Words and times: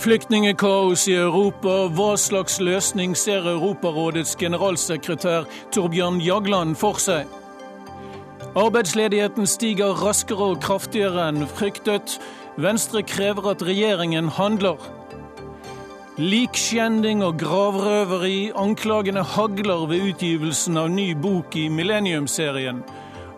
Flyktningekaos 0.00 1.02
i 1.08 1.14
Europa. 1.14 1.74
Hva 1.92 2.14
slags 2.16 2.54
løsning 2.60 3.12
ser 3.16 3.44
Europarådets 3.44 4.32
generalsekretær 4.40 5.44
Torbjørn 5.74 6.22
Jagland 6.24 6.78
for 6.80 6.96
seg? 6.96 7.28
Arbeidsledigheten 8.56 9.44
stiger 9.46 9.92
raskere 10.00 10.54
og 10.54 10.62
kraftigere 10.64 11.26
enn 11.28 11.44
fryktet. 11.44 12.16
Venstre 12.56 13.02
krever 13.04 13.50
at 13.52 13.60
regjeringen 13.62 14.32
handler. 14.38 14.80
Likskjending 16.16 17.20
og 17.24 17.36
gravrøveri. 17.44 18.50
Anklagene 18.56 19.20
hagler 19.36 19.84
ved 19.92 20.08
utgivelsen 20.14 20.80
av 20.80 20.88
ny 20.96 21.12
bok 21.12 21.60
i 21.60 21.68
Millennium-serien. 21.68 22.80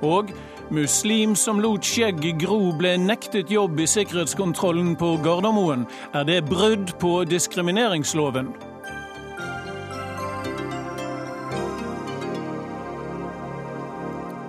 Og 0.03 0.33
Muslim 0.73 1.37
som 1.37 1.61
lot 1.63 1.87
skjegg 1.87 2.25
gro, 2.41 2.73
ble 2.75 2.97
nektet 2.99 3.53
jobb 3.53 3.81
i 3.81 3.87
sikkerhetskontrollen 3.87 4.97
på 4.99 5.15
Gardermoen. 5.23 5.87
Er 6.15 6.27
det 6.27 6.45
brudd 6.49 6.97
på 6.99 7.23
diskrimineringsloven? 7.31 8.51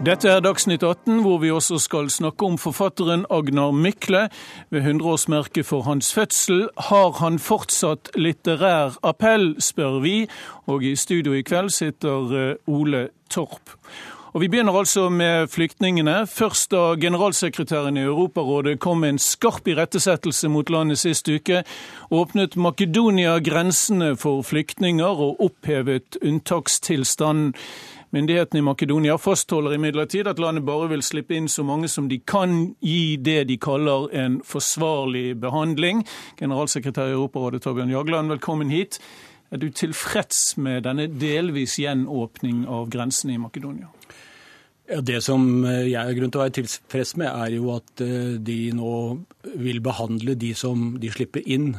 Dette 0.03 0.27
er 0.27 0.41
Dagsnytt 0.43 0.83
18, 0.83 1.21
hvor 1.23 1.37
vi 1.39 1.51
også 1.51 1.77
skal 1.79 2.09
snakke 2.11 2.43
om 2.45 2.57
forfatteren 2.59 3.21
Agnar 3.31 3.71
Mykle. 3.71 4.25
Ved 4.69 4.81
100-årsmerket 4.81 5.65
for 5.65 5.81
hans 5.81 6.13
fødsel 6.13 6.65
har 6.89 7.11
han 7.21 7.39
fortsatt 7.39 8.11
litterær 8.15 8.97
appell, 9.03 9.55
spør 9.63 10.01
vi. 10.03 10.27
Og 10.67 10.83
i 10.83 10.95
studio 10.95 11.37
i 11.37 11.45
kveld 11.47 11.71
sitter 11.71 12.35
eh, 12.35 12.55
Ole 12.67 13.07
Torp. 13.29 13.77
Og 14.33 14.41
Vi 14.41 14.47
begynner 14.49 14.73
altså 14.73 15.09
med 15.13 15.47
flyktningene. 15.53 16.25
Først 16.25 16.71
da 16.71 16.95
generalsekretæren 16.97 17.97
i 17.97 18.01
Europarådet 18.01 18.79
kom 18.79 18.97
med 18.97 19.09
en 19.09 19.19
skarp 19.21 19.67
irettesettelse 19.67 20.49
mot 20.49 20.69
landet 20.73 20.97
sist 20.97 21.29
uke, 21.29 21.59
åpnet 22.09 22.57
Makedonia 22.57 23.35
grensene 23.45 24.15
for 24.17 24.41
flyktninger 24.41 25.21
og 25.21 25.37
opphevet 25.37 26.17
unntakstilstanden. 26.25 27.53
Myndighetene 28.13 28.57
i 28.57 28.65
Makedonia 28.65 29.19
fastholder 29.21 29.77
imidlertid 29.77 30.27
at 30.27 30.41
landet 30.41 30.65
bare 30.65 30.89
vil 30.89 31.05
slippe 31.05 31.37
inn 31.37 31.47
så 31.47 31.61
mange 31.63 31.87
som 31.87 32.09
de 32.09 32.17
kan 32.17 32.73
gi 32.81 33.17
det 33.21 33.43
de 33.53 33.57
kaller 33.61 34.09
en 34.17 34.41
forsvarlig 34.45 35.35
behandling. 35.41 36.07
Generalsekretær 36.41 37.13
i 37.13 37.19
Europarådet 37.19 37.61
Torbjørn 37.61 37.93
Jagland, 37.93 38.33
velkommen 38.33 38.73
hit. 38.73 38.97
Er 39.51 39.61
du 39.61 39.69
tilfreds 39.69 40.57
med 40.57 40.87
denne 40.89 41.05
delvis 41.05 41.77
gjenåpning 41.77 42.65
av 42.65 42.89
grensene 42.89 43.37
i 43.37 43.37
Makedonia? 43.37 43.93
Det 45.01 45.21
som 45.23 45.63
eh, 45.65 45.87
jeg 45.89 45.97
har 45.97 46.13
grunn 46.17 46.31
til 46.33 46.41
å 46.41 46.43
være 46.43 46.55
tilfreds 46.59 47.15
med, 47.17 47.29
er 47.31 47.55
jo 47.55 47.71
at 47.73 48.03
eh, 48.03 48.35
de 48.37 48.57
nå 48.75 48.91
vil 49.61 49.81
behandle 49.83 50.35
de 50.39 50.51
som 50.57 50.93
de 51.01 51.09
slipper 51.13 51.45
inn, 51.49 51.73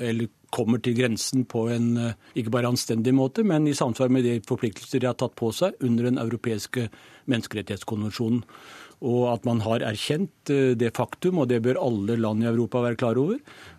eller 0.00 0.28
kommer 0.50 0.80
til 0.82 0.96
grensen 0.98 1.46
på 1.48 1.68
en 1.72 1.88
eh, 2.00 2.18
ikke 2.40 2.52
bare 2.52 2.72
anstendig 2.72 3.14
måte, 3.16 3.44
men 3.46 3.68
i 3.70 3.76
samsvar 3.76 4.12
med 4.12 4.26
de 4.26 4.36
forpliktelser 4.46 5.00
de 5.00 5.08
har 5.08 5.16
tatt 5.20 5.36
på 5.38 5.52
seg 5.56 5.78
under 5.86 6.10
den 6.10 6.20
europeiske 6.20 6.88
menneskerettighetskonvensjonen. 7.30 8.44
Og 9.00 9.22
at 9.30 9.46
man 9.48 9.62
har 9.64 9.80
erkjent 9.86 10.50
det 10.76 10.90
faktum, 10.92 11.38
og 11.40 11.48
det 11.48 11.62
bør 11.64 11.78
alle 11.80 12.18
land 12.20 12.44
i 12.44 12.50
Europa 12.50 12.82
være 12.84 12.98
klar 13.00 13.16
over, 13.16 13.38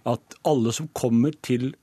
at 0.10 0.38
alle 0.50 0.74
som 0.74 0.88
kommer 0.98 1.36
til 1.46 1.76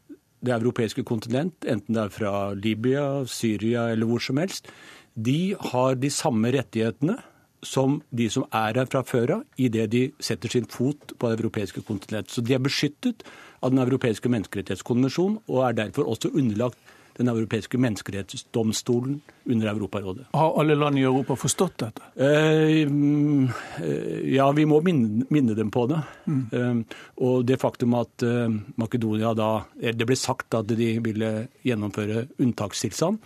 det 0.43 0.57
europeiske 0.57 1.05
kontinent, 1.07 1.55
enten 1.63 1.95
det 1.95 2.03
er 2.03 2.15
fra 2.15 2.33
Libya, 2.59 3.05
Syria 3.31 3.93
eller 3.93 4.11
hvor 4.11 4.23
som 4.23 4.43
helst, 4.43 4.73
de 5.19 5.57
har 5.73 5.99
de 5.99 6.11
samme 6.15 6.53
rettighetene 6.55 7.19
som 7.67 7.99
de 8.15 8.29
som 8.31 8.45
er 8.55 8.79
her 8.79 8.87
fra 8.87 9.03
før 9.03 9.33
av, 9.39 9.47
idet 9.59 9.89
de 9.91 10.03
setter 10.23 10.53
sin 10.53 10.69
fot 10.71 11.15
på 11.19 11.31
det 11.31 11.41
europeiske 11.41 11.83
kontinent. 11.89 12.31
Så 12.31 12.45
de 12.45 12.55
er 12.55 12.63
beskyttet 12.63 13.25
av 13.59 13.73
Den 13.75 13.83
europeiske 13.83 14.31
menneskerettighetskonvensjonen 14.31 15.41
og 15.51 15.65
er 15.67 15.75
derfor 15.81 16.07
også 16.07 16.31
underlagt 16.31 16.79
Den 17.19 17.29
europeiske 17.33 17.79
menneskerettighetsdomstolen 17.83 19.21
under 19.51 19.71
Europarådet. 19.73 20.29
Har 20.39 20.61
alle 20.61 20.77
land 20.79 20.99
i 21.01 21.03
Europa 21.03 21.37
forstått 21.37 21.79
dette? 21.83 22.11
Eh, 22.15 22.83
eh 22.83 24.35
ja, 24.35 24.51
vi 24.53 24.67
må 24.67 24.81
minne, 24.87 25.27
minne 25.31 25.57
dem 25.59 25.71
på 25.75 25.87
det. 25.91 25.99
Mm. 26.27 26.43
Eh, 26.53 26.99
og 27.27 27.47
det 27.49 27.59
faktum 27.61 27.97
at 27.99 28.23
eh, 28.23 28.49
Makedonia 28.79 29.35
da 29.35 29.49
Det 29.79 30.07
ble 30.07 30.17
sagt 30.17 30.55
at 30.55 30.69
de 30.69 30.99
ville 31.03 31.49
gjennomføre 31.67 32.29
unntakstilstand. 32.39 33.19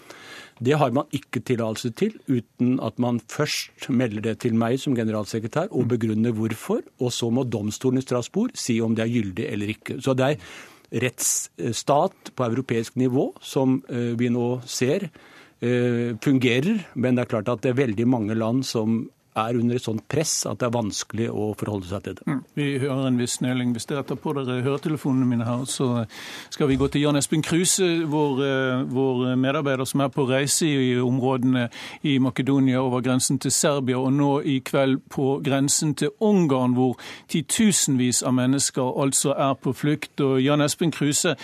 Det 0.63 0.77
har 0.79 0.93
man 0.95 1.09
ikke 1.11 1.41
tillatelse 1.43 1.91
til 1.99 2.19
uten 2.29 2.77
at 2.85 2.99
man 3.03 3.21
først 3.29 3.89
melder 3.91 4.23
det 4.29 4.37
til 4.45 4.55
meg 4.55 4.79
som 4.79 4.95
generalsekretær 4.95 5.73
og 5.73 5.89
begrunner 5.91 6.35
hvorfor. 6.37 6.83
Og 7.01 7.13
så 7.13 7.31
må 7.31 7.45
domstolen 7.45 7.99
i 7.99 8.05
Strasbourg 8.05 8.55
si 8.59 8.79
om 8.81 8.95
det 8.95 9.07
er 9.07 9.15
gyldig 9.17 9.49
eller 9.49 9.73
ikke. 9.75 9.99
Så 10.05 10.15
det 10.15 10.29
er 10.29 10.53
rettsstat 10.93 12.33
på 12.37 12.45
europeisk 12.45 12.99
nivå 13.01 13.31
som 13.41 13.81
eh, 13.89 14.13
vi 14.19 14.29
nå 14.33 14.61
ser 14.69 15.09
eh, 15.09 16.13
fungerer. 16.23 16.85
Men 16.95 17.17
det 17.17 17.25
er 17.25 17.33
klart 17.33 17.51
at 17.53 17.65
det 17.65 17.73
er 17.73 17.83
veldig 17.85 18.09
mange 18.09 18.37
land 18.37 18.67
som 18.69 19.07
er 19.37 19.57
under 19.57 19.77
et 19.77 19.85
sånt 19.85 20.05
press 20.11 20.43
at 20.49 20.61
det 20.61 20.67
er 20.69 20.75
vanskelig 20.75 21.29
å 21.33 21.53
forholde 21.59 21.89
seg 21.89 22.05
til 22.05 22.17
det. 22.19 22.27
Mm. 22.29 22.41
Vi 22.59 22.67
hører 22.83 23.07
en 23.09 23.21
viss 23.21 23.39
nøling. 23.45 23.73
Hvis 23.73 23.89
dere 23.89 24.05
tar 24.07 24.19
på 24.21 24.35
dere 24.37 24.61
høretelefonene 24.65 25.29
mine 25.29 25.47
her, 25.49 25.65
så 25.69 26.05
skal 26.53 26.69
vi 26.69 26.79
gå 26.81 26.89
til 26.93 27.07
Jan 27.07 27.17
Espen 27.21 27.45
Kruse, 27.45 27.89
vår, 28.13 28.43
eh, 28.47 28.83
vår, 28.93 29.23
medarbeider 29.41 29.89
som 29.89 30.05
er 30.05 30.13
på 30.13 30.27
reise 30.29 30.69
i 30.69 30.97
områdene 31.01 31.69
i 32.05 32.19
Makedonia 32.19 32.83
over 32.83 33.01
grensen 33.01 33.39
til 33.39 33.51
Serbia, 33.51 33.99
og 33.99 34.13
nå 34.13 34.33
i 34.45 34.59
kveld 34.61 35.01
på 35.11 35.41
grensen 35.45 35.95
til 35.95 36.13
Ungarn, 36.21 36.75
hvor 36.77 36.99
titusenvis 37.29 38.23
av 38.23 38.35
mennesker 38.35 39.01
altså 39.01 39.33
er 39.33 39.55
på 39.55 39.73
flukt. 39.73 40.21
Og 40.21 40.43
Jan 40.43 40.61
Espen 40.61 40.93
Kruse, 40.93 41.37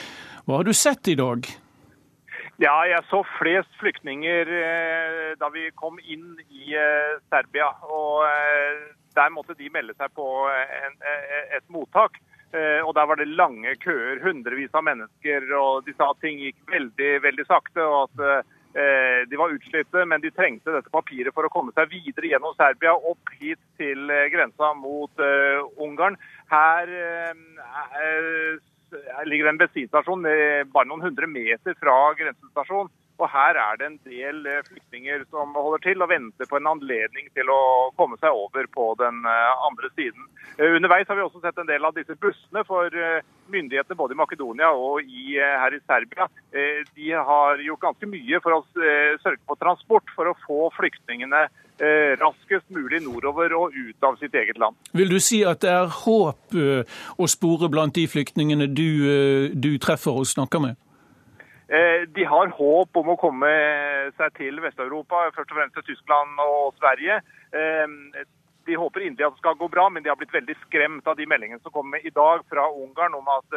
hva 0.44 0.60
har 0.60 0.64
du 0.64 0.72
sett 0.72 1.08
i 1.08 1.16
dag? 1.16 1.48
Ja, 2.58 2.74
jeg 2.90 3.04
så 3.06 3.20
flest 3.36 3.70
flyktninger 3.78 4.48
eh, 4.50 5.34
da 5.38 5.46
vi 5.54 5.68
kom 5.78 6.00
inn 6.02 6.32
i 6.50 6.72
eh, 6.74 7.20
Serbia. 7.30 7.68
Og 7.86 8.24
eh, 8.26 8.80
der 9.14 9.30
måtte 9.30 9.54
de 9.54 9.70
melde 9.70 9.94
seg 9.94 10.10
på 10.18 10.26
en, 10.50 10.96
et 11.54 11.64
mottak. 11.70 12.18
Og 12.48 12.94
der 12.96 13.04
var 13.10 13.18
det 13.20 13.26
lange 13.36 13.74
køer, 13.82 14.22
hundrevis 14.22 14.72
av 14.78 14.86
mennesker. 14.86 15.44
Og 15.58 15.82
de 15.84 15.92
sa 15.98 16.06
at 16.14 16.20
ting 16.22 16.38
gikk 16.40 16.70
veldig, 16.70 17.10
veldig 17.26 17.44
sakte. 17.44 17.82
og 17.82 18.06
at 18.06 18.46
de 19.28 19.40
var 19.40 19.52
utslitte, 19.52 20.04
men 20.06 20.22
de 20.22 20.30
trengte 20.32 20.72
dette 20.72 20.92
papiret 20.94 21.34
for 21.34 21.44
å 21.44 21.50
komme 21.52 21.74
seg 21.76 21.90
videre 21.90 22.30
gjennom 22.30 22.54
Serbia, 22.56 22.94
opp 22.94 23.34
hit 23.40 23.60
til 23.80 24.08
grensa 24.32 24.70
mot 24.78 25.24
Ungarn. 25.82 26.16
Her 26.48 26.94
ligger 29.28 29.50
en 29.50 29.60
bensinstasjon 29.60 30.24
bare 30.72 30.88
noen 30.88 31.04
hundre 31.08 31.28
meter 31.30 31.76
fra 31.80 31.96
grensestasjonen. 32.18 32.90
Og 33.18 33.26
her 33.32 33.58
er 33.58 33.78
det 33.78 33.86
en 33.88 33.96
del 34.06 34.44
eh, 34.46 34.64
flyktninger 34.68 35.24
som 35.32 35.56
holder 35.58 35.82
til 35.82 36.02
og 36.04 36.10
venter 36.12 36.46
på 36.46 36.58
en 36.58 36.70
anledning 36.70 37.26
til 37.34 37.50
å 37.50 37.90
komme 37.98 38.18
seg 38.22 38.30
over 38.30 38.68
på 38.74 38.92
den 39.00 39.24
eh, 39.26 39.64
andre 39.66 39.90
siden. 39.96 40.28
Eh, 40.54 40.70
underveis 40.78 41.10
har 41.10 41.18
vi 41.18 41.24
også 41.26 41.42
sett 41.42 41.58
en 41.58 41.70
del 41.70 41.84
av 41.88 41.96
disse 41.98 42.14
bussene 42.22 42.62
for 42.68 42.94
myndighetene 43.50 43.98
både 43.98 44.14
i 44.14 44.20
Makedonia 44.20 44.70
og 44.70 45.02
i, 45.02 45.34
her 45.38 45.74
i 45.74 45.80
Serbia. 45.82 46.28
De 46.94 47.08
har 47.30 47.62
gjort 47.64 47.82
ganske 47.86 48.08
mye 48.10 48.40
for 48.44 48.58
å 48.58 48.64
sørge 48.68 49.40
for 49.48 49.60
transport 49.60 50.12
for 50.14 50.28
å 50.28 50.36
få 50.44 50.68
flyktningene 50.76 51.46
raskest 51.78 52.66
mulig 52.74 52.98
nordover 53.04 53.52
og 53.54 53.76
ut 53.76 54.04
av 54.04 54.16
sitt 54.18 54.34
eget 54.34 54.58
land. 54.58 54.74
Vil 54.98 55.12
du 55.12 55.20
si 55.22 55.44
at 55.46 55.62
det 55.62 55.70
er 55.70 55.92
håp 56.00 56.56
å 56.58 57.28
spore 57.30 57.70
blant 57.70 57.94
de 57.94 58.08
flyktningene 58.10 58.66
du, 58.66 59.54
du 59.54 59.70
treffer 59.78 60.18
og 60.18 60.26
snakker 60.26 60.64
med? 60.64 60.80
Eh, 61.68 62.08
de 62.16 62.24
har 62.24 62.48
håp 62.56 62.96
om 62.96 63.10
å 63.12 63.18
komme 63.20 63.48
seg 64.16 64.36
til 64.38 64.56
Vest-Europa, 64.64 65.26
først 65.36 65.50
og 65.52 65.58
fremst 65.58 65.74
til 65.76 65.84
Tyskland 65.90 66.40
og 66.40 66.72
Sverige. 66.80 67.18
Eh, 67.52 68.24
de 68.68 68.78
håper 68.80 69.04
inderlig 69.04 69.26
at 69.26 69.36
det 69.36 69.42
skal 69.42 69.58
gå 69.60 69.68
bra, 69.72 69.88
men 69.92 70.04
de 70.04 70.08
har 70.08 70.16
blitt 70.16 70.32
veldig 70.32 70.56
skremt 70.62 71.08
av 71.08 71.18
de 71.18 71.26
meldingene 71.28 71.60
som 71.60 71.74
kommer 71.74 72.00
i 72.00 72.12
dag 72.12 72.40
fra 72.48 72.64
Ungarn 72.72 73.16
om 73.16 73.28
at 73.32 73.56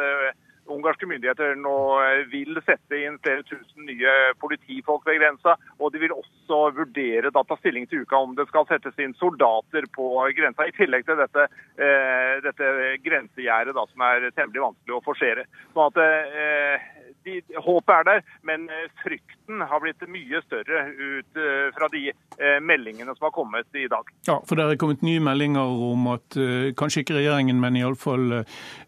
ungarske 0.70 1.06
myndigheter 1.08 1.56
nå 1.58 1.74
vil 2.30 2.58
sette 2.66 2.98
inn 2.98 3.18
flere 3.22 3.44
tusen 3.48 3.86
nye 3.88 4.12
politifolk 4.42 5.06
ved 5.08 5.20
grensa. 5.20 5.56
Og 5.80 5.92
de 5.94 6.02
vil 6.02 6.14
også 6.14 6.60
vurdere 6.76 7.32
da 7.34 7.44
ta 7.46 7.58
stilling 7.58 7.88
til 7.90 8.04
uka 8.04 8.20
om 8.22 8.36
det 8.38 8.46
skal 8.50 8.68
settes 8.70 8.98
inn 9.02 9.16
soldater 9.18 9.88
på 9.96 10.08
grensa. 10.36 10.68
I 10.68 10.76
tillegg 10.76 11.06
til 11.08 11.18
dette, 11.20 11.48
eh, 11.76 12.34
dette 12.44 12.72
grensegjerdet 13.04 13.74
som 13.74 14.06
er 14.08 14.30
temmelig 14.36 14.66
vanskelig 14.68 14.98
å 14.98 15.04
forsere. 15.04 15.46
Sånn 15.72 15.90
at 15.90 15.98
uh, 16.02 17.11
de, 17.24 17.42
håpet 17.56 17.94
er 17.94 18.02
der, 18.08 18.20
men 18.42 18.68
eh, 18.70 18.88
frykten 19.02 19.62
har 19.68 19.80
blitt 19.82 20.02
mye 20.10 20.40
større 20.46 20.84
ut 20.90 21.40
eh, 21.40 21.68
fra 21.76 21.88
de 21.92 22.02
eh, 22.10 22.58
meldingene 22.62 23.14
som 23.16 23.28
har 23.28 23.34
kommet 23.34 23.78
i 23.78 23.88
dag. 23.90 24.10
Ja, 24.28 24.38
for 24.46 24.58
det 24.58 24.66
er 24.66 24.80
kommet 24.80 25.04
nye 25.06 25.22
meldinger 25.22 25.82
om 25.92 26.06
at 26.12 26.36
kanskje 26.78 27.02
ikke 27.02 27.18
regjeringen, 27.18 27.60
men 27.60 27.76
iallfall 27.76 28.42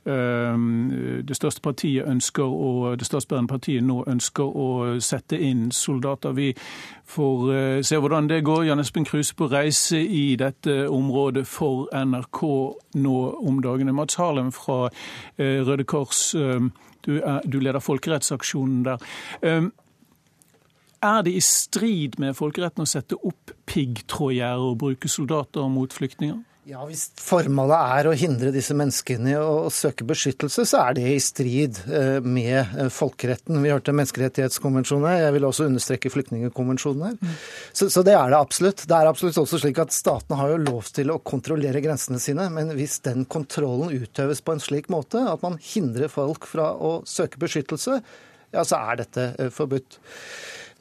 det 0.04 1.36
største 1.36 1.62
partiet 1.64 2.08
ønsker 2.08 2.44
og 2.44 2.98
det 3.00 3.06
statsbærende 3.08 3.48
partiet 3.48 3.84
nå 3.84 4.02
ønsker 4.10 4.44
å 4.44 4.68
sette 5.00 5.38
inn 5.40 5.70
soldater. 5.72 6.34
Vi 6.36 6.50
får 7.08 7.82
se 7.88 8.00
hvordan 8.00 8.28
det 8.28 8.42
går. 8.44 8.66
Jan 8.68 8.82
Espen 8.82 9.06
Kruse 9.08 9.36
på 9.36 9.48
reise 9.52 10.00
i 10.00 10.36
dette 10.40 10.84
området 10.92 11.46
for 11.48 11.88
NRK 11.92 12.42
nå 13.00 13.16
om 13.48 13.62
dagene. 13.64 13.96
Mats 13.96 14.20
Harlem 14.20 14.52
fra 14.52 14.90
Røde 15.38 15.88
Kors 15.88 16.34
du, 17.06 17.18
du 17.44 17.58
leder 17.60 17.82
folkerettsaksjonen 17.84 18.84
der. 18.86 19.02
Ehm, 19.42 19.72
er 21.04 21.22
det 21.22 21.34
i 21.36 21.42
strid 21.44 22.18
med 22.18 22.36
folkeretten 22.38 22.84
å 22.84 22.88
sette 22.88 23.18
opp 23.20 23.52
piggtrådgjerder 23.68 24.70
og 24.70 24.78
bruke 24.80 25.10
soldater 25.12 25.68
mot 25.68 25.92
flyktninger? 25.92 26.40
Ja, 26.64 26.80
Hvis 26.88 27.10
formålet 27.20 27.76
er 27.76 28.06
å 28.08 28.14
hindre 28.16 28.48
disse 28.54 28.72
menneskene 28.76 29.34
i 29.34 29.36
å 29.36 29.68
søke 29.68 30.06
beskyttelse, 30.08 30.64
så 30.64 30.78
er 30.86 30.94
det 30.96 31.02
i 31.12 31.18
strid 31.20 31.76
eh, 31.92 32.24
med 32.24 32.56
eh, 32.56 32.88
folkeretten. 32.88 33.58
Vi 33.60 33.68
hørte 33.68 33.92
menneskerettighetskonvensjonen 33.92 35.18
jeg 35.20 35.34
vil 35.36 35.44
også 35.44 35.66
understreke 35.68 36.12
flyktningkonvensjonen 36.14 37.04
her. 37.04 37.18
Mm. 37.20 37.34
Så, 37.68 37.90
så, 37.92 38.00
det 38.06 38.16
er 38.16 38.32
det 38.32 38.40
absolutt. 38.40 38.86
Det 38.88 38.96
er 38.96 39.10
absolutt 39.10 39.42
også 39.42 39.60
slik 39.60 39.82
at 39.84 39.92
Statene 39.92 40.40
har 40.40 40.54
jo 40.54 40.62
lov 40.62 40.88
til 40.96 41.12
å 41.12 41.20
kontrollere 41.20 41.84
grensene 41.84 42.22
sine, 42.22 42.48
men 42.54 42.72
hvis 42.78 42.96
den 43.04 43.28
kontrollen 43.28 43.92
utøves 43.92 44.40
på 44.40 44.56
en 44.56 44.64
slik 44.64 44.88
måte 44.92 45.20
at 45.20 45.44
man 45.44 45.60
hindrer 45.60 46.08
folk 46.08 46.48
fra 46.48 46.72
å 46.72 46.96
søke 47.04 47.44
beskyttelse, 47.44 48.00
ja, 48.54 48.64
så 48.64 48.80
er 48.80 49.04
dette 49.04 49.34
eh, 49.36 49.52
forbudt. 49.52 50.00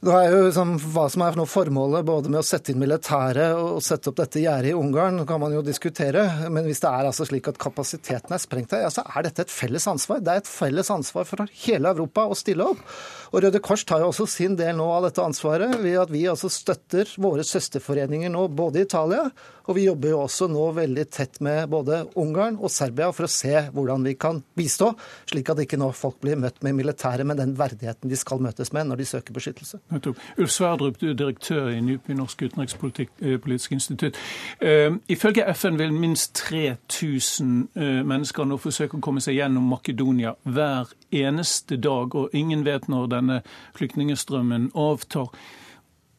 Det 0.03 0.11
er 0.11 0.33
jo 0.33 0.39
liksom, 0.49 0.71
Hva 0.91 1.05
som 1.07 1.21
er 1.23 1.37
noe 1.39 1.47
formålet 1.47 2.03
både 2.03 2.31
med 2.31 2.41
å 2.41 2.43
sette 2.43 2.73
inn 2.73 2.81
militæret 2.81 3.55
og 3.55 3.79
sette 3.85 4.11
opp 4.11 4.17
dette 4.19 4.41
gjerdet 4.43 4.73
i 4.73 4.75
Ungarn, 4.75 5.21
kan 5.27 5.39
man 5.39 5.55
jo 5.55 5.61
diskutere. 5.63 6.25
Men 6.51 6.67
hvis 6.67 6.83
det 6.83 6.89
er 6.89 7.07
altså 7.07 7.23
slik 7.29 7.47
at 7.47 7.59
kapasiteten 7.61 8.35
er 8.35 8.41
sprengt 8.43 8.73
der, 8.73 8.83
ja, 8.83 8.91
så 8.91 9.05
er 9.07 9.23
dette 9.23 9.45
et 9.45 9.53
felles 9.53 9.87
ansvar. 9.87 10.19
Det 10.19 10.33
er 10.33 10.43
et 10.43 10.51
felles 10.51 10.91
ansvar 10.91 11.29
for 11.29 11.47
hele 11.63 11.93
Europa 11.95 12.27
å 12.27 12.35
stille 12.35 12.67
opp. 12.73 12.83
Og 13.31 13.41
Røde 13.45 13.63
Kors 13.63 13.81
tar 13.87 14.03
jo 14.03 14.11
også 14.11 14.27
sin 14.29 14.59
del 14.59 14.75
nå 14.77 14.85
av 14.91 15.07
dette 15.07 15.23
ansvaret 15.23 15.79
ved 15.81 15.95
at 16.03 16.11
vi 16.11 16.27
altså 16.29 16.51
støtter 16.51 17.09
våre 17.23 17.47
søsterforeninger 17.47 18.29
nå 18.29 18.43
både 18.53 18.83
i 18.83 18.85
Italia, 18.85 19.23
og 19.63 19.77
vi 19.77 19.85
jobber 19.87 20.11
jo 20.11 20.19
også 20.25 20.49
nå 20.51 20.67
veldig 20.75 21.05
tett 21.15 21.39
med 21.45 21.71
både 21.71 22.03
Ungarn 22.19 22.59
og 22.59 22.69
Serbia 22.73 23.07
for 23.15 23.25
å 23.25 23.31
se 23.31 23.55
hvordan 23.73 24.03
vi 24.05 24.13
kan 24.19 24.43
bistå, 24.57 24.91
slik 25.31 25.49
at 25.49 25.63
ikke 25.63 25.79
nå 25.79 25.89
folk 25.95 26.19
blir 26.21 26.37
møtt 26.37 26.59
med 26.67 26.75
militæret 26.77 27.25
med 27.25 27.39
den 27.39 27.55
verdigheten 27.57 28.11
de 28.11 28.19
skal 28.19 28.43
møtes 28.43 28.73
med 28.75 28.91
når 28.91 29.01
de 29.01 29.09
søker 29.15 29.39
beskyttelse. 29.39 29.79
Ulf 29.93 30.51
Sverdrup, 30.51 30.99
du 31.01 31.09
er 31.09 31.17
direktør 31.17 31.69
i 31.71 31.81
NUPI, 31.81 32.13
Norsk 32.17 32.41
utenrikspolitisk 32.41 33.71
eh, 33.71 33.75
institutt. 33.75 34.19
Uh, 34.61 34.99
ifølge 35.07 35.45
FN 35.53 35.79
vil 35.79 35.93
minst 35.93 36.35
3000 36.35 37.67
uh, 37.75 37.81
mennesker 38.05 38.47
nå 38.47 38.57
forsøke 38.61 38.97
å 38.97 39.03
komme 39.03 39.23
seg 39.23 39.37
gjennom 39.39 39.67
Makedonia 39.71 40.35
hver 40.43 40.93
eneste 41.11 41.77
dag, 41.77 42.15
og 42.15 42.33
ingen 42.33 42.65
vet 42.65 42.89
når 42.91 43.11
denne 43.17 43.41
flyktningstrømmen 43.77 44.71
avtar. 44.75 45.29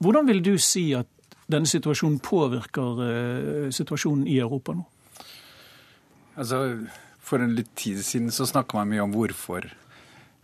Hvordan 0.05 0.27
vil 0.29 0.45
du 0.45 0.55
si 0.59 0.91
at 0.97 1.09
denne 1.51 1.69
situasjonen 1.69 2.21
påvirker 2.25 3.01
eh, 3.05 3.71
situasjonen 3.75 4.27
i 4.31 4.39
Europa 4.41 4.75
nå? 4.77 4.85
Altså, 6.37 6.61
For 7.25 7.41
en 7.41 7.55
litt 7.57 7.71
tid 7.77 8.03
siden 8.05 8.33
så 8.35 8.45
snakka 8.45 8.77
man 8.77 8.91
mye 8.91 9.05
om 9.05 9.15
hvorfor 9.15 9.71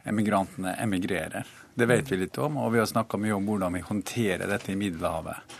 emigrantene 0.08 0.72
emigrerer. 0.80 1.44
Det 1.80 1.86
vet 1.88 2.10
vi 2.12 2.16
litt 2.20 2.36
om, 2.36 2.58
og 2.60 2.74
vi 2.74 2.78
har 2.82 2.88
snakka 2.90 3.16
mye 3.16 3.32
om 3.32 3.46
hvordan 3.48 3.72
vi 3.72 3.80
håndterer 3.80 4.50
dette 4.50 4.68
i 4.68 4.76
Middelhavet. 4.76 5.54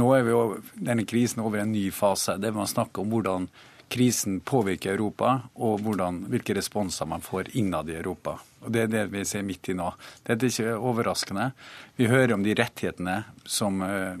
Nå 0.00 0.06
er 0.16 0.28
over, 0.32 0.62
denne 0.72 1.04
krisen 1.04 1.42
over 1.44 1.60
en 1.60 1.74
ny 1.74 1.90
fase. 1.92 2.38
Det 2.40 2.48
man 2.56 2.70
snakker 2.70 3.04
om 3.04 3.10
hvordan 3.12 3.44
krisen 3.92 4.38
påvirker 4.40 4.94
Europa, 4.94 5.34
og 5.60 5.82
hvordan, 5.84 6.22
hvilke 6.32 6.56
responser 6.56 7.04
man 7.10 7.20
får 7.20 7.52
innad 7.60 7.92
i 7.92 7.98
Europa. 7.98 8.38
Og 8.64 8.72
Det 8.72 8.86
er 8.86 8.94
det 8.94 9.04
vi 9.12 9.26
ser 9.28 9.44
midt 9.44 9.68
i 9.68 9.76
nå. 9.76 9.90
Dette 10.24 10.48
er 10.48 10.54
ikke 10.54 10.78
overraskende. 10.80 11.50
Vi 12.00 12.08
hører 12.08 12.32
om 12.38 12.46
de 12.46 12.56
rettighetene 12.56 13.18
som 13.44 13.84
uh, 13.84 14.16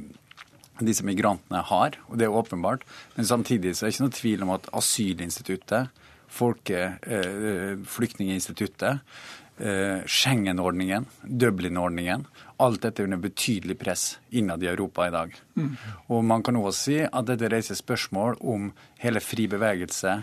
disse 0.84 1.08
migrantene 1.08 1.64
har, 1.72 1.96
og 2.10 2.20
det 2.20 2.28
er 2.28 2.36
åpenbart. 2.36 2.84
Men 3.16 3.32
samtidig 3.32 3.72
så 3.72 3.86
er 3.86 3.88
det 3.88 3.96
ikke 3.96 4.10
noe 4.10 4.20
tvil 4.20 4.44
om 4.44 4.54
at 4.58 4.68
asylinstituttet, 4.76 6.04
folke, 6.28 6.84
uh, 7.00 7.80
flyktninginstituttet, 7.96 9.00
uh, 9.00 9.36
Schengen-ordningen, 9.56 11.06
Dublin-ordningen 11.24 12.26
Alt 12.56 12.80
dette 12.86 13.02
er 13.02 13.10
under 13.10 13.20
betydelig 13.20 13.76
press 13.76 14.04
innad 14.32 14.62
i 14.64 14.68
Europa 14.70 15.06
i 15.08 15.12
dag. 15.12 15.34
Mm. 15.56 15.74
Og 16.08 16.24
man 16.24 16.42
kan 16.44 16.56
også 16.56 16.78
si 16.78 16.98
at 17.04 17.28
dette 17.28 17.50
reiser 17.52 17.76
spørsmål 17.76 18.38
om 18.40 18.70
hele 19.02 19.20
fri 19.20 19.44
bevegelse 19.52 20.14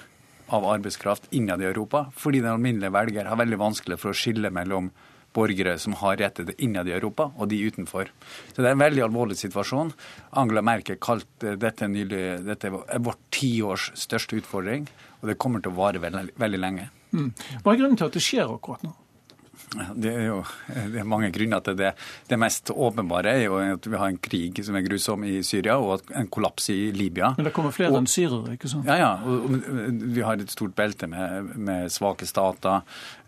av 0.54 0.66
arbeidskraft 0.66 1.30
innad 1.38 1.62
i 1.62 1.70
Europa, 1.70 2.08
fordi 2.18 2.42
den 2.42 2.56
alminnelige 2.56 2.94
velger 2.94 3.30
har 3.30 3.38
veldig 3.38 3.60
vanskelig 3.62 4.00
for 4.02 4.12
å 4.14 4.18
skille 4.18 4.50
mellom 4.54 4.90
borgere 5.34 5.76
som 5.82 5.96
har 5.98 6.18
rettigheter 6.18 6.58
innad 6.62 6.90
i 6.90 6.94
Europa, 6.94 7.30
og 7.38 7.50
de 7.50 7.62
utenfor. 7.62 8.10
Så 8.54 8.62
Det 8.62 8.70
er 8.70 8.76
en 8.78 8.86
veldig 8.86 9.06
alvorlig 9.06 9.38
situasjon. 9.38 9.94
Angela 10.32 10.62
Merkel 10.62 10.98
kalte 11.02 11.56
dette 11.58 11.88
nylig 11.88 12.46
dette 12.46 12.70
er 12.70 13.00
vårt 13.00 13.22
tiårs 13.32 13.92
største 13.98 14.38
utfordring, 14.42 14.88
og 15.22 15.30
det 15.30 15.38
kommer 15.38 15.62
til 15.62 15.74
å 15.74 15.78
vare 15.78 16.02
veldig, 16.02 16.34
veldig 16.38 16.60
lenge. 16.60 16.90
Mm. 17.14 17.34
Hva 17.62 17.74
er 17.74 17.82
grunnen 17.82 17.98
til 17.98 18.10
at 18.10 18.14
det 18.14 18.26
skjer 18.26 18.50
akkurat 18.50 18.86
nå? 18.86 18.94
Det 19.74 20.12
er 20.12 20.28
jo 20.28 20.40
det 20.94 21.02
er 21.02 21.08
mange 21.08 21.30
grunner 21.34 21.62
til 21.66 21.78
det. 21.80 21.94
Det 22.30 22.38
mest 22.40 22.70
åpenbare 22.74 23.34
er 23.34 23.44
jo 23.48 23.58
at 23.58 23.88
vi 23.90 24.00
har 24.00 24.12
en 24.12 24.20
krig 24.22 24.62
som 24.66 24.78
er 24.78 24.86
grusom 24.86 25.26
i 25.28 25.40
Syria, 25.46 25.78
og 25.82 26.14
en 26.14 26.30
kollaps 26.32 26.70
i 26.74 26.92
Libya. 26.96 27.34
Men 27.38 27.50
det 27.50 27.54
kommer 27.56 27.74
flere 27.76 27.94
og, 27.94 28.02
enn 28.02 28.10
syrere, 28.10 28.56
ikke 28.58 28.72
sant? 28.72 28.90
Ja, 28.90 28.98
ja. 29.00 29.12
Og, 29.26 29.58
vi 30.14 30.24
har 30.26 30.40
et 30.42 30.54
stort 30.54 30.76
belte 30.78 31.10
med, 31.10 31.54
med 31.58 31.92
svake 31.94 32.28
stater. 32.30 32.84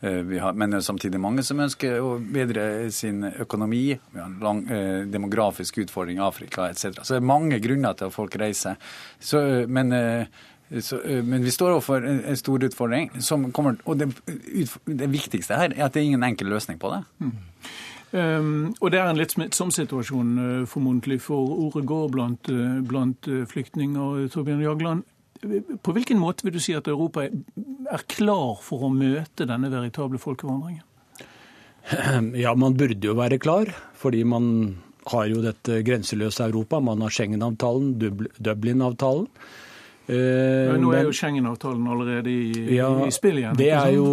Eh, 0.06 0.36
har, 0.42 0.54
men 0.54 0.78
samtidig 0.84 1.22
mange 1.22 1.46
som 1.46 1.62
ønsker 1.64 2.00
å 2.04 2.16
bedre 2.20 2.92
sin 2.94 3.24
økonomi. 3.26 3.86
Vi 3.96 4.22
har 4.22 4.30
en 4.30 4.42
lang 4.44 4.66
eh, 4.70 5.06
demografisk 5.10 5.82
utfordring 5.86 6.20
i 6.22 6.26
Afrika 6.26 6.70
etc. 6.70 7.02
Så 7.02 7.16
det 7.16 7.22
er 7.24 7.32
mange 7.34 7.62
grunner 7.64 7.98
til 7.98 8.12
at 8.12 8.16
folk 8.16 8.38
reiser. 8.42 8.78
Så, 9.20 9.42
men 9.72 9.96
eh, 9.96 10.44
så, 10.84 11.00
eh, 11.02 11.24
men 11.24 11.44
vi 11.44 11.52
står 11.52 11.76
overfor 11.78 12.06
en 12.06 12.38
stor 12.38 12.64
utfordring. 12.68 13.12
Kommer, 13.54 13.78
og 13.86 14.00
det, 14.00 14.10
det, 14.86 15.10
viktigste 15.12 15.58
her 15.60 15.74
er 15.76 15.86
at 15.86 15.94
det 15.94 16.02
er 16.02 16.10
ingen 16.12 16.24
enkel 16.24 16.50
løsning 16.52 16.80
på 16.82 16.92
det. 16.94 17.04
Mm. 17.20 17.36
Um, 18.16 18.76
og 18.80 18.92
det 18.94 19.00
er 19.02 19.10
en 19.10 19.20
litt 19.20 19.34
smittsom 19.34 19.74
situasjon, 19.76 20.30
uh, 20.40 20.68
formodentlig, 20.70 21.18
for 21.26 21.50
ordet 21.66 21.84
går 21.90 22.12
blant, 22.14 22.50
uh, 22.54 22.80
blant 22.86 23.28
flyktninger. 23.52 24.30
Torbjørn 24.32 24.64
Jagland, 24.64 25.04
på 25.84 25.94
hvilken 25.94 26.22
måte 26.22 26.46
vil 26.46 26.56
du 26.56 26.62
si 26.64 26.74
at 26.78 26.88
Europa 26.88 27.26
er 27.26 28.06
klar 28.08 28.62
for 28.64 28.88
å 28.88 28.94
møte 28.94 29.48
denne 29.50 29.72
veritable 29.74 30.22
folkevandringen? 30.22 30.84
Ja, 32.44 32.56
man 32.58 32.78
burde 32.80 33.12
jo 33.12 33.14
være 33.18 33.38
klar, 33.38 33.70
fordi 33.94 34.24
man 34.26 34.48
har 35.12 35.28
jo 35.30 35.44
dette 35.44 35.84
grenseløse 35.86 36.48
Europa. 36.48 36.80
Man 36.82 37.04
har 37.06 37.14
Schengen-avtalen, 37.14 37.94
Dublin-avtalen. 38.40 39.28
Men 40.10 40.84
nå 40.84 40.92
er 40.94 41.08
jo 41.08 41.14
Schengen-avtalen 41.16 41.88
allerede 41.90 42.30
i, 42.30 42.76
ja, 42.76 42.92
i, 43.06 43.14
spill 43.14 43.40
igjen. 43.42 43.58
Det 43.58 43.72
er 43.74 43.96
jo 43.96 44.10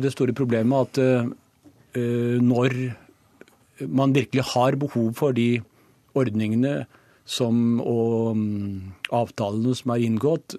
det 0.00 0.12
store 0.14 0.32
problemet 0.36 0.88
at 0.88 1.02
uh, 1.02 2.38
når 2.40 2.78
man 3.86 4.14
virkelig 4.16 4.46
har 4.54 4.78
behov 4.80 5.12
for 5.18 5.36
de 5.36 5.60
ordningene 6.18 6.86
som, 7.28 7.78
og 7.84 8.32
um, 8.32 8.94
avtalene 9.14 9.76
som 9.76 9.92
er 9.94 10.06
inngått, 10.06 10.56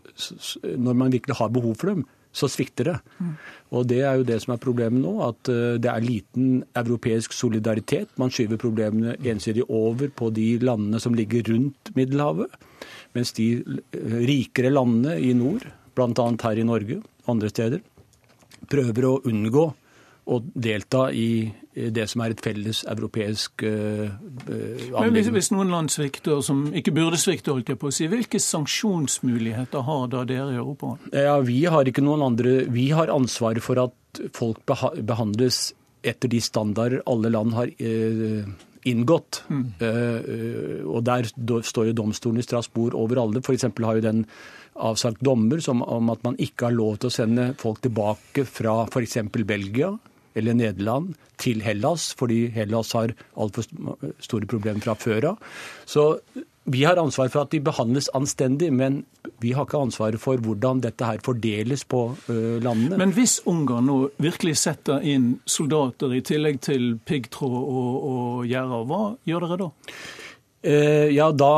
når 0.77 0.97
man 1.01 1.13
virkelig 1.13 1.39
har 1.39 1.51
behov 1.53 1.75
for 1.81 1.93
dem, 1.93 2.05
så 2.29 2.45
svikter 2.45 2.85
det. 2.85 2.97
Mm. 3.17 3.31
Og 3.73 3.87
Det 3.89 4.01
er 4.05 4.19
jo 4.19 4.27
det 4.27 4.37
som 4.43 4.53
er 4.53 4.61
problemet 4.61 5.01
nå, 5.01 5.15
at 5.25 5.49
uh, 5.49 5.79
det 5.81 5.89
er 5.89 6.05
liten 6.05 6.63
europeisk 6.77 7.33
solidaritet. 7.33 8.11
Man 8.21 8.29
skyver 8.29 8.61
problemene 8.61 9.17
ensidig 9.25 9.65
over 9.65 10.13
på 10.13 10.29
de 10.29 10.51
landene 10.61 11.01
som 11.01 11.17
ligger 11.17 11.49
rundt 11.49 11.95
Middelhavet. 11.97 12.53
Mens 13.17 13.33
de 13.37 13.47
rikere 14.29 14.71
landene 14.73 15.17
i 15.17 15.33
nord, 15.37 15.65
bl.a. 15.97 16.27
her 16.43 16.61
i 16.61 16.67
Norge, 16.67 16.99
og 17.25 17.35
andre 17.35 17.49
steder, 17.51 17.81
prøver 18.69 19.07
å 19.09 19.19
unngå 19.29 19.65
å 20.29 20.37
delta 20.53 21.07
i 21.15 21.49
det 21.73 22.05
som 22.11 22.21
er 22.23 22.33
et 22.33 22.41
felles 22.43 22.81
europeisk 22.89 23.63
uh, 23.65 24.09
Men 24.49 25.13
hvis, 25.15 25.29
hvis, 25.33 25.49
noen 25.53 25.71
land 25.73 25.91
svikter, 25.93 26.41
som 26.45 26.67
ikke 26.75 26.93
burde 26.95 27.19
svikte, 27.21 27.53
holdt 27.53 27.71
jeg 27.71 27.79
på 27.81 27.89
å 27.89 27.95
si, 27.95 28.09
hvilke 28.11 28.41
sanksjonsmuligheter 28.43 29.85
har 29.87 30.07
da 30.11 30.25
dere 30.27 30.53
i 30.53 30.59
Europa? 30.59 30.97
Ja, 31.13 31.39
Vi 31.45 31.63
har 31.71 31.89
ikke 31.89 32.03
noen 32.05 32.25
andre. 32.25 32.63
Vi 32.69 32.89
har 32.95 33.13
ansvaret 33.13 33.63
for 33.65 33.81
at 33.87 34.23
folk 34.35 34.61
behandles 34.67 35.69
etter 36.05 36.31
de 36.31 36.39
standarder 36.43 37.01
alle 37.09 37.31
land 37.33 37.55
har 37.57 37.71
uh, 37.71 38.49
inngått. 38.87 39.43
Mm. 39.49 39.65
Uh, 39.81 40.87
og 40.87 41.03
Der 41.07 41.27
står 41.27 41.89
jo 41.89 41.97
domstolen 41.97 42.39
i 42.39 42.45
Strasbourg 42.45 42.95
over 42.95 43.23
alle. 43.23 43.43
F.eks. 43.43 43.67
har 43.67 43.99
jo 43.99 44.05
den 44.05 44.25
avsagt 44.79 45.23
dommer 45.25 45.59
som, 45.63 45.81
om 45.83 46.11
at 46.13 46.23
man 46.23 46.37
ikke 46.39 46.69
har 46.69 46.77
lov 46.77 46.99
til 46.99 47.09
å 47.09 47.13
sende 47.13 47.49
folk 47.59 47.81
tilbake 47.83 48.45
fra 48.47 48.85
f.eks. 48.87 49.19
Belgia 49.43 49.91
eller 50.39 50.55
Nederland 50.55 51.15
til 51.39 51.63
Hellas, 51.63 52.11
fordi 52.19 52.45
Hellas 52.53 52.93
har 52.95 53.13
altfor 53.39 53.65
store 54.23 54.47
problemer 54.49 54.83
fra 54.83 54.95
før 54.99 55.33
av. 55.33 55.43
Så 55.87 56.11
vi 56.69 56.83
har 56.85 56.99
ansvar 57.01 57.31
for 57.33 57.45
at 57.45 57.53
de 57.53 57.61
behandles 57.63 58.09
anstendig, 58.17 58.69
men 58.73 59.01
vi 59.43 59.53
har 59.55 59.67
ikke 59.67 59.81
ansvaret 59.81 60.21
for 60.21 60.41
hvordan 60.43 60.83
dette 60.83 61.05
her 61.05 61.21
fordeles 61.25 61.83
på 61.89 62.03
landene. 62.29 62.99
Men 62.99 63.13
hvis 63.15 63.39
Ungarn 63.49 63.89
nå 63.89 63.97
virkelig 64.21 64.57
setter 64.61 65.03
inn 65.05 65.31
soldater 65.49 66.13
i 66.15 66.23
tillegg 66.25 66.61
til 66.65 66.91
piggtråd 67.09 67.59
og, 67.59 67.93
og 68.13 68.49
gjerder, 68.49 68.87
hva 68.89 69.03
gjør 69.29 69.47
dere 69.47 69.61
da? 69.65 69.69
Eh, 70.59 71.07
ja, 71.15 71.29
da, 71.31 71.51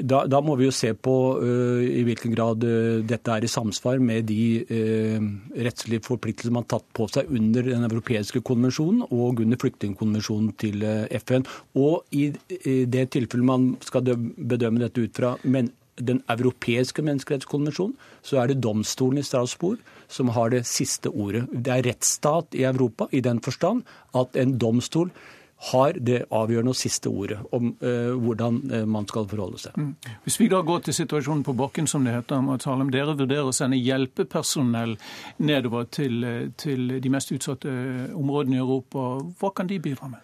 da, 0.00 0.20
da, 0.24 0.38
må 0.40 0.54
vi 0.56 0.64
jo 0.64 0.72
se 0.72 0.94
på 0.96 1.12
uh, 1.36 1.82
i 1.84 2.00
hvilken 2.06 2.32
grad 2.32 2.64
uh, 2.64 3.02
dette 3.04 3.34
er 3.34 3.44
i 3.44 3.50
samsvar 3.52 4.00
med 4.00 4.24
de 4.30 4.64
uh, 4.64 5.26
rettslige 5.60 6.06
forpliktelsene 6.06 6.56
man 6.56 6.64
har 6.64 6.78
tatt 6.78 6.88
på 6.96 7.04
seg 7.12 7.28
under 7.28 7.68
Den 7.68 7.84
europeiske 7.84 8.40
konvensjonen 8.40 9.04
og 9.10 9.44
under 9.44 9.60
flyktningkonvensjonen 9.60 10.54
til 10.56 10.88
FN. 11.20 11.44
Og 11.76 12.08
i, 12.16 12.30
i, 12.62 12.78
det 12.88 13.10
tilfellet 13.12 13.50
man 13.52 13.70
skal 13.84 14.08
bedømme 14.08 14.86
dette 14.86 15.04
ut 15.04 15.20
fra 15.20 15.36
men, 15.44 15.68
den 16.00 16.22
europeiske 16.32 17.04
menneskerettskonvensjonen, 17.04 17.96
så 18.24 18.40
er 18.40 18.48
det 18.48 18.62
domstolen 18.64 19.20
i 19.20 19.26
Strasbourg 19.26 19.82
som 20.08 20.32
har 20.32 20.54
det 20.54 20.64
siste 20.70 21.12
ordet. 21.12 21.44
Det 21.52 21.74
er 21.74 21.90
rettsstat 21.90 22.56
i 22.56 22.64
Europa 22.64 23.10
i 23.12 23.20
den 23.20 23.42
forstand 23.44 23.84
at 24.16 24.38
en 24.38 24.56
domstol 24.56 25.12
har 25.58 25.96
det 25.98 26.20
avgjørende 26.30 26.70
og 26.70 26.78
siste 26.78 27.10
ordet 27.10 27.38
om 27.54 27.72
eh, 27.82 28.12
hvordan 28.14 28.60
uh, 28.70 28.84
man 28.86 29.08
skal 29.10 29.26
forholde 29.26 29.58
seg. 29.58 29.74
Mm. 29.74 29.90
Hvis 30.22 30.38
vi 30.38 30.46
da 30.52 30.60
går 30.62 30.84
til 30.86 30.94
situasjonen 31.00 31.42
på 31.46 31.56
bakken, 31.58 31.88
som 31.90 32.06
det 32.06 32.14
heter, 32.14 32.44
Matalem, 32.46 32.92
dere 32.94 33.16
vurderer 33.18 33.50
å 33.50 33.54
sende 33.56 33.80
hjelpepersonell 33.80 34.94
nedover 35.42 35.88
til, 35.90 36.22
eh, 36.22 36.44
til 36.54 37.00
de 37.02 37.10
mest 37.10 37.34
utsatte 37.34 37.72
områdene 38.14 38.60
i 38.60 38.62
Europa, 38.62 39.08
hva 39.40 39.50
kan 39.54 39.66
de 39.70 39.80
bidra 39.82 40.12
med? 40.12 40.22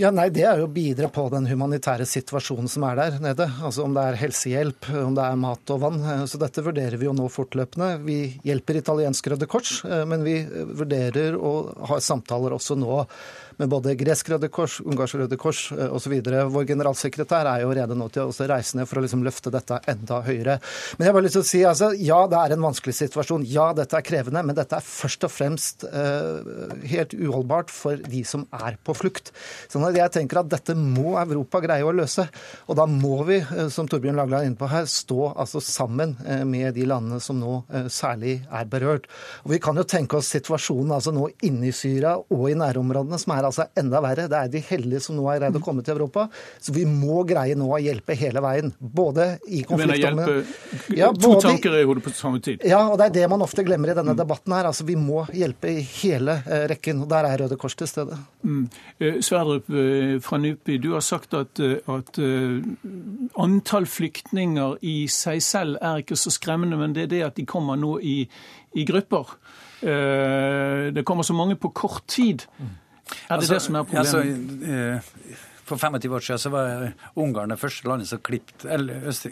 Ja, 0.00 0.08
nei, 0.14 0.30
Det 0.32 0.46
er 0.48 0.62
jo 0.62 0.64
å 0.64 0.72
bidra 0.72 1.10
på 1.12 1.26
den 1.28 1.44
humanitære 1.50 2.06
situasjonen 2.08 2.70
som 2.72 2.86
er 2.88 2.96
der 2.96 3.18
nede. 3.20 3.50
Altså 3.60 3.84
Om 3.84 3.92
det 3.98 4.04
er 4.06 4.18
helsehjelp, 4.22 4.88
om 4.96 5.18
det 5.18 5.26
er 5.26 5.36
mat 5.36 5.72
og 5.74 5.82
vann. 5.82 6.00
Så 6.30 6.40
dette 6.40 6.64
vurderer 6.64 6.96
vi 6.96 7.04
jo 7.04 7.12
nå 7.12 7.26
fortløpende. 7.28 7.90
Vi 8.06 8.16
hjelper 8.46 8.80
italiensk 8.80 9.28
Røde 9.28 9.50
Kors, 9.50 9.82
men 9.84 10.24
vi 10.24 10.38
vurderer 10.48 11.36
å 11.36 11.52
ha 11.90 12.00
samtaler 12.00 12.56
også 12.56 12.78
nå 12.80 13.02
med 13.60 13.68
både 13.68 13.94
gresk 13.98 14.30
Røde 14.32 14.48
Kors, 14.52 14.78
ungarsk 14.80 15.18
Røde 15.20 15.36
Kors 15.40 15.66
eh, 15.74 15.92
osv. 15.92 16.14
Vår 16.24 16.66
generalsekretær 16.68 17.48
er 17.50 17.64
jo 17.64 17.72
rede 17.76 17.96
nå 17.98 18.08
til 18.12 18.30
å 18.30 18.48
reise 18.48 18.78
ned 18.78 18.88
for 18.88 19.00
å 19.00 19.04
liksom 19.04 19.24
løfte 19.26 19.52
dette 19.52 19.80
enda 19.90 20.22
høyere. 20.24 20.56
Men 20.96 21.04
jeg 21.04 21.10
har 21.10 21.16
bare 21.18 21.26
lyst 21.26 21.36
til 21.36 21.44
å 21.44 21.48
si 21.50 21.60
altså, 21.68 21.90
ja, 22.00 22.20
det 22.30 22.40
er 22.40 22.54
en 22.56 22.64
vanskelig 22.64 22.96
situasjon. 22.96 23.44
Ja, 23.50 23.70
dette 23.76 23.98
er 23.98 24.06
krevende. 24.06 24.42
Men 24.46 24.56
dette 24.56 24.78
er 24.78 24.86
først 24.86 25.26
og 25.28 25.32
fremst 25.34 25.84
uh, 25.84 26.40
helt 26.88 27.12
uholdbart 27.16 27.72
for 27.74 28.00
de 28.00 28.22
som 28.26 28.46
er 28.56 28.78
på 28.84 28.94
flukt. 28.96 29.32
Sånn 29.70 29.84
at 29.88 29.98
jeg 29.98 30.14
tenker 30.16 30.40
at 30.40 30.50
dette 30.52 30.76
må 30.78 31.16
Europa 31.20 31.60
greie 31.64 31.84
å 31.84 31.94
løse. 31.94 32.26
Og 32.70 32.78
da 32.80 32.86
må 32.88 33.20
vi, 33.28 33.40
uh, 33.44 33.68
som 33.72 33.88
Torbjørn 33.90 34.18
Lagland 34.22 34.40
er 34.40 34.50
inne 34.50 34.60
på 34.60 34.70
her, 34.72 34.88
stå 34.90 35.34
altså 35.34 35.60
sammen 35.64 36.16
med 36.48 36.74
de 36.76 36.86
landene 36.88 37.20
som 37.22 37.38
nå 37.38 37.60
særlig 37.92 38.38
er 38.46 38.68
berørt. 38.70 39.06
Og 39.44 39.52
Vi 39.54 39.60
kan 39.62 39.76
jo 39.76 39.84
tenke 39.88 40.18
oss 40.18 40.30
situasjonen 40.32 40.94
altså 40.96 41.12
nå 41.14 41.28
inne 41.46 41.68
i 41.68 41.74
Syria 41.74 42.16
og 42.20 42.44
i 42.50 42.56
nærområdene, 42.58 43.18
som 43.20 43.34
er 43.34 43.49
altså 43.50 43.68
enda 43.78 44.00
verre. 44.04 44.28
Det 44.30 44.38
er 44.38 44.52
de 44.52 44.62
heldige 44.70 45.02
som 45.04 45.18
nå 45.18 45.26
har 45.28 45.40
greid 45.42 45.58
å 45.58 45.64
komme 45.64 45.84
til 45.86 45.96
Europa. 45.96 46.26
Så 46.62 46.74
vi 46.76 46.86
må 46.88 47.22
greie 47.28 47.56
nå 47.58 47.68
å 47.74 47.80
hjelpe 47.82 48.16
hele 48.18 48.42
veien. 48.44 48.72
Både 48.78 49.32
i 49.48 49.62
konfliktområdene 49.66 50.96
ja, 50.96 51.10
To 51.20 51.34
tanker 51.42 51.74
i 51.78 51.84
hodet 51.86 52.04
på 52.04 52.12
samme 52.14 52.40
tid. 52.44 52.64
Ja, 52.66 52.82
og 52.90 52.98
det 53.00 53.10
er 53.10 53.16
det 53.20 53.28
man 53.32 53.44
ofte 53.44 53.64
glemmer 53.66 53.92
i 53.92 53.96
denne 53.98 54.14
debatten 54.18 54.54
her. 54.54 54.68
Altså, 54.70 54.86
vi 54.88 54.96
må 54.98 55.24
hjelpe 55.36 55.70
i 55.72 55.84
hele 56.02 56.40
eh, 56.44 56.66
rekken. 56.70 57.04
og 57.04 57.10
Der 57.12 57.28
er 57.28 57.44
Røde 57.44 57.58
Kors 57.60 57.76
til 57.78 57.90
stede. 57.90 58.18
Mm. 58.42 58.64
Eh, 58.98 59.20
Sverdrup 59.24 59.70
eh, 59.70 60.16
fra 60.24 60.40
NUPI, 60.40 60.78
du 60.82 60.92
har 60.96 61.04
sagt 61.04 61.34
at, 61.38 61.60
at 61.60 62.20
antall 63.40 63.88
flyktninger 63.90 64.78
i 64.86 64.96
seg 65.10 65.42
selv 65.44 65.80
er 65.80 66.04
ikke 66.04 66.18
så 66.18 66.32
skremmende, 66.34 66.78
men 66.80 66.94
det 66.96 67.06
er 67.06 67.14
det 67.14 67.24
at 67.30 67.40
de 67.40 67.46
kommer 67.48 67.78
nå 67.80 67.98
i, 68.02 68.22
i 68.74 68.86
grupper. 68.88 69.34
Det 69.80 71.02
kommer 71.08 71.24
så 71.24 71.32
mange 71.32 71.54
på 71.56 71.70
kort 71.72 72.04
tid. 72.10 72.44
Er 73.28 73.36
det 73.36 73.38
altså, 73.38 73.54
det 73.54 73.62
som 73.66 73.78
er 73.78 73.86
problemet? 73.88 74.06
Altså, 74.06 74.70
eh, 74.74 75.46
for 75.70 75.78
25 75.78 76.14
år 76.14 76.24
siden 76.26 76.38
så 76.42 76.50
var 76.50 76.92
Ungarn 77.14 77.52
det 77.52 77.60
første 77.60 77.88
landet 77.88 78.08
som 78.10 78.18
klippet 78.26 78.64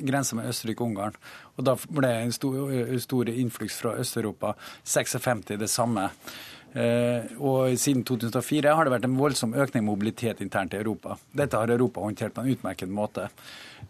grensa 0.06 0.36
med 0.38 0.50
Østerrike-Ungarn. 0.52 1.16
Og 1.56 1.64
Da 1.66 1.74
ble 1.90 2.12
en 2.22 2.32
stor, 2.32 2.70
stor 3.02 3.32
innfluks 3.32 3.80
fra 3.80 3.96
Øst-Europa. 3.98 4.54
56 4.84 5.58
det 5.58 5.70
samme. 5.70 6.10
Eh, 6.74 7.24
og 7.40 7.78
Siden 7.80 8.04
2004 8.04 8.74
har 8.76 8.84
det 8.84 8.92
vært 8.92 9.08
en 9.08 9.16
voldsom 9.18 9.54
økning 9.54 9.82
i 9.82 9.88
mobilitet 9.88 10.40
internt 10.44 10.74
i 10.74 10.82
Europa. 10.82 11.16
Dette 11.34 11.56
har 11.56 11.70
Europa 11.70 12.00
håndtert 12.00 12.34
på 12.34 12.44
en 12.44 12.52
utmerket 12.52 12.88
måte. 12.92 13.28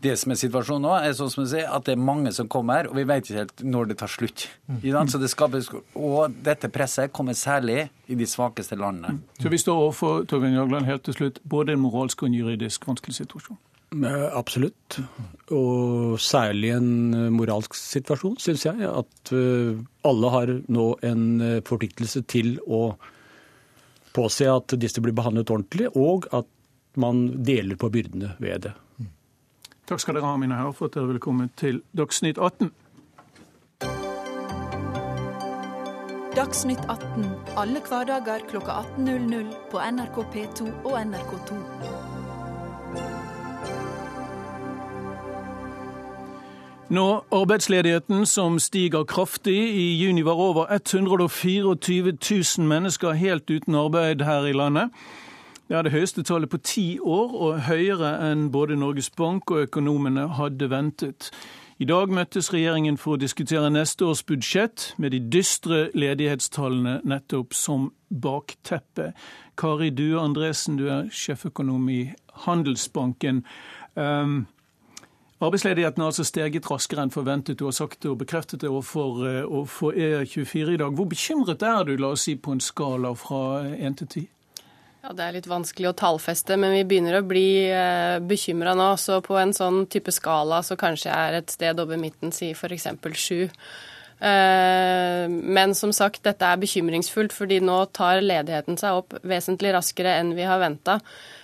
Det 0.02 0.14
som 0.20 0.32
er 0.32 0.38
situasjonen 0.40 0.84
nå, 0.86 0.94
er 1.00 1.14
sånn 1.16 1.30
som 1.32 1.44
du 1.44 1.50
sier, 1.50 1.68
at 1.70 1.86
det 1.88 1.94
er 1.96 2.02
mange 2.02 2.32
som 2.36 2.48
kommer, 2.50 2.90
og 2.90 2.98
vi 2.98 3.06
vet 3.08 3.24
ikke 3.24 3.40
helt 3.40 3.64
når 3.66 3.92
det 3.92 3.98
tar 4.02 4.12
slutt. 4.12 4.48
Så 5.10 5.20
det 5.22 5.30
skapes, 5.32 5.70
og 5.98 6.36
dette 6.44 6.70
presset 6.72 7.14
kommer 7.14 7.38
særlig 7.38 7.88
i 8.08 8.18
de 8.18 8.28
svakeste 8.28 8.78
landene. 8.78 9.22
Så 9.42 9.52
vi 9.52 9.60
står 9.60 9.86
overfor 9.86 10.28
Torgeir 10.30 10.54
Jagland, 10.60 10.88
helt 10.88 11.06
til 11.08 11.16
slutt, 11.16 11.42
både 11.42 11.74
en 11.74 11.82
moralsk 11.82 12.22
og 12.22 12.30
en 12.30 12.38
juridisk 12.38 12.86
vanskelig 12.88 13.18
situasjon? 13.22 13.58
Absolutt. 14.36 14.98
Og 15.54 16.18
særlig 16.20 16.74
en 16.76 17.14
eh, 17.16 17.30
moralsk 17.32 17.76
situasjon, 17.78 18.36
syns 18.42 18.66
jeg. 18.66 18.84
At 18.84 19.32
eh, 19.32 19.78
alle 20.04 20.32
har 20.34 20.52
nå 20.68 20.88
en 21.08 21.24
eh, 21.40 21.60
forpliktelse 21.64 22.26
til 22.28 22.58
å 22.68 22.98
påse 24.12 24.44
at 24.50 24.76
disse 24.80 25.00
blir 25.00 25.16
behandlet 25.16 25.48
ordentlig, 25.54 25.88
og 25.96 26.28
at 26.36 26.48
man 27.00 27.44
deler 27.44 27.78
på 27.80 27.90
byrdene 27.94 28.34
ved 28.42 28.66
det. 28.66 28.74
Takk 29.88 30.00
skal 30.00 30.18
dere 30.18 30.26
ha, 30.28 30.36
mine 30.36 30.56
herrer, 30.56 30.72
for 30.76 30.90
at 30.90 30.94
dere 30.94 31.06
ville 31.08 31.20
komme 31.20 31.48
til 31.56 31.80
Dagsnytt 31.96 32.38
18. 32.38 32.68
Dagsnytt 36.36 36.84
18 36.92 37.24
alle 37.56 37.80
hverdager 37.88 38.44
kl 38.50 38.60
18.00 38.60 39.54
på 39.70 39.80
NRK 39.80 40.18
P2 40.34 40.66
og 40.84 40.98
NRK2. 41.00 41.56
Nå 46.88 47.06
arbeidsledigheten 47.32 48.26
som 48.26 48.58
stiger 48.58 49.04
kraftig. 49.04 49.56
I 49.56 49.96
juni 50.04 50.22
var 50.24 50.32
over 50.32 50.66
124 50.72 52.12
000 52.58 52.68
mennesker 52.68 53.12
helt 53.12 53.50
uten 53.50 53.74
arbeid 53.74 54.24
her 54.24 54.46
i 54.46 54.52
landet. 54.52 54.90
Er 55.68 55.82
det 55.82 55.92
høyeste 55.92 56.22
tallet 56.22 56.48
på 56.48 56.56
ti 56.64 56.98
år, 56.98 57.32
og 57.36 57.58
høyere 57.66 58.14
enn 58.30 58.46
både 58.48 58.76
Norges 58.80 59.10
Bank 59.10 59.50
og 59.52 59.66
økonomene 59.66 60.22
hadde 60.38 60.70
ventet. 60.72 61.28
I 61.78 61.84
dag 61.84 62.08
møttes 62.08 62.48
regjeringen 62.54 62.96
for 62.96 63.14
å 63.14 63.20
diskutere 63.20 63.68
neste 63.68 64.06
års 64.08 64.22
budsjett, 64.24 64.94
med 64.96 65.12
de 65.12 65.20
dystre 65.20 65.90
ledighetstallene 65.92 67.02
nettopp 67.04 67.52
som 67.52 67.90
bakteppe. 68.08 69.10
Kari 69.60 69.90
Due 69.92 70.16
Andresen, 70.16 70.78
du 70.80 70.88
er 70.88 71.12
sjeføkonom 71.12 71.84
i 71.92 72.00
Handelsbanken. 72.46 73.44
Um, 73.92 74.46
Arbeidsledigheten 75.38 76.00
har 76.00 76.08
altså 76.14 76.24
steget 76.24 76.70
raskere 76.70 77.04
enn 77.04 77.12
forventet. 77.12 77.60
Du 77.60 77.68
har 77.68 77.76
sagt 77.76 78.00
det 78.02 78.10
og 78.10 78.18
bekreftet 78.24 78.64
det 78.64 78.72
eh, 78.72 78.72
overfor 78.72 79.92
E24 79.92 80.72
i 80.72 80.80
dag. 80.80 80.96
Hvor 80.96 81.12
bekymret 81.12 81.62
er 81.62 81.84
du, 81.84 81.94
la 82.00 82.16
oss 82.16 82.24
si, 82.24 82.34
på 82.40 82.56
en 82.56 82.64
skala 82.64 83.12
fra 83.12 83.68
1 83.76 84.00
til 84.00 84.08
10? 84.08 84.26
Ja, 85.02 85.12
Det 85.14 85.24
er 85.24 85.36
litt 85.36 85.46
vanskelig 85.46 85.92
å 85.92 85.96
tallfeste, 85.96 86.56
men 86.58 86.74
vi 86.74 86.86
begynner 86.88 87.20
å 87.20 87.26
bli 87.26 87.70
eh, 87.70 88.18
bekymra 88.18 88.74
nå. 88.78 88.90
Så 88.98 89.20
på 89.22 89.38
en 89.38 89.54
sånn 89.54 89.84
type 89.90 90.12
skala 90.14 90.58
så 90.66 90.76
kanskje 90.78 91.10
jeg 91.12 91.28
er 91.28 91.38
et 91.38 91.54
sted 91.54 91.78
over 91.82 92.00
midten, 92.00 92.34
si 92.34 92.50
f.eks. 92.50 92.88
sju. 93.14 93.44
Eh, 94.18 95.24
men 95.30 95.74
som 95.78 95.94
sagt, 95.94 96.24
dette 96.26 96.42
er 96.44 96.58
bekymringsfullt, 96.58 97.34
fordi 97.34 97.60
nå 97.62 97.84
tar 97.94 98.24
ledigheten 98.24 98.80
seg 98.80 98.98
opp 99.04 99.14
vesentlig 99.22 99.76
raskere 99.76 100.18
enn 100.18 100.34
vi 100.38 100.48
har 100.50 100.58
venta. 100.62 100.98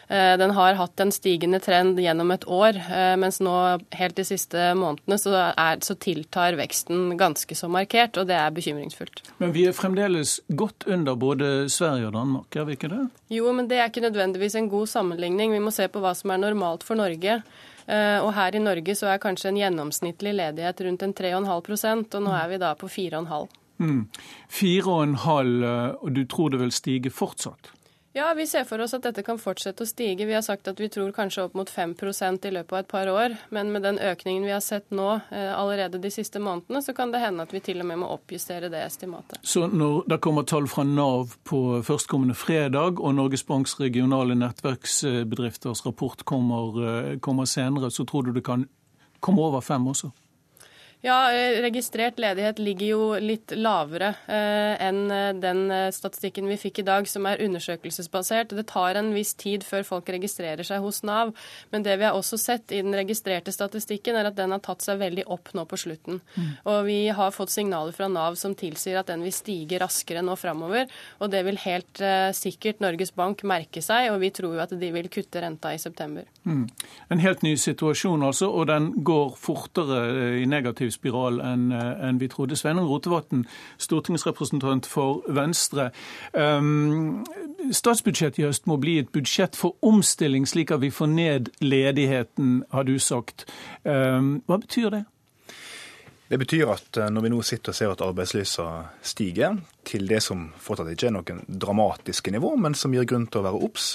Eh, 0.09 0.37
den 0.39 0.51
har 0.51 0.75
hatt 0.75 1.01
en 1.01 1.13
stigende 1.13 1.61
trend 1.65 1.99
gjennom 2.01 2.31
et 2.35 2.45
år, 2.45 2.77
eh, 2.77 3.15
mens 3.21 3.41
nå 3.41 3.55
helt 3.97 4.17
de 4.17 4.25
siste 4.27 4.71
månedene 4.77 5.19
så, 5.21 5.35
er, 5.57 5.81
så, 5.85 5.97
tiltar 5.97 6.59
veksten 6.61 7.17
ganske 7.21 7.57
så 7.57 7.71
markert, 7.73 8.19
og 8.21 8.29
det 8.29 8.37
er 8.37 8.55
bekymringsfullt. 8.55 9.23
Men 9.41 9.55
vi 9.57 9.67
er 9.69 9.77
fremdeles 9.77 10.39
godt 10.49 10.87
under 10.87 11.17
både 11.17 11.53
Sverige 11.73 12.11
og 12.11 12.19
Danmark, 12.19 12.57
er 12.57 12.69
vi 12.69 12.77
ikke 12.77 12.93
det? 12.93 13.05
Jo, 13.33 13.53
men 13.57 13.69
det 13.71 13.81
er 13.81 13.89
ikke 13.89 14.05
nødvendigvis 14.05 14.59
en 14.61 14.69
god 14.73 14.91
sammenligning. 14.93 15.55
Vi 15.55 15.63
må 15.65 15.73
se 15.73 15.89
på 15.89 16.03
hva 16.05 16.13
som 16.17 16.35
er 16.35 16.43
normalt 16.45 16.85
for 16.85 17.01
Norge. 17.01 17.41
Eh, 17.87 18.19
og 18.21 18.33
her 18.37 18.57
i 18.57 18.63
Norge 18.63 18.97
så 18.97 19.11
er 19.13 19.21
kanskje 19.21 19.51
en 19.51 19.61
gjennomsnittlig 19.61 20.33
ledighet 20.37 20.81
rundt 20.87 21.05
en 21.05 21.13
3,5% 21.17 22.17
og 22.17 22.25
nå 22.25 22.33
er 22.33 22.49
vi 22.55 22.61
da 22.63 22.73
på 22.81 22.89
4,5 22.89 23.51
mm. 23.77 23.99
4,5, 24.49 25.67
og 26.01 26.15
du 26.17 26.23
tror 26.25 26.55
det 26.55 26.63
vil 26.63 26.73
stige 26.73 27.13
fortsatt? 27.13 27.74
Ja, 28.17 28.35
vi 28.35 28.47
ser 28.47 28.63
for 28.65 28.79
oss 28.79 28.93
at 28.95 29.03
dette 29.03 29.25
kan 29.27 29.41
fortsette 29.43 29.83
å 29.83 29.89
stige. 29.91 30.23
Vi 30.29 30.37
har 30.37 30.43
sagt 30.47 30.69
at 30.71 30.79
vi 30.79 30.87
tror 30.87 31.11
kanskje 31.11 31.49
opp 31.49 31.57
mot 31.59 31.71
5% 31.71 32.47
i 32.47 32.53
løpet 32.55 32.71
av 32.71 32.79
et 32.79 32.89
par 32.93 33.11
år. 33.11 33.35
Men 33.51 33.73
med 33.75 33.83
den 33.83 33.99
økningen 33.99 34.47
vi 34.47 34.53
har 34.55 34.63
sett 34.63 34.95
nå 34.95 35.09
eh, 35.35 35.51
allerede 35.51 35.99
de 35.99 36.13
siste 36.15 36.39
månedene, 36.39 36.79
så 36.79 36.95
kan 36.95 37.11
det 37.11 37.25
hende 37.25 37.43
at 37.43 37.51
vi 37.51 37.59
til 37.67 37.83
og 37.83 37.89
med 37.91 37.99
må 38.05 38.13
oppjustere 38.15 38.71
det 38.71 38.85
estimatet. 38.87 39.43
Så 39.43 39.67
når 39.67 40.07
det 40.13 40.21
kommer 40.23 40.47
tall 40.47 40.71
fra 40.71 40.87
Nav 40.87 41.35
på 41.43 41.65
førstkommende 41.83 42.39
fredag, 42.39 43.03
og 43.03 43.19
Norges 43.19 43.43
Banks 43.51 43.75
regionale 43.83 44.39
nettverksbedrifters 44.39 45.83
rapport 45.83 46.23
kommer, 46.23 46.79
eh, 46.87 47.19
kommer 47.19 47.51
senere, 47.51 47.91
så 47.91 48.07
tror 48.07 48.31
du 48.31 48.33
det 48.39 48.47
kan 48.47 48.69
komme 49.19 49.43
over 49.43 49.61
fem 49.61 49.91
også? 49.91 50.15
Ja, 51.05 51.33
eh, 51.33 51.61
registrert 51.61 52.17
ledighet 52.19 52.59
ligger 52.59 52.87
jo 52.87 53.01
litt 53.21 53.53
lavere 53.53 54.15
eh, 54.25 54.81
enn 54.87 55.03
eh, 55.13 55.35
den 55.37 55.67
eh, 55.69 55.91
statistikken 55.93 56.47
vi 56.49 56.57
fikk 56.57 56.79
i 56.81 56.85
dag, 56.87 57.05
som 57.05 57.27
er 57.29 57.43
undersøkelsesbasert. 57.45 58.55
Det 58.57 58.65
tar 58.71 58.97
en 58.97 59.11
viss 59.13 59.35
tid 59.37 59.67
før 59.69 59.85
folk 59.85 60.09
registrerer 60.09 60.65
seg 60.65 60.81
hos 60.81 61.03
Nav. 61.05 61.35
Men 61.75 61.85
det 61.85 61.99
vi 62.01 62.07
har 62.09 62.17
også 62.17 62.39
sett 62.41 62.73
i 62.73 62.81
den 62.81 62.97
registrerte 62.97 63.53
statistikken, 63.53 64.17
er 64.17 64.31
at 64.31 64.39
den 64.39 64.55
har 64.57 64.63
tatt 64.65 64.81
seg 64.81 65.03
veldig 65.03 65.27
opp 65.29 65.53
nå 65.53 65.67
på 65.69 65.81
slutten. 65.83 66.23
Mm. 66.39 66.49
Og 66.73 66.79
vi 66.89 66.97
har 67.19 67.37
fått 67.37 67.53
signaler 67.53 67.93
fra 67.93 68.09
Nav 68.09 68.41
som 68.41 68.57
tilsier 68.57 69.03
at 69.03 69.13
den 69.13 69.27
vil 69.29 69.37
stige 69.37 69.83
raskere 69.85 70.25
nå 70.25 70.39
framover. 70.41 70.89
Og 71.21 71.29
det 71.37 71.45
vil 71.45 71.61
helt 71.67 72.01
eh, 72.01 72.31
sikkert 72.33 72.81
Norges 72.81 73.13
Bank 73.13 73.45
merke 73.45 73.85
seg, 73.85 74.09
og 74.15 74.23
vi 74.25 74.33
tror 74.33 74.57
jo 74.57 74.65
at 74.65 74.73
de 74.73 74.93
vil 74.97 75.13
kutte 75.13 75.45
renta 75.45 75.75
i 75.77 75.85
september. 75.85 76.25
Mm. 76.49 76.65
En 77.13 77.25
helt 77.29 77.45
ny 77.45 77.59
situasjon 77.61 78.25
altså, 78.25 78.49
og 78.49 78.71
den 78.73 78.89
går 79.05 79.37
fortere 79.37 80.03
i 80.41 80.49
negativ 80.49 80.94
spiral 80.95 81.41
enn 81.45 81.71
eh, 81.75 82.09
en 82.09 82.21
vi 82.21 82.29
trodde. 82.33 82.57
Sveinung 82.59 82.89
Rotevatn, 82.89 83.45
stortingsrepresentant 83.79 84.87
for 84.89 85.25
Venstre. 85.35 85.91
Um, 86.33 87.25
statsbudsjettet 87.75 88.43
i 88.43 88.47
høst 88.49 88.69
må 88.71 88.79
bli 88.81 88.99
et 89.03 89.11
budsjett 89.15 89.59
for 89.59 89.79
omstilling, 89.85 90.47
slik 90.49 90.75
at 90.75 90.83
vi 90.85 90.93
får 90.95 91.11
ned 91.13 91.51
ledigheten, 91.65 92.63
har 92.75 92.87
du 92.89 92.97
sagt. 93.03 93.47
Um, 93.85 94.39
hva 94.49 94.61
betyr 94.63 94.93
det? 94.95 95.05
Det 96.29 96.41
betyr 96.41 96.71
at 96.73 96.99
eh, 96.99 97.11
når 97.13 97.27
vi 97.27 97.33
nå 97.35 97.41
sitter 97.47 97.75
og 97.75 97.79
ser 97.79 97.95
at 97.95 98.05
arbeidsløsa 98.05 98.69
stiger 99.05 99.59
til 99.87 100.09
det 100.09 100.23
som 100.25 100.49
fortsatt 100.61 100.95
ikke 100.95 101.11
er 101.11 101.19
noen 101.19 101.43
dramatiske 101.49 102.33
nivå, 102.35 102.55
men 102.61 102.77
som 102.79 102.95
gir 102.97 103.07
grunn 103.09 103.29
til 103.29 103.43
å 103.43 103.49
være 103.51 103.67
obs, 103.69 103.95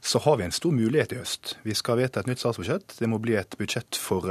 så 0.00 0.20
har 0.24 0.38
vi 0.40 0.46
en 0.46 0.54
stor 0.54 0.72
mulighet 0.72 1.12
i 1.12 1.18
høst. 1.20 1.56
Vi 1.64 1.74
skal 1.76 1.98
vedta 2.00 2.22
et 2.22 2.28
nytt 2.30 2.40
statsbudsjett. 2.40 2.94
Det 2.96 3.08
må 3.08 3.18
bli 3.20 3.34
et 3.36 3.56
budsjett 3.60 3.98
for 4.00 4.28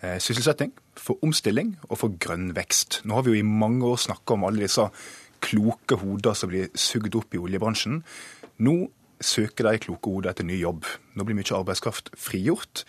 Eh, 0.00 0.18
sysselsetting, 0.20 0.72
for 1.00 1.22
omstilling 1.24 1.76
og 1.88 2.00
for 2.00 2.16
grønn 2.20 2.50
vekst. 2.56 3.02
Nå 3.04 3.16
har 3.16 3.26
vi 3.26 3.34
jo 3.34 3.42
i 3.42 3.46
mange 3.46 3.86
år 3.86 4.00
snakka 4.06 4.36
om 4.36 4.46
alle 4.48 4.66
disse 4.66 4.88
kloke 5.44 5.98
hoder 6.00 6.36
som 6.36 6.50
blir 6.50 6.72
sugd 6.78 7.14
opp 7.18 7.34
i 7.36 7.40
oljebransjen. 7.42 8.00
Nå 8.64 8.76
søker 9.20 9.70
de 9.70 9.80
kloke 9.82 10.10
hoder 10.10 10.32
etter 10.32 10.46
ny 10.46 10.58
jobb. 10.60 10.86
Nå 11.16 11.24
blir 11.24 11.36
mye 11.38 11.54
arbeidskraft 11.56 12.10
frigjort. 12.20 12.82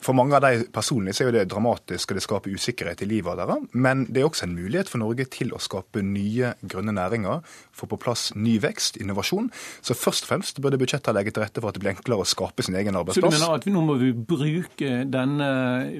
For 0.00 0.16
mange 0.16 0.38
av 0.38 0.44
de 0.46 0.64
personlig 0.72 1.16
så 1.16 1.26
er 1.26 1.36
det 1.36 1.44
dramatisk, 1.52 2.10
og 2.10 2.18
det 2.18 2.24
skaper 2.24 2.54
usikkerhet 2.54 3.02
i 3.04 3.08
livet 3.10 3.36
deres. 3.40 3.66
Men 3.72 4.06
det 4.08 4.22
er 4.22 4.28
også 4.28 4.46
en 4.48 4.56
mulighet 4.56 4.88
for 4.88 5.02
Norge 5.02 5.26
til 5.32 5.52
å 5.52 5.60
skape 5.60 6.00
nye 6.04 6.54
grønne 6.64 6.94
næringer, 6.96 7.42
få 7.74 7.88
på 7.90 7.98
plass 8.00 8.30
ny 8.38 8.56
vekst, 8.62 8.96
innovasjon. 9.02 9.50
Så 9.84 9.96
først 9.98 10.24
og 10.24 10.32
fremst 10.32 10.62
burde 10.64 10.80
budsjettet 10.80 11.16
legge 11.16 11.34
til 11.34 11.44
rette 11.44 11.60
for 11.60 11.68
at 11.70 11.76
det 11.76 11.84
blir 11.84 11.92
enklere 11.92 12.24
å 12.24 12.28
skape 12.28 12.64
sin 12.64 12.78
egen 12.80 12.96
arbeidsplass. 12.96 13.34
Så 13.34 13.36
du 13.36 13.44
mener 13.44 13.60
at 13.60 13.68
nå 13.68 13.84
må 13.84 13.98
vi 14.00 14.14
bruke 14.16 14.94
denne, 15.10 15.50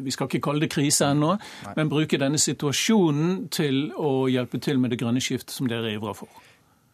vi 0.06 0.14
skal 0.14 0.30
ikke 0.30 0.44
kalle 0.48 0.64
det 0.64 0.72
krise 0.72 1.12
ennå, 1.12 1.34
men 1.76 1.92
bruke 1.92 2.20
denne 2.20 2.40
situasjonen 2.40 3.50
til 3.52 3.90
å 4.00 4.24
hjelpe 4.32 4.62
til 4.64 4.80
med 4.80 4.94
det 4.94 5.02
grønne 5.02 5.22
skiftet 5.24 5.52
som 5.52 5.68
dere 5.68 5.92
ivrer 5.92 6.16
for? 6.16 6.32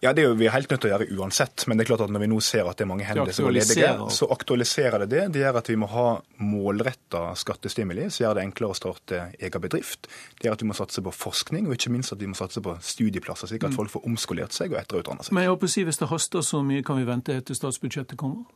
Ja, 0.01 0.13
Det 0.13 0.23
er 0.23 0.31
jo 0.31 0.37
vi 0.41 0.47
er 0.49 0.55
helt 0.55 0.71
nødt 0.73 0.81
til 0.81 0.89
å 0.89 0.95
gjøre 0.95 1.07
uansett. 1.21 1.67
Men 1.69 1.77
det 1.77 1.85
er 1.85 1.91
klart 1.91 2.05
at 2.07 2.13
når 2.13 2.23
vi 2.23 2.29
nå 2.33 2.39
ser 2.45 2.69
at 2.69 2.79
det 2.79 2.87
er 2.87 2.89
mange 2.89 3.05
hender 3.05 3.33
som 3.37 3.49
er 3.51 3.57
ledige, 3.59 3.91
så 4.17 4.29
aktualiserer 4.33 5.05
det 5.05 5.11
det. 5.13 5.25
Det 5.35 5.43
gjør 5.43 5.59
at 5.61 5.69
vi 5.69 5.77
må 5.81 5.89
ha 5.93 6.07
målretta 6.41 7.23
skattestimuli 7.37 8.07
som 8.09 8.25
gjør 8.25 8.39
det 8.39 8.47
enklere 8.49 8.73
å 8.73 8.79
starte 8.79 9.21
egen 9.37 9.65
bedrift. 9.67 10.09
Det 10.39 10.49
gjør 10.49 10.57
at 10.57 10.65
vi 10.65 10.71
må 10.71 10.79
satse 10.79 11.05
på 11.05 11.13
forskning, 11.13 11.69
og 11.69 11.77
ikke 11.77 11.93
minst 11.93 12.17
at 12.17 12.23
vi 12.23 12.31
må 12.31 12.39
satse 12.39 12.65
på 12.65 12.79
studieplasser, 12.81 13.53
slik 13.53 13.67
at 13.69 13.75
mm. 13.75 13.77
folk 13.77 13.93
får 13.93 14.09
omskolert 14.09 14.57
seg 14.57 14.73
og 14.73 14.81
etterutdanna 14.81 15.27
seg. 15.27 15.37
Men 15.37 15.47
jeg 15.47 15.55
håper 15.55 15.69
å 15.69 15.75
si, 15.75 15.85
Hvis 15.91 16.01
det 16.01 16.09
haster 16.09 16.49
så 16.49 16.63
mye, 16.65 16.87
kan 16.87 16.97
vi 16.97 17.05
vente 17.09 17.37
til 17.45 17.61
statsbudsjettet 17.61 18.17
kommer? 18.21 18.49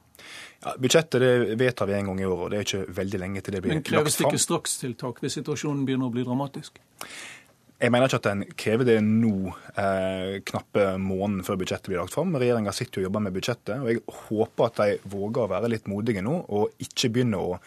Ja, 0.64 0.74
Budsjettet 0.80 1.20
det 1.20 1.58
vedtar 1.60 1.90
vi 1.90 1.98
en 1.98 2.08
gang 2.08 2.20
i 2.22 2.26
året, 2.26 2.44
og 2.46 2.52
det 2.52 2.60
er 2.60 2.68
ikke 2.68 2.98
veldig 3.02 3.20
lenge 3.20 3.44
til 3.44 3.56
det 3.56 3.62
blir 3.64 3.74
lagt 3.74 3.88
fram. 3.88 3.98
Men 3.98 4.04
kreves 4.04 4.16
det 4.16 4.28
ikke 4.30 4.44
strakstiltak 4.46 5.20
hvis 5.20 5.40
situasjonen 5.42 5.84
begynner 5.84 6.08
å 6.08 6.14
bli 6.14 6.24
dramatisk? 6.24 6.78
Jeg 7.83 7.90
mener 7.90 8.07
ikke 8.07 8.21
at 8.23 8.28
en 8.31 8.45
krever 8.54 8.87
det 8.87 9.00
nå, 9.02 9.50
eh, 9.81 10.37
knappe 10.47 10.95
måneden 11.02 11.43
før 11.45 11.59
budsjettet 11.59 11.90
blir 11.90 11.99
lagt 11.99 12.14
fram. 12.14 12.37
Regjeringa 12.38 12.73
sitter 12.73 13.02
og 13.02 13.09
jobber 13.09 13.25
med 13.25 13.35
budsjettet, 13.35 13.81
og 13.83 13.90
jeg 13.90 14.04
håper 14.28 14.69
at 14.71 14.78
de 14.78 15.11
våger 15.11 15.43
å 15.43 15.50
være 15.50 15.73
litt 15.73 15.90
modige 15.90 16.23
nå, 16.23 16.37
og 16.54 16.71
ikke 16.78 17.11
begynne 17.11 17.40
å 17.43 17.59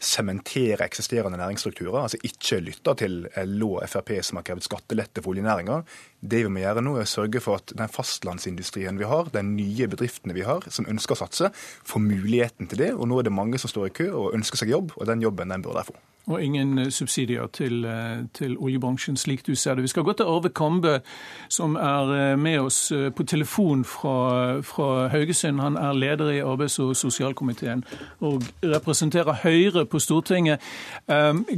sementere 0.00 0.86
eksisterende 0.86 1.36
næringsstrukturer. 1.36 1.98
Altså 2.00 2.20
ikke 2.24 2.62
lytte 2.64 2.94
til 3.02 3.18
LO 3.44 3.74
og 3.76 3.88
Frp 3.92 4.14
som 4.24 4.40
har 4.40 4.46
krevd 4.48 4.64
skattelette 4.64 5.20
for 5.20 5.34
oljenæringa. 5.34 5.82
Det 6.20 6.40
vi 6.46 6.52
må 6.52 6.62
gjøre 6.64 6.84
nå, 6.86 6.96
er 6.96 7.04
å 7.04 7.12
sørge 7.12 7.42
for 7.44 7.60
at 7.60 7.74
den 7.76 7.92
fastlandsindustrien 7.92 8.96
vi 8.96 9.08
har, 9.10 9.28
de 9.28 9.44
nye 9.44 9.90
bedriftene 9.92 10.36
vi 10.36 10.46
har, 10.48 10.64
som 10.72 10.88
ønsker 10.88 11.18
å 11.18 11.20
satse, 11.20 11.52
får 11.84 12.06
muligheten 12.06 12.70
til 12.70 12.86
det. 12.86 12.94
Og 12.96 13.12
nå 13.12 13.20
er 13.20 13.28
det 13.28 13.36
mange 13.36 13.60
som 13.60 13.72
står 13.72 13.90
i 13.90 13.98
kø 14.00 14.08
og 14.08 14.32
ønsker 14.40 14.64
seg 14.64 14.72
jobb, 14.72 14.96
og 14.96 15.04
den 15.10 15.20
jobben 15.26 15.52
den 15.52 15.68
bør 15.68 15.82
de 15.82 15.90
få 15.92 16.00
og 16.26 16.42
ingen 16.42 16.78
eh, 16.78 16.88
subsidier 16.88 17.46
til, 17.46 17.84
eh, 17.84 18.26
til, 18.34 18.56
oljebransjen, 18.58 19.16
slik 19.16 19.46
du 19.46 19.54
ser 19.54 19.74
det. 19.74 19.82
Vi 19.82 19.88
skal 19.88 20.02
gå 20.02 20.12
til 20.12 20.28
Arve 20.28 20.48
Kambe, 20.48 21.00
som 21.48 21.76
er 21.76 22.12
eh, 22.14 22.38
med 22.38 22.58
oss 22.60 22.92
på 23.16 23.22
telefon 23.22 23.84
fra, 23.84 24.60
fra 24.62 25.08
Haugesund. 25.08 25.60
Han 25.60 25.76
er 25.76 25.92
leder 25.92 26.30
i 26.30 26.40
arbeids- 26.40 26.80
og 26.80 26.96
sosialkomiteen 26.96 27.84
og 28.20 28.42
representerer 28.62 29.32
Høyre 29.42 29.86
på 29.86 29.98
Stortinget. 29.98 30.60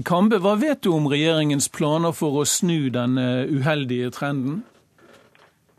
Kambe, 0.05 0.39
hva 0.39 0.55
vet 0.61 0.85
du 0.85 0.93
om 0.95 1.07
regjeringens 1.07 1.69
planer 1.69 2.13
for 2.13 2.43
å 2.43 2.45
snu 2.49 2.91
denne 2.91 3.47
uheldige 3.51 4.11
trenden? 4.11 4.63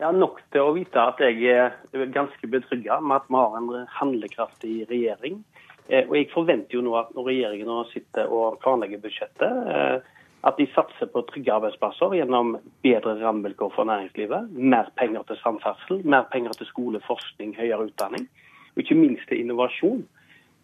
Ja, 0.00 0.10
Nok 0.12 0.40
til 0.52 0.60
å 0.60 0.74
vite 0.76 1.00
at 1.00 1.20
jeg 1.22 1.44
er 1.48 2.06
ganske 2.12 2.46
betrygga 2.50 3.00
med 3.00 3.22
at 3.22 3.28
vi 3.30 3.38
har 3.38 3.58
en 3.58 3.86
handlekraftig 3.98 4.74
regjering 4.90 5.42
og 5.84 6.16
jeg 6.16 6.30
forventer 6.32 6.78
jo 6.78 6.82
nå 6.84 6.94
at 6.96 7.10
når 7.14 7.26
regjeringen 7.28 7.68
nå 7.68 7.82
sitter 7.90 8.30
og 8.32 8.60
planlegger 8.64 9.02
budsjettet, 9.02 9.66
eh, 9.74 10.12
at 10.44 10.58
de 10.60 10.66
satser 10.74 11.08
på 11.12 11.22
trygge 11.28 11.52
arbeidsplasser 11.52 12.16
gjennom 12.18 12.56
bedre 12.84 13.14
rammevilkår 13.20 13.72
for 13.76 13.88
næringslivet, 13.88 14.50
mer 14.52 14.90
penger 15.00 15.24
til 15.28 15.40
samferdsel, 15.40 16.02
mer 16.04 16.26
penger 16.32 16.56
til 16.58 16.68
skole, 16.68 17.00
forskning, 17.06 17.54
høyere 17.56 17.88
utdanning, 17.88 18.26
og 18.74 18.82
ikke 18.84 18.98
minst 18.98 19.28
til 19.28 19.40
innovasjon. 19.40 20.04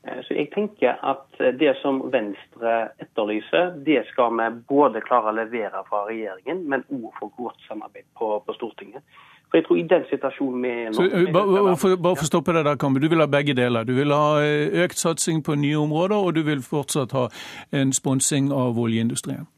Eh, 0.08 0.20
så 0.24 0.34
jeg 0.34 0.50
tenker 0.54 1.00
at 1.12 1.40
det 1.60 1.74
som 1.82 2.02
Venstre 2.12 2.76
etterlyser, 3.02 3.74
det 3.86 4.04
skal 4.12 4.32
vi 4.38 4.48
både 4.68 5.02
klare 5.04 5.32
å 5.32 5.36
levere 5.36 5.84
fra 5.88 6.06
regjeringen, 6.08 6.64
men 6.68 6.86
òg 6.88 7.10
få 7.18 7.32
godt 7.36 7.68
samarbeid 7.68 8.08
på, 8.18 8.38
på 8.46 8.56
Stortinget. 8.56 9.04
For 9.50 9.58
jeg 9.58 9.66
tror 9.66 9.76
i 9.76 9.82
den 9.82 10.04
situasjonen 10.10 10.62
vi 10.62 10.68
er 10.70 10.90
nå... 10.94 11.32
Bare, 11.34 11.76
for, 11.76 11.96
for 11.98 12.22
å 12.22 12.28
stoppe 12.28 12.52
deg 12.54 12.68
der, 12.68 12.76
Kambe. 12.78 13.00
Du 13.02 13.08
vil 13.10 13.18
ha 13.18 13.26
begge 13.26 13.56
deler. 13.58 13.84
Du 13.84 13.96
vil 13.96 14.14
ha 14.14 14.38
eh, 14.44 14.76
økt 14.84 15.00
satsing 15.00 15.42
på 15.42 15.56
nye 15.58 15.78
områder, 15.78 16.14
og 16.16 16.36
du 16.38 16.44
vil 16.46 16.62
fortsatt 16.62 17.16
ha 17.18 17.26
en 17.74 17.90
sponsing 17.96 18.52
av 18.54 18.78
oljeindustrien? 18.78 19.48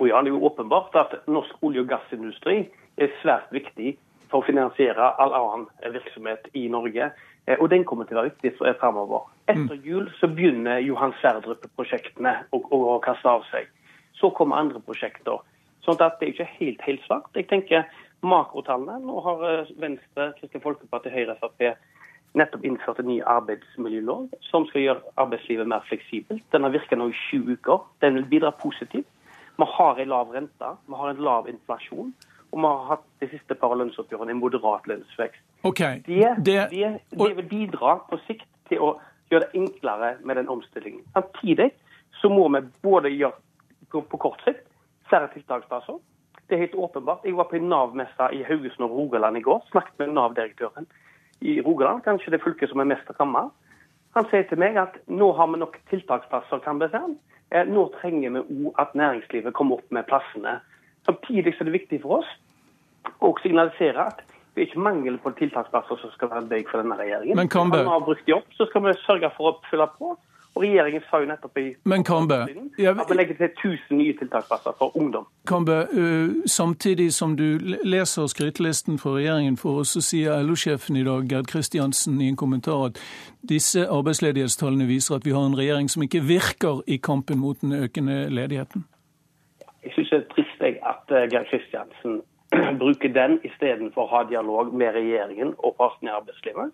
Og 0.00 0.08
ja, 0.08 0.22
Det 0.22 0.32
er 0.32 0.34
jo 0.34 0.46
åpenbart 0.48 0.96
at 0.96 1.12
norsk 1.28 1.60
olje- 1.62 1.84
og 1.84 1.92
gassindustri 1.92 2.56
er 2.96 3.12
svært 3.20 3.52
viktig 3.52 3.98
for 4.30 4.40
å 4.40 4.46
finansiere 4.48 5.12
all 5.20 5.36
annen 5.36 5.68
virksomhet 5.92 6.48
i 6.56 6.64
Norge. 6.72 7.12
Eh, 7.46 7.60
og 7.60 7.68
den 7.70 7.84
kommer 7.84 8.08
til 8.08 8.16
å 8.16 8.22
være 8.22 8.32
viktig 8.32 8.56
fremover. 8.80 9.28
Etter 9.52 9.78
mm. 9.78 9.84
jul 9.84 10.10
så 10.18 10.28
begynner 10.32 10.82
Johan 10.84 11.14
Sverdrup-prosjektene 11.20 12.34
å, 12.50 12.60
å, 12.62 12.82
å 12.96 12.98
kaste 13.04 13.28
av 13.28 13.46
seg. 13.52 13.70
Så 14.18 14.32
kommer 14.36 14.60
andre 14.62 14.82
prosjekter. 14.84 15.40
Sånn 15.84 15.98
at 16.00 16.18
det 16.20 16.28
er 16.28 16.34
ikke 16.34 16.50
helt 16.58 16.84
helt 16.86 17.06
svart. 17.06 17.30
Jeg 17.36 17.48
tenker 17.50 17.86
makrotallene. 18.22 19.00
Nå 19.02 19.22
har 19.26 19.46
eh, 19.48 19.72
Venstre, 19.82 20.30
Kristelig 20.38 20.62
Folkeparti, 20.64 21.10
Høyre 21.14 21.38
Frp 21.40 21.72
nettopp 22.38 22.64
innført 22.64 23.00
en 23.02 23.10
ny 23.10 23.18
arbeidsmiljølov 23.28 24.30
som 24.48 24.64
skal 24.70 24.86
gjøre 24.86 25.14
arbeidslivet 25.20 25.68
mer 25.68 25.84
fleksibelt. 25.88 26.44
Den 26.52 26.64
har 26.64 26.72
virket 26.72 26.98
nå 26.98 27.10
i 27.10 27.18
sju 27.26 27.42
uker. 27.50 27.82
Den 28.00 28.16
vil 28.16 28.28
bidra 28.30 28.52
positivt. 28.56 29.08
Vi 29.60 29.68
har 29.68 30.00
en 30.00 30.08
lav 30.08 30.32
rente, 30.32 30.70
vi 30.88 30.96
har 30.96 31.10
en 31.12 31.20
lav 31.20 31.48
inflasjon, 31.48 32.14
og 32.52 32.58
vi 32.58 32.64
har 32.64 32.86
hatt 32.88 33.04
de 33.20 33.28
siste 33.34 33.54
par 33.60 33.74
lønnsoppgjørene 33.76 34.32
en 34.32 34.40
moderat 34.40 34.88
lønnsvekst. 34.88 35.44
Okay. 35.68 36.00
Det, 36.06 36.30
det, 36.46 36.56
det, 36.72 37.36
vil 37.36 37.48
bidra 37.50 37.98
på 38.08 38.18
sikt 38.26 38.48
til 38.70 38.80
å 38.80 38.94
gjøre 39.32 39.48
det 39.48 39.58
enklere 39.58 40.14
med 40.22 40.38
den 40.38 40.50
omstillingen. 40.52 41.02
Samtidig 41.16 41.72
så 42.20 42.30
må 42.32 42.46
vi 42.54 42.62
både 42.84 43.10
gjøre 43.12 44.02
på 44.08 44.20
kort 44.20 44.40
sikt 44.46 44.68
flere 45.08 45.28
tiltaksplasser, 45.34 45.98
det 46.48 46.56
er 46.56 46.66
helt 46.66 46.74
åpenbart. 46.74 47.24
Jeg 47.24 47.36
var 47.36 47.48
på 47.48 47.56
en 47.56 47.68
Nav-messe 47.68 48.28
i 48.36 48.42
Haugesund 48.44 48.84
og 48.84 48.96
Rogaland 48.96 49.36
i 49.36 49.40
går. 49.40 49.60
Snakket 49.70 49.98
med 49.98 50.14
Nav-direktøren 50.16 50.86
i 51.40 51.60
Rogaland, 51.60 52.02
kanskje 52.04 52.34
det 52.34 52.42
fylket 52.44 52.68
som 52.68 52.80
er 52.80 52.90
mest 52.90 53.08
rammet. 53.20 53.48
Han 54.12 54.26
sier 54.28 54.44
til 54.48 54.60
meg 54.60 54.76
at 54.76 54.98
nå 55.08 55.30
har 55.38 55.48
vi 55.48 55.60
nok 55.62 55.78
tiltaksplasser, 55.90 56.60
kan 56.64 56.82
si. 56.92 57.00
Eh, 57.52 57.64
nå 57.68 57.86
trenger 58.00 58.34
vi 58.34 58.42
òg 58.42 58.80
at 58.84 58.94
næringslivet 58.94 59.54
kommer 59.54 59.80
opp 59.80 59.88
med 59.90 60.04
plassene. 60.10 60.58
Samtidig 61.08 61.54
er 61.56 61.64
det 61.64 61.72
viktig 61.78 62.02
for 62.02 62.20
oss 62.20 62.30
å 63.20 63.32
signalisere 63.42 64.06
at 64.12 64.20
Det 64.54 64.60
er 64.60 64.68
ikke 64.68 64.84
mangel 64.84 65.16
på 65.18 65.30
tiltaksplasser 65.38 65.96
som 66.02 66.10
skal 66.12 66.28
være 66.30 66.48
bøyg 66.50 66.68
for 66.70 66.82
denne 66.82 66.98
regjeringen. 66.98 67.36
Men 67.36 67.48
Kambe... 67.48 67.76
Når 67.76 67.88
vi 67.88 67.94
har 67.94 68.04
brukt 68.04 68.26
de 68.26 68.34
opp, 68.36 68.50
så 68.58 68.66
skal 68.68 68.84
vi 68.84 68.92
sørge 69.06 69.30
for 69.36 69.48
å 69.48 69.56
fylle 69.70 69.88
på. 69.96 70.12
Og 70.54 70.62
regjeringen 70.66 71.00
sa 71.08 71.22
jo 71.22 71.28
nettopp 71.30 71.58
i 71.58 71.64
Men 71.88 72.04
Kambe, 72.04 72.36
jeg... 72.78 72.92
at 72.92 73.08
vi 73.08 73.16
legger 73.16 73.38
til 73.38 73.48
1000 73.72 73.96
nye 73.96 74.16
tiltaksplasser 74.18 74.74
for 74.78 74.96
ungdom. 75.00 75.24
Kambe, 75.48 75.78
uh, 75.92 76.42
samtidig 76.46 77.12
som 77.16 77.36
du 77.36 77.56
leser 77.84 78.26
skrytelisten 78.28 78.98
fra 79.00 79.14
regjeringen 79.16 79.56
for 79.56 79.80
oss, 79.80 79.94
så 79.96 80.04
sier 80.04 80.44
LO-sjefen 80.44 80.98
i 81.00 81.04
dag, 81.08 81.24
Gerd 81.30 81.48
Kristiansen, 81.48 82.20
i 82.20 82.28
en 82.28 82.36
kommentar 82.36 82.90
at 82.90 83.00
disse 83.48 83.86
arbeidsledighetstallene 83.88 84.86
viser 84.90 85.16
at 85.16 85.24
vi 85.26 85.32
har 85.32 85.46
en 85.48 85.56
regjering 85.56 85.88
som 85.88 86.04
ikke 86.04 86.20
virker 86.28 86.84
i 86.86 87.00
kampen 87.00 87.40
mot 87.40 87.60
den 87.64 87.72
økende 87.72 88.26
ledigheten. 88.28 88.84
Jeg 89.82 89.96
syns 89.96 90.12
det 90.12 90.20
er 90.20 90.28
trist 90.36 90.68
at 90.68 91.16
uh, 91.16 91.24
Gerd 91.32 91.48
Kristiansen 91.48 92.20
bruker 92.82 93.08
den 93.08 93.38
istedenfor 93.46 94.04
å 94.06 94.12
ha 94.12 94.22
dialog 94.28 94.72
med 94.74 94.94
regjeringen 94.96 95.54
og 95.58 95.76
partene 95.78 96.10
i 96.10 96.16
arbeidslivet. 96.16 96.72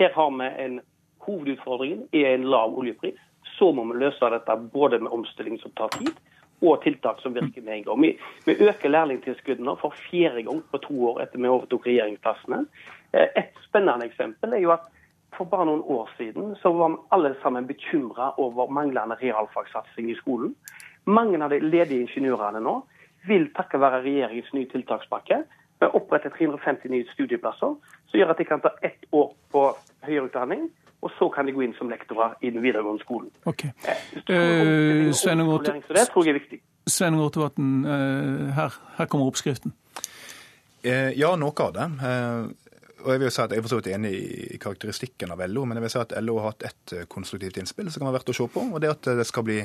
Her 0.00 0.14
har 0.16 0.30
vi 0.38 0.48
en 0.64 0.80
hovedutfordring 1.26 2.06
i 2.16 2.24
en 2.24 2.48
lav 2.50 2.76
oljepris. 2.78 3.18
Så 3.58 3.72
må 3.72 3.84
vi 3.90 3.98
løse 4.00 4.30
dette 4.32 4.56
både 4.72 5.00
med 5.00 5.12
omstilling 5.12 5.58
som 5.60 5.72
tar 5.76 5.92
tid, 5.96 6.12
og 6.60 6.82
tiltak 6.84 7.20
som 7.22 7.34
virker 7.34 7.62
med 7.64 7.74
en 7.74 7.84
gang. 7.84 8.02
Vi, 8.02 8.10
vi 8.46 8.68
øker 8.68 8.92
lærlingtilskuddene 8.92 9.76
for 9.80 9.96
fjerde 10.10 10.44
gang 10.48 10.62
på 10.70 10.80
to 10.84 10.96
år 11.12 11.22
etter 11.24 11.40
vi 11.40 11.48
overtok 11.48 11.86
regjeringsplassene. 11.88 12.64
Eh, 13.12 13.28
et 13.42 13.62
spennende 13.64 14.08
eksempel 14.10 14.56
er 14.56 14.64
jo 14.64 14.74
at 14.76 14.88
for 15.36 15.48
bare 15.48 15.68
noen 15.68 15.84
år 15.86 16.10
siden 16.18 16.54
så 16.60 16.72
var 16.74 16.92
vi 16.92 17.02
alle 17.16 17.34
sammen 17.42 17.68
bekymra 17.68 18.32
over 18.42 18.72
manglende 18.72 19.16
realfagsatsing 19.22 20.10
i 20.10 20.18
skolen. 20.18 20.54
Mange 21.06 21.40
av 21.40 21.54
de 21.54 21.62
ledige 21.64 22.04
ingeniørene 22.04 22.60
nå 22.60 22.80
vil 23.28 23.48
takket 23.56 23.80
være 23.80 24.04
regjeringens 24.04 24.52
nye 24.56 24.68
tiltakspakke 24.72 25.42
opprette 25.80 26.28
350 26.34 26.90
nye 26.92 27.06
studieplasser, 27.08 27.72
som 28.06 28.18
gjør 28.18 28.34
at 28.34 28.38
de 28.38 28.44
kan 28.44 28.60
ta 28.60 28.74
ett 28.84 29.06
år 29.16 29.30
på 29.52 29.62
høyere 30.04 30.26
utdanning 30.28 30.66
og 31.00 31.10
så 31.18 31.28
kan 31.32 31.48
de 31.48 31.54
gå 31.56 31.62
inn 31.64 31.74
som 31.78 31.88
lektorer 31.88 32.34
i 32.44 32.50
den 32.52 32.62
videregående 32.62 33.00
skolen. 33.00 33.30
Ok. 33.48 33.64
Uh, 34.28 35.08
Svein 36.90 37.16
Rotevatn, 37.16 37.84
her, 38.56 38.76
her, 38.98 39.06
kommer 39.06 39.30
oppskriften. 39.30 39.72
Uh, 40.84 41.12
ja, 41.16 41.32
noe 41.40 41.64
av 41.64 41.72
det. 41.76 41.86
Og 43.04 43.12
Jeg 43.12 43.20
vil 43.20 43.26
jo 43.28 43.32
si 43.34 43.42
at 43.42 43.54
jeg 43.54 43.62
er 43.62 43.66
for 43.66 43.88
enig 43.94 44.12
i 44.54 44.60
karakteristikken 44.60 45.32
av 45.34 45.42
LO, 45.48 45.64
men 45.64 45.78
jeg 45.78 45.86
vil 45.86 45.94
si 45.94 46.02
at 46.02 46.14
LO 46.22 46.38
har 46.40 46.52
hatt 46.52 46.68
et 46.68 46.94
konstruktivt 47.08 47.58
innspill 47.60 47.90
som 47.90 48.02
kan 48.02 48.10
være 48.10 48.20
verdt 48.20 48.34
å 48.34 48.38
se 48.40 48.46
på. 48.52 48.66
og 48.68 48.80
Det 48.80 48.90
er 48.90 48.96
at 48.96 49.10
det 49.20 49.26
skal 49.28 49.46
bli 49.46 49.58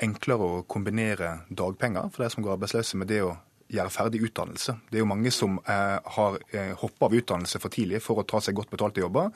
enklere 0.00 0.48
å 0.48 0.64
kombinere 0.70 1.40
dagpenger 1.48 2.10
for 2.10 2.24
de 2.24 2.32
som 2.32 2.44
går 2.44 2.56
arbeidsløse, 2.56 3.00
med 3.00 3.10
det 3.12 3.22
å 3.26 3.36
gjøre 3.70 3.92
ferdig 3.94 4.20
utdannelse. 4.26 4.74
Det 4.90 4.98
er 4.98 5.04
jo 5.04 5.08
mange 5.10 5.30
som 5.34 5.58
eh, 5.62 5.96
har 6.16 6.38
eh, 6.50 6.72
hoppa 6.80 7.06
av 7.06 7.16
utdannelse 7.16 7.60
for 7.62 7.72
tidlig 7.72 8.02
for 8.02 8.20
å 8.20 8.26
ta 8.28 8.40
seg 8.42 8.56
godt 8.58 8.72
betalte 8.72 9.02
jobber, 9.02 9.30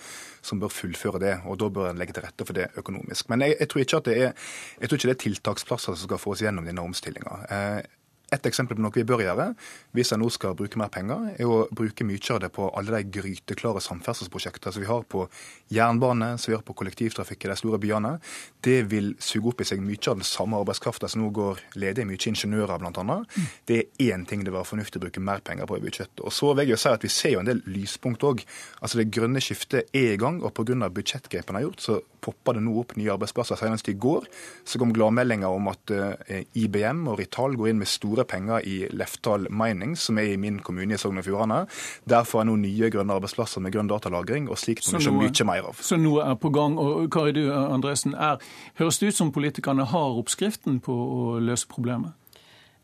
som 0.45 0.63
bør 0.63 0.73
fullføre 0.75 1.21
det. 1.23 1.35
og 1.47 1.59
Da 1.63 1.71
bør 1.71 1.91
en 1.93 2.01
legge 2.01 2.17
til 2.17 2.27
rette 2.27 2.47
for 2.47 2.57
det 2.57 2.71
økonomisk. 2.81 3.29
Men 3.31 3.47
jeg, 3.47 3.59
jeg, 3.61 3.71
tror 3.71 3.85
ikke 3.85 4.03
det 4.09 4.17
er, 4.19 4.49
jeg 4.81 4.91
tror 4.91 5.01
ikke 5.01 5.11
det 5.13 5.17
er 5.17 5.25
tiltaksplasser 5.27 5.95
som 5.95 6.09
skal 6.09 6.23
få 6.23 6.35
oss 6.35 6.43
gjennom 6.45 6.67
denne 6.67 6.87
omstillinga. 6.87 7.39
Eh, 7.47 7.79
et 8.35 8.49
eksempel 8.51 8.79
på 8.79 8.85
noe 8.85 8.95
vi 8.95 9.07
bør 9.07 9.23
gjøre, 9.25 9.49
hvis 9.97 10.13
en 10.15 10.23
nå 10.23 10.31
skal 10.35 10.57
bruke 10.59 10.79
mer 10.81 10.91
penger, 10.93 11.31
er 11.39 11.51
å 11.51 11.65
bruke 11.75 12.07
mye 12.07 12.35
av 12.35 12.41
det 12.45 12.51
på 12.55 12.69
alle 12.77 12.95
de 12.95 13.19
gryteklare 13.19 13.83
samferdselsprosjektene 13.85 14.75
som 14.75 14.85
vi 14.85 14.91
har 14.91 15.05
på 15.11 15.27
jernbane, 15.75 16.35
som 16.39 16.53
vi 16.53 16.59
har 16.59 16.65
på 16.67 16.77
kollektivtrafikk 16.79 17.47
i 17.47 17.53
de 17.53 17.59
store 17.61 17.81
byene. 17.83 18.17
Det 18.65 18.81
vil 18.91 19.13
suge 19.23 19.53
opp 19.53 19.63
i 19.65 19.69
seg 19.69 19.83
mye 19.85 20.01
av 20.11 20.21
den 20.21 20.29
samme 20.29 20.61
arbeidskrafta 20.63 21.11
som 21.11 21.25
nå 21.25 21.31
går 21.35 21.63
ledig, 21.81 22.07
mye 22.09 22.31
ingeniører 22.31 22.83
bl.a. 22.83 23.19
Det 23.69 23.81
er 23.81 24.15
én 24.15 24.27
ting 24.29 24.45
det 24.45 24.55
var 24.55 24.69
fornuftig 24.69 25.01
å 25.01 25.07
bruke 25.07 25.23
mer 25.25 25.45
penger 25.45 25.69
på 25.69 25.79
i 25.79 25.85
budsjettet. 25.85 26.25
Og 26.25 26.35
så 26.35 26.53
vil 26.55 26.67
jeg 26.67 26.75
jo 26.75 26.81
si 26.81 26.93
at 26.93 27.05
Vi 27.05 27.13
ser 27.13 27.35
jo 27.35 27.43
en 27.43 27.49
del 27.49 27.61
lyspunkt 27.69 28.25
òg. 28.25 28.41
Altså, 28.81 28.99
det 29.01 29.13
grønne 29.13 29.43
skiftet 29.45 29.91
er 29.93 30.15
i 30.15 30.21
gang, 30.21 30.41
og 30.43 30.55
pga. 30.57 30.89
budsjettgrepene 30.89 31.61
har 31.61 31.67
gjort, 31.67 31.85
så 31.85 32.01
poppa 32.25 32.55
det 32.57 32.63
nå 32.65 32.75
opp 32.81 32.95
nye 32.97 33.13
arbeidsplasser. 33.13 33.59
Senest 33.61 33.91
i 33.93 33.97
går 34.01 34.27
så 34.65 34.81
kom 34.81 34.95
gladmeldinger 34.97 35.53
om 35.53 35.69
at 35.73 35.93
eh, 35.93 36.47
IBM 36.57 37.05
og 37.11 37.19
Rital 37.21 37.57
går 37.59 37.73
inn 37.73 37.83
med 37.83 37.91
store 37.91 38.24
penger 38.29 38.65
i 38.67 38.77
Leftal 38.93 39.49
Mining, 39.51 39.95
som 39.99 40.19
er 40.19 40.33
i 40.33 40.41
min 40.41 40.59
kommune 40.65 40.97
i 40.97 41.01
Sogn 41.01 41.21
og 41.21 41.27
Fjordane. 41.27 41.65
Der 42.11 42.27
får 42.29 42.43
jeg 42.43 42.51
nå 42.51 42.57
nye 42.65 42.91
grønne 42.95 43.19
arbeidsplasser 43.19 43.65
med 43.65 43.75
grønn 43.75 43.91
datalagring, 43.91 44.51
og 44.51 44.61
slikt 44.61 44.89
må 44.93 45.01
vi 45.01 45.09
se 45.09 45.15
mye 45.15 45.49
mer 45.51 45.71
av. 45.71 45.81
Så 45.85 46.01
noe 46.01 46.27
er 46.27 46.37
på 46.41 46.53
gang. 46.55 46.79
Og 46.81 47.09
Kari 47.13 47.37
du 47.37 47.47
Andresen, 47.53 48.15
er, 48.15 48.43
høres 48.81 49.01
det 49.01 49.13
ut 49.13 49.21
som 49.21 49.33
politikerne 49.35 49.87
har 49.91 50.21
oppskriften 50.21 50.81
på 50.85 50.95
å 50.95 51.25
løse 51.43 51.69
problemet? 51.71 52.15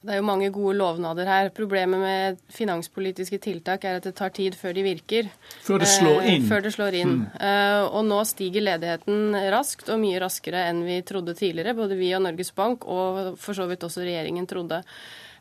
Det 0.00 0.14
er 0.14 0.20
jo 0.22 0.24
mange 0.24 0.48
gode 0.48 0.78
lovnader 0.78 1.28
her. 1.28 1.50
Problemet 1.52 2.00
med 2.00 2.38
finanspolitiske 2.56 3.36
tiltak 3.44 3.84
er 3.84 3.98
at 3.98 4.06
det 4.08 4.14
tar 4.16 4.32
tid 4.32 4.54
før 4.56 4.72
de 4.78 4.84
virker. 4.86 5.28
Før 5.60 5.82
det 5.82 5.90
slår 5.92 6.22
eh, 6.22 6.30
inn. 6.34 6.46
Før 6.48 6.64
det 6.64 6.72
slår 6.72 6.96
inn. 7.02 7.16
Mm. 7.18 7.26
Eh, 7.48 7.80
og 7.84 8.06
nå 8.08 8.22
stiger 8.28 8.64
ledigheten 8.64 9.36
raskt, 9.52 9.90
og 9.92 10.00
mye 10.00 10.22
raskere 10.22 10.64
enn 10.70 10.80
vi 10.86 10.96
trodde 11.04 11.36
tidligere. 11.36 11.76
Både 11.76 12.00
vi 12.00 12.14
og 12.16 12.24
Norges 12.24 12.54
Bank, 12.56 12.88
og 12.88 13.36
for 13.42 13.58
så 13.58 13.68
vidt 13.68 13.84
også 13.84 14.06
regjeringen 14.06 14.48
trodde. 14.48 14.80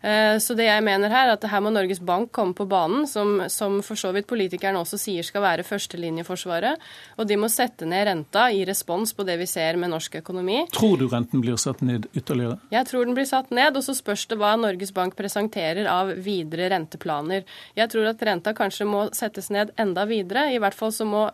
Eh, 0.02 0.38
så 0.40 0.56
det 0.56 0.68
jeg 0.70 0.84
mener 0.86 1.12
her, 1.12 1.34
at 1.34 1.44
her 1.52 1.64
må 1.64 1.72
Norges 1.74 2.00
Bank 2.00 2.32
komme 2.36 2.56
på 2.56 2.68
banen, 2.70 3.06
som, 3.08 3.42
som 3.52 3.80
for 3.86 4.00
så 4.00 4.14
vidt 4.16 4.30
politikerne 4.30 4.80
også 4.80 5.00
sier 5.02 5.26
skal 5.28 5.44
være 5.44 5.66
førstelinjeforsvaret. 5.68 6.80
Og 7.20 7.28
de 7.28 7.40
må 7.40 7.50
sette 7.52 7.88
ned 7.90 8.08
renta 8.08 8.48
i 8.56 8.64
respons 8.68 9.14
på 9.16 9.26
det 9.28 9.40
vi 9.42 9.50
ser 9.50 9.80
med 9.80 9.92
norsk 9.94 10.20
økonomi. 10.22 10.62
Tror 10.76 10.98
du 11.02 11.08
renten 11.12 11.44
blir 11.44 11.60
satt 11.60 11.84
ned 11.86 12.08
ytterligere? 12.14 12.60
Jeg 12.72 12.88
tror 12.90 13.06
den 13.06 13.18
blir 13.18 13.28
satt 13.30 13.52
ned, 13.52 13.76
og 13.76 13.86
så 13.86 13.96
spørs 13.98 14.26
det 14.32 14.40
hva 14.40 14.56
Norges 14.60 14.94
Bank 14.96 15.18
presenterer 15.20 15.90
av 15.92 16.14
videre 16.24 16.72
renteplaner. 16.74 17.46
Jeg 17.78 17.92
tror 17.92 18.14
at 18.14 18.24
renta 18.26 18.56
kanskje 18.56 18.88
må 18.88 19.08
settes 19.16 19.52
ned 19.54 19.76
enda 19.80 20.08
videre. 20.10 20.48
I 20.54 20.62
hvert 20.64 20.78
fall 20.78 20.96
så 20.96 21.08
må 21.08 21.28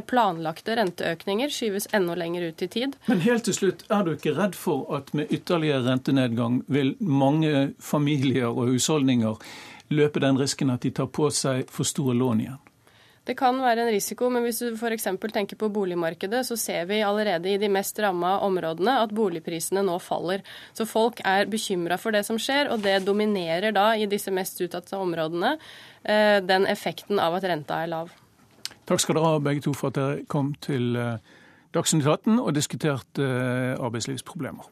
planlagte 0.00 0.76
renteøkninger 0.78 1.52
skyves 1.52 1.88
enda 1.92 2.16
lenger 2.16 2.48
ut 2.48 2.62
i 2.62 2.68
tid. 2.68 2.96
Men 3.06 3.20
helt 3.26 3.44
til 3.44 3.54
slutt, 3.54 3.84
er 3.92 4.06
du 4.06 4.14
ikke 4.14 4.34
redd 4.38 4.56
for 4.56 4.88
at 4.96 5.12
med 5.16 5.32
ytterligere 5.32 5.84
rentenedgang 5.90 6.62
vil 6.72 6.96
mange 7.00 7.72
familier 7.78 8.48
og 8.48 8.72
husholdninger 8.72 9.38
løpe 9.92 10.20
den 10.24 10.38
risken 10.40 10.72
at 10.72 10.82
de 10.86 10.90
tar 10.90 11.10
på 11.12 11.28
seg 11.30 11.66
for 11.70 11.84
store 11.84 12.16
lån 12.16 12.46
igjen? 12.46 12.60
Det 13.22 13.36
kan 13.38 13.54
være 13.62 13.84
en 13.84 13.92
risiko, 13.94 14.26
men 14.34 14.42
hvis 14.42 14.58
du 14.64 14.72
f.eks. 14.74 15.04
tenker 15.30 15.58
på 15.58 15.68
boligmarkedet, 15.70 16.40
så 16.46 16.56
ser 16.58 16.88
vi 16.90 17.04
allerede 17.06 17.52
i 17.52 17.58
de 17.60 17.68
mest 17.70 17.98
ramma 18.02 18.40
områdene 18.42 18.96
at 19.04 19.14
boligprisene 19.14 19.84
nå 19.86 19.94
faller. 20.02 20.42
Så 20.74 20.88
folk 20.90 21.22
er 21.22 21.46
bekymra 21.50 22.00
for 22.02 22.10
det 22.10 22.24
som 22.26 22.40
skjer, 22.42 22.72
og 22.74 22.82
det 22.82 23.04
dominerer 23.06 23.70
da 23.76 23.92
i 23.94 24.08
disse 24.10 24.34
mest 24.34 24.58
utsatte 24.64 24.98
områdene 24.98 25.54
eh, 25.54 26.40
den 26.42 26.66
effekten 26.66 27.22
av 27.22 27.38
at 27.38 27.46
renta 27.46 27.78
er 27.84 27.94
lav. 27.94 28.10
Takk 28.86 29.00
skal 29.00 29.14
dere 29.14 29.30
ha 29.30 29.38
begge 29.38 29.62
to 29.62 29.72
for 29.72 29.92
at 29.92 29.94
dere 29.94 30.24
kom 30.28 30.54
til 30.60 30.96
eh, 30.96 31.18
Dagsnytt 31.74 32.06
18 32.06 32.38
og 32.38 32.54
diskuterte 32.54 33.22
eh, 33.22 33.76
arbeidslivsproblemer. 33.78 34.68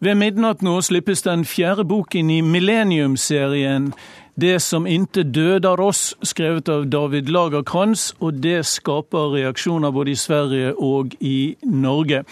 Ved 0.00 0.14
midnatt 0.14 0.60
nå 0.62 0.76
slippes 0.86 1.24
den 1.26 1.42
fjerde 1.44 1.82
boken 1.84 2.30
i 2.30 2.40
Millennium-serien 2.40 3.88
det 4.40 4.60
som 4.62 4.86
inte 4.86 5.22
døder 5.22 5.80
oss, 5.80 6.14
skrevet 6.22 6.68
av 6.68 6.86
David 6.86 7.28
Lagerkrantz, 7.28 8.12
og 8.20 8.38
det 8.42 8.60
skaper 8.66 9.32
reaksjoner 9.34 9.90
både 9.90 10.12
i 10.12 10.18
Sverige 10.18 10.74
og 10.78 11.16
i 11.20 11.56
Norge. 11.66 12.22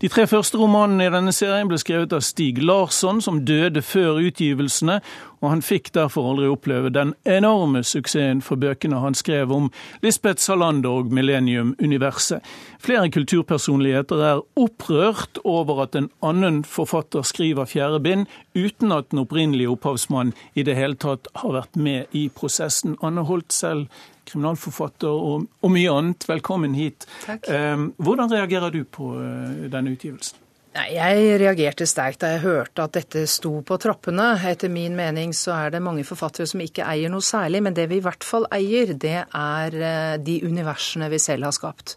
De 0.00 0.10
tre 0.12 0.26
første 0.28 0.60
romanene 0.60 1.06
i 1.06 1.14
denne 1.14 1.32
serien 1.32 1.70
ble 1.70 1.78
skrevet 1.80 2.12
av 2.12 2.20
Stig 2.20 2.60
Larsson, 2.60 3.22
som 3.24 3.40
døde 3.48 3.80
før 3.82 4.20
utgivelsene, 4.26 5.00
og 5.44 5.50
han 5.52 5.62
fikk 5.64 5.90
derfor 5.94 6.30
aldri 6.30 6.48
oppleve 6.48 6.90
den 6.94 7.12
enorme 7.28 7.82
suksessen 7.84 8.40
for 8.44 8.60
bøkene 8.60 9.02
han 9.02 9.16
skrev 9.16 9.52
om 9.52 9.68
Lisbeth 10.04 10.40
Salander 10.40 11.02
og 11.02 11.12
Millennium-universet. 11.12 12.40
Flere 12.80 13.10
kulturpersonligheter 13.12 14.22
er 14.24 14.42
opprørt 14.60 15.40
over 15.44 15.84
at 15.84 15.98
en 15.98 16.08
annen 16.24 16.62
forfatter 16.64 17.26
skriver 17.28 17.68
fjerde 17.68 18.00
bind, 18.04 18.26
uten 18.56 18.92
at 18.96 19.10
den 19.12 19.20
opprinnelige 19.24 19.72
opphavsmannen 19.74 20.32
i 20.54 20.64
det 20.64 20.78
hele 20.78 20.96
tatt 20.96 21.28
har 21.42 21.56
vært 21.58 21.76
med 21.76 22.16
i 22.16 22.26
prosessen. 22.32 22.96
Anne 23.04 23.26
Holt 23.28 23.52
selv, 23.52 23.90
kriminalforfatter 24.24 25.12
og, 25.12 25.50
og 25.60 25.74
mye 25.74 25.92
annet, 25.92 26.24
velkommen 26.28 26.76
hit. 26.78 27.04
Takk. 27.26 27.50
Eh, 27.52 27.84
hvordan 28.00 28.32
reagerer 28.32 28.72
du 28.72 28.80
på 28.88 29.12
eh, 29.20 29.68
denne 29.72 29.92
utgivelsen? 29.92 30.40
Jeg 30.74 31.36
reagerte 31.38 31.86
sterkt 31.86 32.24
da 32.24 32.32
jeg 32.32 32.40
hørte 32.42 32.82
at 32.82 32.96
dette 32.96 33.20
sto 33.30 33.60
på 33.62 33.76
trappene. 33.78 34.32
Etter 34.50 34.72
min 34.72 34.96
mening 34.98 35.30
så 35.30 35.52
er 35.54 35.70
det 35.70 35.80
mange 35.84 36.02
forfattere 36.02 36.48
som 36.50 36.64
ikke 36.64 36.82
eier 36.90 37.12
noe 37.12 37.22
særlig, 37.22 37.60
men 37.62 37.76
det 37.76 37.84
vi 37.92 38.00
i 38.00 38.02
hvert 38.02 38.26
fall 38.26 38.48
eier, 38.50 38.90
det 38.90 39.20
er 39.22 39.76
eh, 39.78 40.16
de 40.18 40.40
universene 40.42 41.06
vi 41.12 41.20
selv 41.22 41.46
har 41.46 41.54
skapt. 41.54 41.94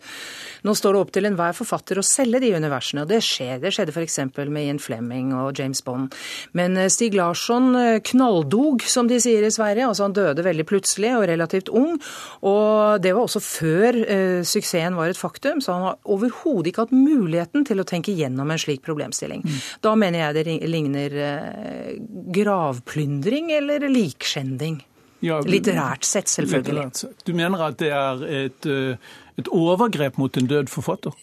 Nå 0.61 0.75
står 0.77 0.93
det 0.93 1.01
opp 1.01 1.13
til 1.15 1.25
enhver 1.29 1.55
forfatter 1.57 1.97
å 1.97 2.03
selge 2.05 2.43
de 2.43 2.51
universene, 2.53 3.01
og 3.01 3.09
det 3.09 3.23
skjer. 3.25 3.55
Det 3.63 3.71
skjedde 3.73 3.95
f.eks. 3.95 4.19
med 4.45 4.61
Ian 4.67 4.81
Flemming 4.83 5.33
og 5.33 5.57
James 5.57 5.81
Bond. 5.81 6.13
Men 6.53 6.77
eh, 6.77 6.91
Stig 6.93 7.17
Larsson 7.17 7.73
eh, 7.81 7.97
knalldog, 8.11 8.85
som 8.85 9.09
de 9.09 9.17
sier 9.23 9.41
i 9.41 9.51
Sverige. 9.53 9.89
Altså 9.89 10.05
han 10.05 10.13
døde 10.13 10.45
veldig 10.45 10.67
plutselig 10.69 11.15
og 11.17 11.25
relativt 11.31 11.73
ung. 11.73 11.97
Og 12.45 13.01
det 13.01 13.15
var 13.17 13.25
også 13.25 13.41
før 13.41 13.99
suksessen 14.45 14.93
var 14.99 15.09
et 15.09 15.17
faktum, 15.17 15.65
så 15.65 15.73
han 15.73 15.85
har 15.87 15.99
overhodet 16.05 16.69
ikke 16.69 16.85
hatt 16.85 16.93
muligheten 16.93 17.65
til 17.65 17.81
å 17.81 17.87
tenke 17.87 18.13
gjennom 18.13 18.53
en 18.53 18.66
slik 18.66 18.66
slik 18.67 18.83
problemstilling. 18.85 19.41
Mm. 19.45 19.63
Da 19.87 19.95
mener 19.99 20.25
jeg 20.25 20.37
det 20.37 20.59
ligner 20.69 21.17
eh, 21.29 21.95
gravplyndring 22.35 23.51
eller 23.57 23.87
likskjending. 23.89 24.83
Ja, 25.25 25.39
litterært 25.41 26.05
sett, 26.05 26.29
selvfølgelig. 26.29 26.75
Litterært 26.75 27.01
sett. 27.01 27.25
Du 27.25 27.33
mener 27.37 27.63
at 27.71 27.79
det 27.81 27.89
er 27.89 28.21
et, 28.43 28.69
eh, 28.69 29.17
et 29.41 29.49
overgrep 29.53 30.19
mot 30.21 30.37
en 30.37 30.49
død 30.49 30.69
forfatter? 30.69 31.15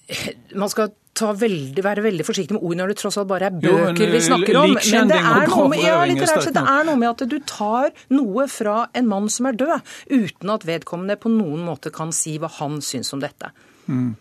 Man 0.55 0.73
skal 0.73 0.93
veldig, 1.15 1.85
være 1.85 2.03
veldig 2.03 2.25
forsiktig 2.27 2.57
med 2.57 2.65
ord 2.67 2.77
når 2.81 2.91
det 2.91 2.97
tross 2.99 3.19
alt 3.21 3.29
bare 3.31 3.47
er 3.47 3.55
bøker 3.55 3.71
jo, 3.71 3.93
men, 3.93 4.13
vi 4.17 4.21
snakker 4.21 4.57
om. 4.59 4.73
Men 4.75 5.13
det 5.13 5.19
er, 5.21 5.69
med, 5.71 5.85
ja, 5.85 6.27
sett, 6.27 6.55
det 6.57 6.65
er 6.65 6.89
noe 6.89 6.97
med 6.99 7.11
at 7.13 7.23
du 7.31 7.37
tar 7.47 7.93
noe 8.11 8.49
fra 8.51 8.89
en 8.95 9.07
mann 9.07 9.31
som 9.31 9.47
er 9.47 9.61
død, 9.61 9.93
uten 10.11 10.51
at 10.57 10.67
vedkommende 10.67 11.17
på 11.21 11.31
noen 11.31 11.63
måte 11.69 11.95
kan 11.95 12.11
si 12.15 12.35
hva 12.43 12.51
han 12.59 12.81
syns 12.83 13.15
om 13.15 13.23
dette. 13.23 13.53
Mm. 13.87 14.17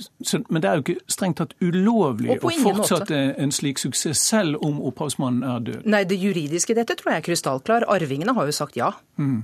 Så, 0.00 0.40
men 0.48 0.62
det 0.64 0.68
er 0.70 0.78
jo 0.78 0.84
ikke 0.86 1.12
strengt 1.12 1.36
tatt 1.42 1.52
ulovlig 1.60 2.38
å 2.38 2.52
fortsette 2.62 3.18
en 3.38 3.52
slik 3.52 3.82
suksess, 3.82 4.22
selv 4.24 4.62
om 4.64 4.80
opphavsmannen 4.88 5.44
er 5.44 5.66
død? 5.66 5.88
Nei, 5.92 6.04
det 6.08 6.16
juridiske 6.20 6.72
i 6.72 6.78
dette 6.78 6.96
tror 6.98 7.12
jeg 7.12 7.22
er 7.22 7.26
krystallklar. 7.26 7.88
Arvingene 7.92 8.34
har 8.36 8.48
jo 8.48 8.54
sagt 8.56 8.78
ja. 8.80 8.92
Mm. 9.20 9.42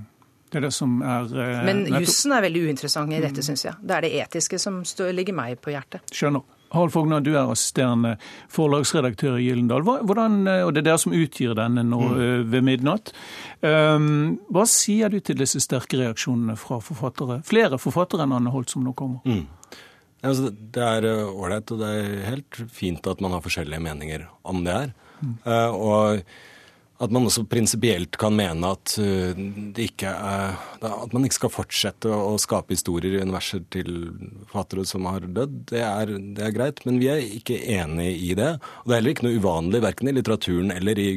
Det 0.49 0.63
er 0.63 0.65
det 0.65 0.73
som 0.73 1.03
er 1.05 1.33
eh, 1.37 1.65
Men 1.67 1.83
jussen 1.99 2.33
er 2.33 2.47
veldig 2.47 2.63
uinteressant 2.71 3.13
i 3.13 3.21
dette, 3.21 3.43
mm. 3.43 3.49
syns 3.51 3.67
jeg. 3.67 3.81
Det 3.85 3.99
er 3.99 4.07
det 4.07 4.15
etiske 4.23 4.61
som 4.63 4.81
ligger 5.13 5.37
meg 5.37 5.61
på 5.61 5.75
hjertet. 5.75 6.09
Skjønner. 6.15 6.47
Harald 6.69 6.93
Fogner, 6.93 7.21
du 7.25 7.31
er 7.33 7.49
assisterende 7.49 8.17
forlagsredaktør 8.53 9.39
i 9.41 9.47
Gyllendal. 9.47 9.85
Hvordan, 9.85 10.43
eh, 10.49 10.65
og 10.67 10.75
det 10.75 10.83
er 10.83 10.91
dere 10.91 11.01
som 11.01 11.15
utgir 11.17 11.55
denne 11.57 11.85
nå 11.85 12.01
mm. 12.01 12.17
Eh, 12.19 12.43
ved 12.53 12.65
midnatt. 12.65 13.13
Um, 13.61 14.39
hva 14.53 14.65
sier 14.69 15.13
du 15.13 15.21
til 15.25 15.39
disse 15.41 15.61
sterke 15.65 16.01
reaksjonene 16.01 16.57
fra 16.61 16.81
forfattere? 16.85 17.41
Flere 17.49 17.81
forfattere 17.81 18.27
enn 18.27 18.37
Anne 18.37 18.53
Holt 18.53 18.73
som 18.73 18.85
nå 18.85 18.93
kommer. 18.97 19.25
Mm. 19.25 19.47
Altså, 20.27 20.51
det 20.51 20.85
er 20.85 21.09
eh, 21.09 21.25
ålreit, 21.31 21.71
og 21.75 21.83
det 21.83 21.89
er 21.95 22.29
helt 22.33 22.63
fint 22.75 23.07
at 23.07 23.21
man 23.25 23.37
har 23.37 23.45
forskjellige 23.45 23.85
meninger 23.85 24.29
om 24.49 24.65
det 24.67 24.75
her. 24.75 24.95
Mm. 25.19 25.35
Og 25.75 26.23
at 26.99 27.13
man 27.15 27.29
også 27.29 27.45
prinsipielt 27.47 28.17
kan 28.19 28.35
mene 28.35 28.73
at, 28.75 28.97
uh, 28.99 29.39
ikke 29.79 30.11
er, 30.11 30.57
at 30.83 31.13
man 31.15 31.27
ikke 31.27 31.37
skal 31.37 31.53
fortsette 31.55 32.11
å, 32.11 32.35
skape 32.43 32.75
historier 32.75 33.15
i 33.15 33.23
universet 33.23 33.69
til 33.75 33.93
forfattere 34.49 34.87
som 34.89 35.07
har 35.07 35.27
dødd, 35.27 35.61
det 35.71 35.83
er, 35.85 36.15
det 36.35 36.43
er, 36.43 36.55
greit. 36.57 36.83
Men 36.89 36.99
vi 37.03 37.11
er 37.13 37.23
ikke 37.23 37.61
enig 37.79 38.11
i 38.27 38.33
det. 38.39 38.57
Og 38.83 38.91
det 38.91 38.97
er 38.97 39.01
heller 39.01 39.15
ikke 39.15 39.29
noe 39.29 39.43
uvanlig, 39.43 39.83
verken 39.87 40.11
i 40.11 40.17
litteraturen 40.17 40.75
eller 40.75 41.03
i 41.03 41.11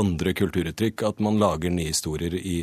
andre 0.00 0.32
kulturuttrykk, 0.38 1.04
at 1.10 1.20
man 1.24 1.40
lager 1.42 1.72
nye 1.74 1.90
historier 1.90 2.36
i 2.40 2.62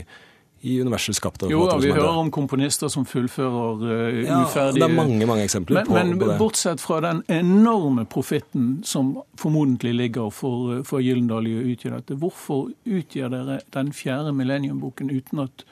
i 0.61 0.79
universet 0.81 1.15
skapt 1.15 1.43
av 1.45 1.51
Jo 1.51 1.65
vi 1.81 1.91
hører 1.91 2.21
om 2.21 2.31
komponister 2.33 2.89
som 2.91 3.05
fullfører 3.07 3.83
uh, 3.83 4.19
ja, 4.23 4.39
uferdige 4.43 4.81
Det 4.81 4.87
er 4.87 4.95
mange 4.97 5.29
mange 5.29 5.45
eksempler 5.45 5.81
men, 5.81 5.89
på, 5.89 5.97
men, 5.97 6.13
på 6.19 6.29
det. 6.31 6.37
bortsett 6.41 6.83
fra 6.83 6.99
den 7.05 7.23
enorme 7.31 8.07
profitten 8.09 8.69
som 8.87 9.15
formodentlig 9.39 9.93
ligger 9.95 10.31
for, 10.33 10.81
for 10.87 11.03
Gyllendal 11.03 11.49
i 11.49 11.55
å 11.59 11.65
utgi 11.73 11.93
dette, 11.93 12.17
hvorfor 12.17 12.71
utgir 12.85 13.29
dere 13.33 13.61
den 13.75 13.93
fjerde 13.95 14.33
millenniumboken 14.35 15.11
uten 15.13 15.45
at 15.45 15.65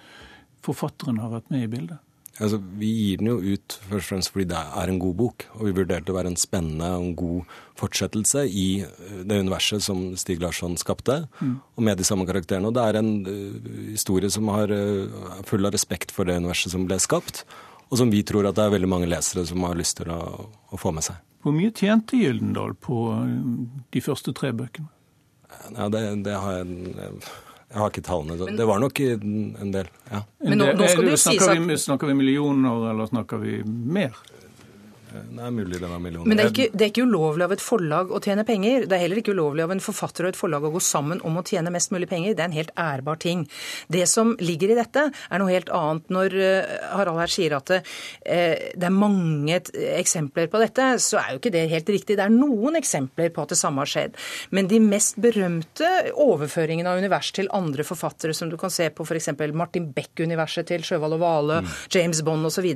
forfatteren 0.66 1.22
har 1.22 1.34
vært 1.34 1.52
med 1.54 1.68
i 1.68 1.72
bildet? 1.78 2.02
Altså, 2.36 2.58
vi 2.76 2.90
gir 2.92 3.22
den 3.22 3.30
jo 3.30 3.38
ut 3.40 3.78
først 3.88 3.96
og 3.96 4.10
fremst 4.10 4.32
fordi 4.34 4.48
det 4.50 4.60
er 4.60 4.92
en 4.92 4.98
god 5.00 5.14
bok, 5.22 5.46
og 5.56 5.70
vi 5.70 5.76
vurderte 5.78 6.12
å 6.12 6.18
være 6.18 6.34
en 6.34 6.40
spennende 6.40 6.90
og 6.98 7.06
en 7.06 7.14
god 7.16 7.54
fortsettelse 7.80 8.44
i 8.52 8.66
eh, 8.84 9.22
det 9.24 9.38
universet 9.46 9.86
som 9.86 10.02
Stig 10.20 10.44
Larsson 10.44 10.76
skapte, 10.80 11.22
mm. 11.40 11.54
og 11.80 11.86
med 11.88 12.02
de 12.02 12.08
samme 12.08 12.28
karakterene. 12.28 12.68
Og 12.68 12.76
det 12.76 12.84
er 12.84 13.00
en 13.00 13.14
uh, 13.24 13.70
historie 13.94 14.32
som 14.32 14.52
har 14.52 14.74
uh, 14.74 15.40
full 15.48 15.64
av 15.64 15.72
respekt 15.76 16.12
for 16.16 16.28
det 16.28 16.36
universet 16.42 16.76
som 16.76 16.84
ble 16.90 17.00
skapt, 17.00 17.46
og 17.88 18.02
som 18.02 18.12
vi 18.12 18.20
tror 18.28 18.50
at 18.50 18.60
det 18.60 18.66
er 18.66 18.76
veldig 18.76 18.92
mange 18.92 19.08
lesere 19.08 19.46
som 19.48 19.64
har 19.64 19.80
lyst 19.80 20.02
til 20.02 20.12
å, 20.12 20.20
å 20.76 20.82
få 20.82 20.92
med 20.96 21.08
seg. 21.08 21.22
Hvor 21.46 21.56
mye 21.56 21.72
tjente 21.72 22.20
Gyldendal 22.20 22.74
på 22.82 23.00
de 23.94 24.02
første 24.04 24.34
tre 24.36 24.52
bøkene? 24.58 24.90
Ja, 25.72 25.88
det, 25.94 26.02
det 26.26 26.36
har 26.36 26.58
jeg 26.58 27.20
jeg 27.76 27.82
har 27.84 27.92
ikke 27.92 28.06
tallene. 28.08 28.38
Men, 28.40 28.56
det 28.56 28.66
var 28.70 28.80
nok 28.80 29.00
en 29.04 29.72
del, 29.74 29.88
ja. 30.08 30.22
Men 30.48 30.62
nå, 30.62 30.70
nå 30.80 30.86
skal 30.88 31.10
det 31.10 31.18
si... 31.20 31.34
Snakker 31.36 31.66
vi, 31.68 31.76
Snakker 31.84 32.08
vi 32.08 32.14
millioner, 32.16 32.86
eller 32.94 33.10
snakker 33.10 33.42
vi 33.42 33.58
mer? 33.68 34.16
Det 35.16 35.44
er 35.48 35.54
mulig 35.54 35.80
det 35.80 35.90
var 35.90 36.02
millioner. 36.02 36.28
Men 36.28 36.40
det 36.40 36.46
er, 36.46 36.52
ikke, 36.52 36.68
det 36.74 36.84
er, 36.84 36.92
ikke, 36.92 37.06
ulovlig 37.08 37.46
av 37.46 37.54
et 37.56 37.64
forlag 37.64 38.12
å 38.12 38.20
tjene 38.24 38.46
penger. 38.48 38.86
Det 38.90 38.98
er 38.98 39.04
heller 39.06 39.22
ikke 39.22 39.36
ulovlig 39.36 39.64
av 39.66 39.74
en 39.76 39.84
forfatter 39.84 40.28
og 40.28 40.34
et 40.34 40.40
forlag 40.40 40.68
å 40.68 40.72
gå 40.74 40.82
sammen 40.84 41.22
om 41.28 41.40
å 41.40 41.44
tjene 41.48 41.74
mest 41.74 41.94
mulig 41.96 42.10
penger. 42.12 42.36
Det 42.36 42.44
er 42.44 42.50
en 42.52 42.58
helt 42.58 42.74
ærbar 42.80 43.20
ting. 43.24 43.46
Det 43.92 44.04
som 44.12 44.34
ligger 44.44 44.74
i 44.74 44.78
dette, 44.80 45.08
er 45.10 45.42
noe 45.42 45.54
helt 45.54 45.72
annet. 45.74 46.12
Når 46.14 46.38
eh, 46.42 46.74
Harald 46.92 47.22
her 47.24 47.32
sier 47.32 47.56
at 47.58 47.72
det, 47.72 47.80
eh, 48.28 48.72
det 48.76 48.90
er 48.90 48.96
mange 48.96 49.62
eksempler 49.96 50.50
på 50.52 50.62
dette, 50.62 50.90
så 51.04 51.22
er 51.22 51.34
jo 51.34 51.42
ikke 51.42 51.54
det 51.56 51.66
helt 51.72 51.94
riktig. 51.96 52.20
Det 52.20 52.28
er 52.28 52.36
noen 52.36 52.80
eksempler 52.80 53.32
på 53.34 53.46
at 53.46 53.56
det 53.56 53.60
samme 53.62 53.84
har 53.86 53.92
skjedd. 53.92 54.20
Men 54.56 54.70
de 54.72 54.82
mest 54.84 55.20
berømte 55.24 55.92
overføringene 56.12 56.92
av 56.92 57.02
univers 57.02 57.32
til 57.36 57.50
andre 57.56 57.88
forfattere, 57.88 58.36
som 58.36 58.52
du 58.52 58.58
kan 58.60 58.74
se 58.74 58.90
på 58.94 59.08
f.eks. 59.08 59.32
Martin 59.56 59.90
Beck-universet 59.96 60.70
til 60.70 60.84
Sjøvald 60.86 61.18
og 61.18 61.24
Vale, 61.24 61.62
mm. 61.64 61.74
James 61.96 62.24
Bond 62.26 62.52
osv., 62.52 62.72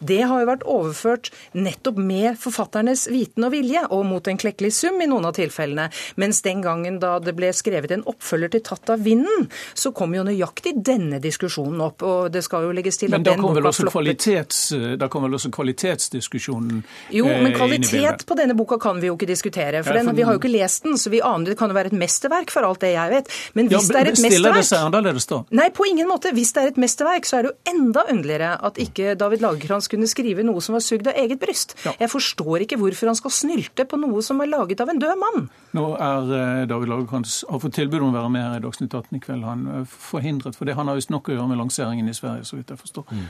det 0.00 0.20
har 0.28 0.42
jo 0.42 0.48
vært 0.48 0.64
overført 0.68 1.30
nettopp 1.56 1.79
nettopp 1.80 1.96
med 1.96 2.36
forfatternes 2.38 3.08
viten 3.08 3.44
og 3.44 3.52
vilje, 3.54 3.82
og 3.90 4.04
mot 4.06 4.26
en 4.28 4.38
klekkelig 4.38 4.72
sum 4.72 5.00
i 5.00 5.06
noen 5.08 5.24
av 5.24 5.34
tilfellene. 5.34 5.88
Mens 6.16 6.42
den 6.42 6.60
gangen 6.62 6.98
da 7.00 7.18
det 7.18 7.34
ble 7.36 7.52
skrevet 7.52 7.90
en 7.90 8.04
oppfølger 8.04 8.50
til 8.50 8.60
'Tatt 8.60 8.90
av 8.90 9.00
vinden', 9.00 9.48
så 9.74 9.92
kom 9.92 10.14
jo 10.14 10.22
nøyaktig 10.22 10.74
denne 10.84 11.20
diskusjonen 11.20 11.80
opp. 11.80 12.02
Og 12.02 12.30
det 12.32 12.44
skal 12.44 12.64
jo 12.64 12.72
legges 12.72 12.98
til 12.98 13.14
at 13.14 13.24
den 13.24 13.40
boka 13.40 13.72
floppet. 13.72 14.98
Da 14.98 15.08
kom 15.08 15.22
vel 15.22 15.34
også 15.34 15.50
kvalitetsdiskusjonen 15.50 16.82
Jo, 17.10 17.24
men 17.26 17.52
eh, 17.52 17.56
kvalitet 17.56 18.26
på 18.26 18.34
denne 18.36 18.54
boka 18.54 18.78
kan 18.78 19.00
vi 19.00 19.06
jo 19.06 19.16
ikke 19.16 19.26
diskutere. 19.26 19.82
For, 19.82 19.94
den, 19.94 20.14
vi 20.16 20.22
har 20.22 20.32
jo 20.32 20.38
ikke 20.38 20.52
lest 20.52 20.84
den, 20.84 20.98
så 20.98 21.10
vi 21.10 21.20
aner 21.20 21.50
det 21.50 21.58
kan 21.58 21.70
jo 21.70 21.74
være 21.74 21.86
et 21.86 21.96
mesterverk 21.96 22.50
for 22.50 22.62
alt 22.62 22.80
det 22.80 22.92
jeg 22.92 23.10
vet. 23.10 23.32
Men 23.54 23.68
hvis 23.68 23.88
ja, 23.88 23.94
det 23.94 24.00
er 24.00 24.12
et 24.12 24.20
mesterverk 24.20 24.68
det 24.68 24.78
annerledes 24.78 25.26
da? 25.26 25.42
Nei, 25.50 25.70
på 25.70 25.86
ingen 25.88 26.08
måte. 26.08 26.32
Hvis 26.32 26.52
det 26.52 26.62
er 26.62 26.68
et 26.74 26.76
mesterverk, 26.76 27.24
så 27.24 27.38
er 27.38 27.42
det 27.42 27.52
jo 27.52 27.74
enda 27.74 28.04
underligere 28.10 28.52
at 28.60 28.78
ikke 28.78 29.14
David 29.14 29.40
Lagerkrantz 29.40 29.88
kunne 29.88 30.06
skrive 30.10 30.44
noe 30.44 30.60
som 30.60 30.76
var 30.76 30.84
sugd 30.84 31.08
av 31.08 31.16
eget 31.16 31.40
bryst 31.40 31.69
Ja. 31.86 31.94
Jeg 32.00 32.12
forstår 32.12 32.66
ikke 32.66 32.78
hvorfor 32.80 33.10
han 33.10 33.18
skal 33.18 33.34
snylte 33.34 33.86
på 33.88 33.98
noe 34.00 34.22
som 34.24 34.42
er 34.42 34.50
laget 34.50 34.82
av 34.82 34.92
en 34.92 35.02
død 35.02 35.16
mann. 35.20 35.48
Nå 35.76 35.86
er 35.96 36.32
eh, 36.36 36.62
David 36.70 36.92
Lagerkrantz 36.92 37.40
har 37.48 37.62
fått 37.62 37.78
tilbud 37.78 38.00
om 38.00 38.12
å 38.12 38.18
være 38.18 38.32
med 38.36 38.46
her 38.46 38.60
i 38.60 38.64
Dagsnytt 38.66 38.94
18 38.94 39.18
i 39.18 39.24
kveld. 39.24 39.46
Han 39.48 39.66
er 39.80 39.90
forhindret 39.90 40.58
for 40.58 40.68
det. 40.68 40.78
Han 40.78 40.90
har 40.90 40.98
visst 40.98 41.12
nok 41.14 41.30
å 41.30 41.36
gjøre 41.36 41.50
med 41.52 41.62
lanseringen 41.62 42.10
i 42.10 42.16
Sverige, 42.16 42.48
så 42.48 42.60
vidt 42.60 42.72
jeg 42.74 42.82
forstår. 42.82 43.10
Mm. 43.10 43.28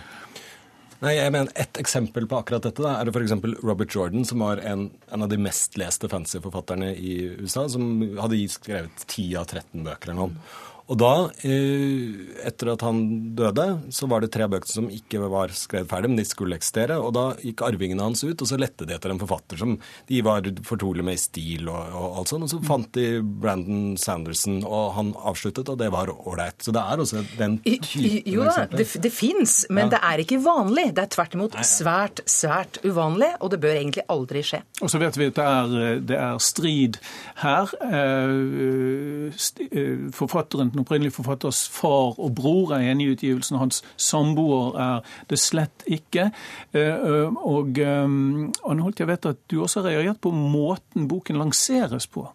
Nei, 1.01 1.15
jeg 1.17 1.33
mener 1.33 1.53
Et 1.57 1.79
eksempel 1.81 2.27
på 2.29 2.41
akkurat 2.43 2.65
dette 2.67 2.85
da, 2.85 2.99
er 2.99 3.09
det 3.09 3.15
f.eks. 3.15 3.33
Robert 3.65 3.95
Jordan, 3.95 4.27
som 4.29 4.43
var 4.45 4.61
en, 4.69 4.91
en 5.09 5.25
av 5.25 5.31
de 5.33 5.39
mest 5.41 5.79
leste 5.81 6.11
fancy-forfatterne 6.13 6.91
i 6.93 7.15
USA, 7.41 7.65
som 7.73 7.87
hadde 8.21 8.43
skrevet 8.53 9.07
10 9.07 9.39
av 9.41 9.47
13 9.49 9.87
bøker 9.87 10.13
eller 10.13 10.21
noe. 10.21 10.51
Og 10.91 10.99
da, 10.99 11.31
eh, 11.47 12.47
etter 12.49 12.73
at 12.73 12.83
han 12.83 13.35
døde, 13.39 13.67
så 13.95 14.09
var 14.11 14.25
det 14.25 14.33
tre 14.35 14.49
bøker 14.51 14.67
som 14.67 14.89
ikke 14.91 15.21
var 15.31 15.53
skrevet 15.55 15.87
ferdig, 15.91 16.11
men 16.11 16.19
de 16.19 16.27
skulle 16.27 16.57
eksistere. 16.59 16.97
Og 16.99 17.13
da 17.15 17.27
gikk 17.39 17.63
arvingene 17.63 18.03
hans 18.03 18.25
ut, 18.25 18.35
og 18.35 18.49
så 18.51 18.59
lette 18.59 18.89
de 18.89 18.97
etter 18.97 19.15
en 19.15 19.21
forfatter 19.21 19.61
som 19.61 19.77
de 20.09 20.23
var 20.27 20.49
fortrolige 20.67 21.07
med 21.07 21.15
i 21.15 21.23
stil 21.23 21.71
og, 21.71 21.95
og 21.95 22.19
alt 22.19 22.33
sånt. 22.33 22.47
Og 22.49 22.51
så 22.51 22.59
fant 22.67 22.91
de 22.99 23.07
Brandon 23.23 23.95
Sanderson, 24.01 24.65
og 24.67 24.97
han 24.97 25.13
avsluttet, 25.15 25.71
og 25.71 25.79
det 25.79 25.93
var 25.95 26.11
ålreit. 26.11 26.59
Så 26.59 26.75
det 26.75 26.83
er 26.83 27.05
også 27.05 27.23
den 27.39 27.61
typen 27.63 28.19
Jo 28.35 28.49
da, 28.49 28.67
det, 28.75 28.89
det 29.05 29.13
fins, 29.15 29.61
men 29.71 29.87
ja. 29.87 29.93
det 29.95 30.03
er 30.11 30.25
ikke 30.25 30.41
vanlig. 30.43 30.89
Det 30.97 31.07
er 31.07 31.15
tvert 31.15 31.39
imot 31.39 31.57
svært, 31.67 32.25
svært 32.27 32.81
uvanlig, 32.83 33.31
og 33.39 33.55
det 33.55 33.63
bør 33.63 33.79
egentlig 33.79 34.07
aldri 34.11 34.43
skje. 34.47 34.65
Og 34.83 34.91
så 34.91 34.99
vet 34.99 35.21
vi 35.21 35.31
at 35.31 35.39
det 35.39 35.47
er, 35.47 36.03
det 36.11 36.19
er 36.19 36.43
strid 36.43 36.99
her. 37.45 37.71
Eh, 37.79 39.31
eh, 39.71 40.05
forfatteren 40.19 40.75
den 40.81 40.87
opprinnelige 40.87 41.17
forfatters 41.19 41.63
far 41.69 42.19
og 42.19 42.35
bror 42.39 42.75
er 42.77 42.89
enig 42.91 43.07
i 43.07 43.15
utgivelsen, 43.15 43.61
hans 43.61 43.83
samboer 44.01 44.81
er 44.81 45.15
det 45.31 45.41
slett 45.41 45.85
ikke. 45.87 46.31
Eh, 46.73 47.31
og 47.45 47.79
Anne 47.81 48.83
Holt, 48.83 49.01
jeg 49.01 49.11
vet 49.11 49.31
at 49.31 49.41
du 49.51 49.61
også 49.61 49.83
har 49.83 49.93
reagert 49.93 50.21
på 50.25 50.33
måten 50.35 51.09
boken 51.11 51.41
lanseres 51.41 52.09
på. 52.11 52.27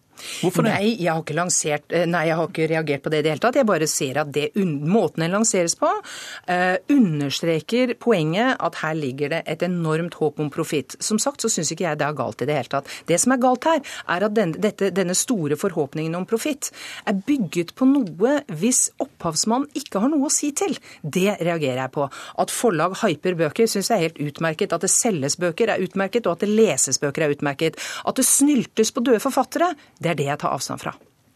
Hvorfor 0.41 0.65
det? 0.65 0.73
Nei, 0.73 0.95
jeg 0.99 1.11
har 1.11 1.21
ikke 1.21 1.37
lansert, 1.37 1.85
eh, 1.91 2.05
nei, 2.09 2.25
jeg 2.29 2.37
har 2.39 2.49
ikke 2.49 2.67
reagert 2.71 3.03
på 3.03 3.11
det 3.11 3.19
i 3.19 3.25
det 3.25 3.33
hele 3.33 3.43
tatt. 3.43 3.59
Jeg 3.59 3.67
bare 3.69 3.87
ser 3.89 4.19
at 4.21 4.31
det, 4.33 4.47
måten 4.55 5.25
den 5.25 5.35
lanseres 5.35 5.75
på, 5.79 5.89
uh, 5.89 6.75
understreker 6.91 7.95
poenget 7.99 8.55
at 8.63 8.79
her 8.81 8.95
ligger 8.97 9.31
det 9.33 9.41
et 9.45 9.63
enormt 9.65 10.15
håp 10.19 10.39
om 10.39 10.49
profitt. 10.53 10.95
Som 11.03 11.19
sagt 11.21 11.43
så 11.43 11.51
syns 11.51 11.71
ikke 11.73 11.87
jeg 11.87 11.99
det 11.99 12.07
er 12.07 12.17
galt 12.17 12.41
i 12.41 12.47
det 12.49 12.57
hele 12.57 12.71
tatt. 12.71 12.89
Det 13.09 13.19
som 13.21 13.35
er 13.35 13.41
galt 13.43 13.67
her, 13.67 13.81
er 14.15 14.27
at 14.27 14.35
den, 14.35 14.55
dette, 14.61 14.91
denne 14.95 15.15
store 15.17 15.57
forhåpningen 15.59 16.15
om 16.17 16.27
profitt 16.29 16.71
er 17.05 17.17
bygget 17.27 17.75
på 17.75 17.87
noe 17.89 18.39
hvis 18.47 18.89
opphavsmannen 19.03 19.69
ikke 19.77 20.01
har 20.03 20.11
noe 20.13 20.29
å 20.29 20.33
si 20.33 20.51
til. 20.55 20.77
Det 21.01 21.37
reagerer 21.39 21.83
jeg 21.83 21.93
på. 21.95 22.07
At 22.41 22.53
forlag 22.53 22.97
hyper 23.03 23.37
bøker 23.39 23.69
syns 23.69 23.91
jeg 23.91 23.97
er 23.97 24.07
helt 24.07 24.21
utmerket. 24.29 24.75
At 24.75 24.85
det 24.85 24.91
selges 24.93 25.37
bøker 25.41 25.73
er 25.73 25.83
utmerket, 25.83 26.25
og 26.25 26.37
at 26.37 26.45
det 26.45 26.51
leses 26.53 26.99
bøker 27.01 27.25
er 27.25 27.35
utmerket. 27.35 27.79
At 28.05 28.19
det 28.19 28.27
snyltes 28.27 28.93
på 28.95 29.03
døde 29.05 29.21
forfattere, 29.23 29.73
det 30.05 30.13
er 30.13 30.19
det 30.21 30.29
jeg 30.29 30.41
tar 30.41 30.53
avstand 30.53 30.83
fra. 30.83 30.93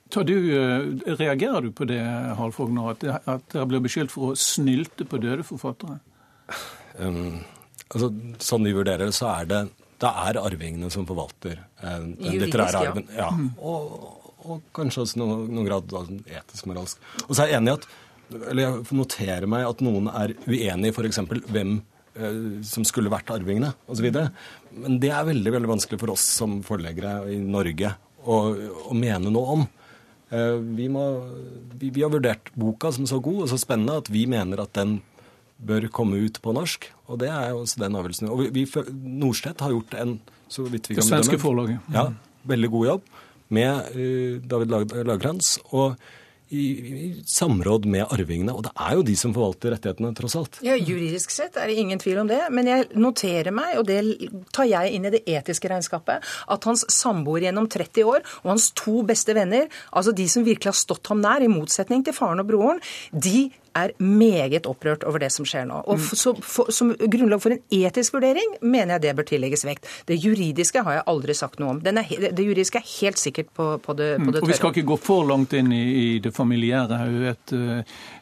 Du, 0.10 0.34
eh, 0.34 1.14
reagerer 1.20 1.66
du 1.66 1.72
på 1.74 1.86
det, 1.90 2.02
Harald 2.02 2.56
Fogner, 2.56 2.96
at, 2.96 3.04
at 3.30 3.46
dere 3.54 3.68
blir 3.70 3.82
beskyldt 3.86 4.14
for 4.14 4.32
å 4.32 4.38
snylte 4.38 5.06
på 5.10 5.22
døde 5.22 5.48
forfattere? 5.48 6.00
Um, 7.00 7.46
altså, 7.94 8.10
sånn 8.44 8.66
vi 8.68 8.74
vurderer 8.76 9.08
det, 9.08 9.14
så 9.16 9.30
er 9.32 9.46
det 9.48 9.60
det 10.02 10.10
er 10.10 10.40
arvingene 10.42 10.90
som 10.92 11.06
forvalter 11.08 11.54
eh, 11.56 12.02
den 12.18 12.42
litterære 12.42 12.82
arven. 12.82 13.06
Ja. 13.16 13.30
Og, 13.64 13.94
og 14.44 14.66
kanskje 14.76 15.06
også 15.06 15.22
noen, 15.22 15.46
noen 15.54 15.68
grad 15.70 15.94
sånn 15.94 16.20
etisk-moralsk. 16.26 17.00
Og 17.28 17.32
så 17.32 17.46
er 17.46 17.54
jeg 17.54 17.62
enig 17.62 17.72
i 17.72 17.78
at 17.78 17.88
eller 18.36 18.62
jeg 18.62 18.98
noterer 19.00 19.48
meg 19.50 19.66
at 19.70 19.80
noen 19.86 20.10
er 20.12 20.36
uenig 20.50 20.92
i 20.92 20.94
f.eks. 20.94 21.22
hvem 21.50 21.78
eh, 21.80 22.42
som 22.68 22.86
skulle 22.88 23.14
vært 23.14 23.32
arvingene 23.34 23.72
osv. 23.88 24.10
Men 24.76 25.00
det 25.00 25.14
er 25.16 25.30
veldig 25.32 25.56
veldig 25.56 25.72
vanskelig 25.72 26.02
for 26.04 26.14
oss 26.18 26.28
som 26.42 26.60
forleggere 26.66 27.22
i 27.32 27.40
Norge 27.42 27.96
å, 28.26 28.40
å 28.90 28.96
mene 28.98 29.32
noe 29.32 29.54
om. 29.58 29.68
Eh, 30.30 30.58
vi, 30.78 30.88
må, 30.92 31.04
vi, 31.80 31.90
vi 31.96 32.04
har 32.06 32.12
vurdert 32.14 32.52
boka 32.60 32.92
som 32.96 33.08
så 33.10 33.20
god 33.24 33.46
og 33.46 33.50
så 33.54 33.58
spennende 33.62 33.98
at 34.04 34.12
vi 34.14 34.26
mener 34.30 34.62
at 34.64 34.74
den 34.78 35.00
bør 35.60 35.90
komme 35.92 36.20
ut 36.24 36.38
på 36.44 36.54
norsk. 36.56 36.86
Og 37.10 37.20
det 37.24 37.32
er 37.34 37.50
jo 37.54 37.64
også 37.64 37.82
den 37.82 37.98
avgjørelsen. 38.00 38.30
Og 38.32 38.44
vi, 38.46 38.50
vi, 38.62 38.66
fø- 38.70 38.86
har 39.60 39.74
gjort 39.76 39.98
en 40.00 40.20
så 40.50 40.64
vidt 40.70 40.88
vi 40.90 40.96
kan 40.98 41.04
Det 41.04 41.10
svenske 41.10 41.36
bedømme, 41.38 41.44
forlaget. 41.44 41.90
Ja, 41.94 42.06
veldig 42.50 42.70
god 42.76 42.88
jobb 42.92 43.10
med 43.50 43.96
eh, 43.98 44.38
David 44.46 44.72
Lag 44.72 44.94
Lagerkrantz. 44.94 45.58
Og 45.74 45.98
i, 46.50 46.66
i 47.06 47.10
samråd 47.26 47.86
med 47.90 48.06
arvingene. 48.10 48.54
Og 48.56 48.66
det 48.66 48.74
er 48.74 48.98
jo 48.98 49.06
de 49.06 49.16
som 49.20 49.34
forvalter 49.36 49.76
rettighetene, 49.76 50.12
tross 50.18 50.38
alt. 50.40 50.60
Ja, 50.66 50.78
Juridisk 50.78 51.34
sett 51.34 51.58
er 51.60 51.70
det 51.70 51.78
ingen 51.82 52.02
tvil 52.02 52.22
om 52.24 52.30
det, 52.30 52.42
men 52.54 52.70
jeg 52.70 52.90
noterer 52.98 53.54
meg, 53.56 53.78
og 53.80 53.88
det 53.90 54.02
tar 54.56 54.70
jeg 54.70 54.96
inn 54.96 55.08
i 55.08 55.14
det 55.14 55.24
etiske 55.30 55.72
regnskapet, 55.72 56.26
at 56.50 56.70
hans 56.70 56.86
samboer 56.94 57.48
gjennom 57.48 57.70
30 57.70 58.10
år 58.10 58.26
og 58.44 58.54
hans 58.54 58.70
to 58.78 59.04
beste 59.08 59.36
venner, 59.38 59.70
altså 59.94 60.16
de 60.16 60.28
som 60.32 60.46
virkelig 60.48 60.74
har 60.74 60.80
stått 60.80 61.12
ham 61.12 61.22
nær, 61.24 61.44
i 61.44 61.52
motsetning 61.52 62.04
til 62.06 62.16
faren 62.18 62.42
og 62.42 62.50
broren, 62.50 62.82
de 63.14 63.50
er 63.80 63.94
meget 64.04 64.68
opprørt 64.70 65.04
over 65.08 65.20
det 65.24 65.32
som 65.36 65.46
skjer 65.48 65.66
nå. 65.70 65.82
Og 65.90 66.00
så, 66.00 66.34
for, 66.42 66.70
Som 66.76 66.94
grunnlag 67.00 67.42
for 67.44 67.56
en 67.56 67.62
etisk 67.74 68.14
vurdering 68.18 68.58
mener 68.62 68.96
jeg 68.98 69.02
det 69.08 69.16
bør 69.20 69.28
tillegges 69.32 69.66
vekt. 69.68 69.88
Det 70.10 70.18
juridiske 70.24 70.84
har 70.86 71.00
jeg 71.00 71.08
aldri 71.12 71.36
sagt 71.38 71.60
noe 71.60 71.76
om. 71.76 71.82
Er, 71.86 72.32
det 72.32 72.46
juridiske 72.46 72.80
er 72.82 72.88
helt 73.00 73.18
sikkert 73.22 73.52
på, 73.56 73.72
på 73.84 73.96
det, 73.98 74.12
på 74.20 74.32
det 74.32 74.40
tørre. 74.40 74.46
Og 74.48 74.54
vi 74.54 74.58
skal 74.60 74.74
ikke 74.76 74.88
gå 74.94 74.98
for 75.02 75.28
langt 75.30 75.54
inn 75.58 75.72
i, 75.76 75.84
i 76.04 76.08
det 76.24 76.32
familiære. 76.36 77.00
Vet, 77.20 77.54
eh, 77.58 77.80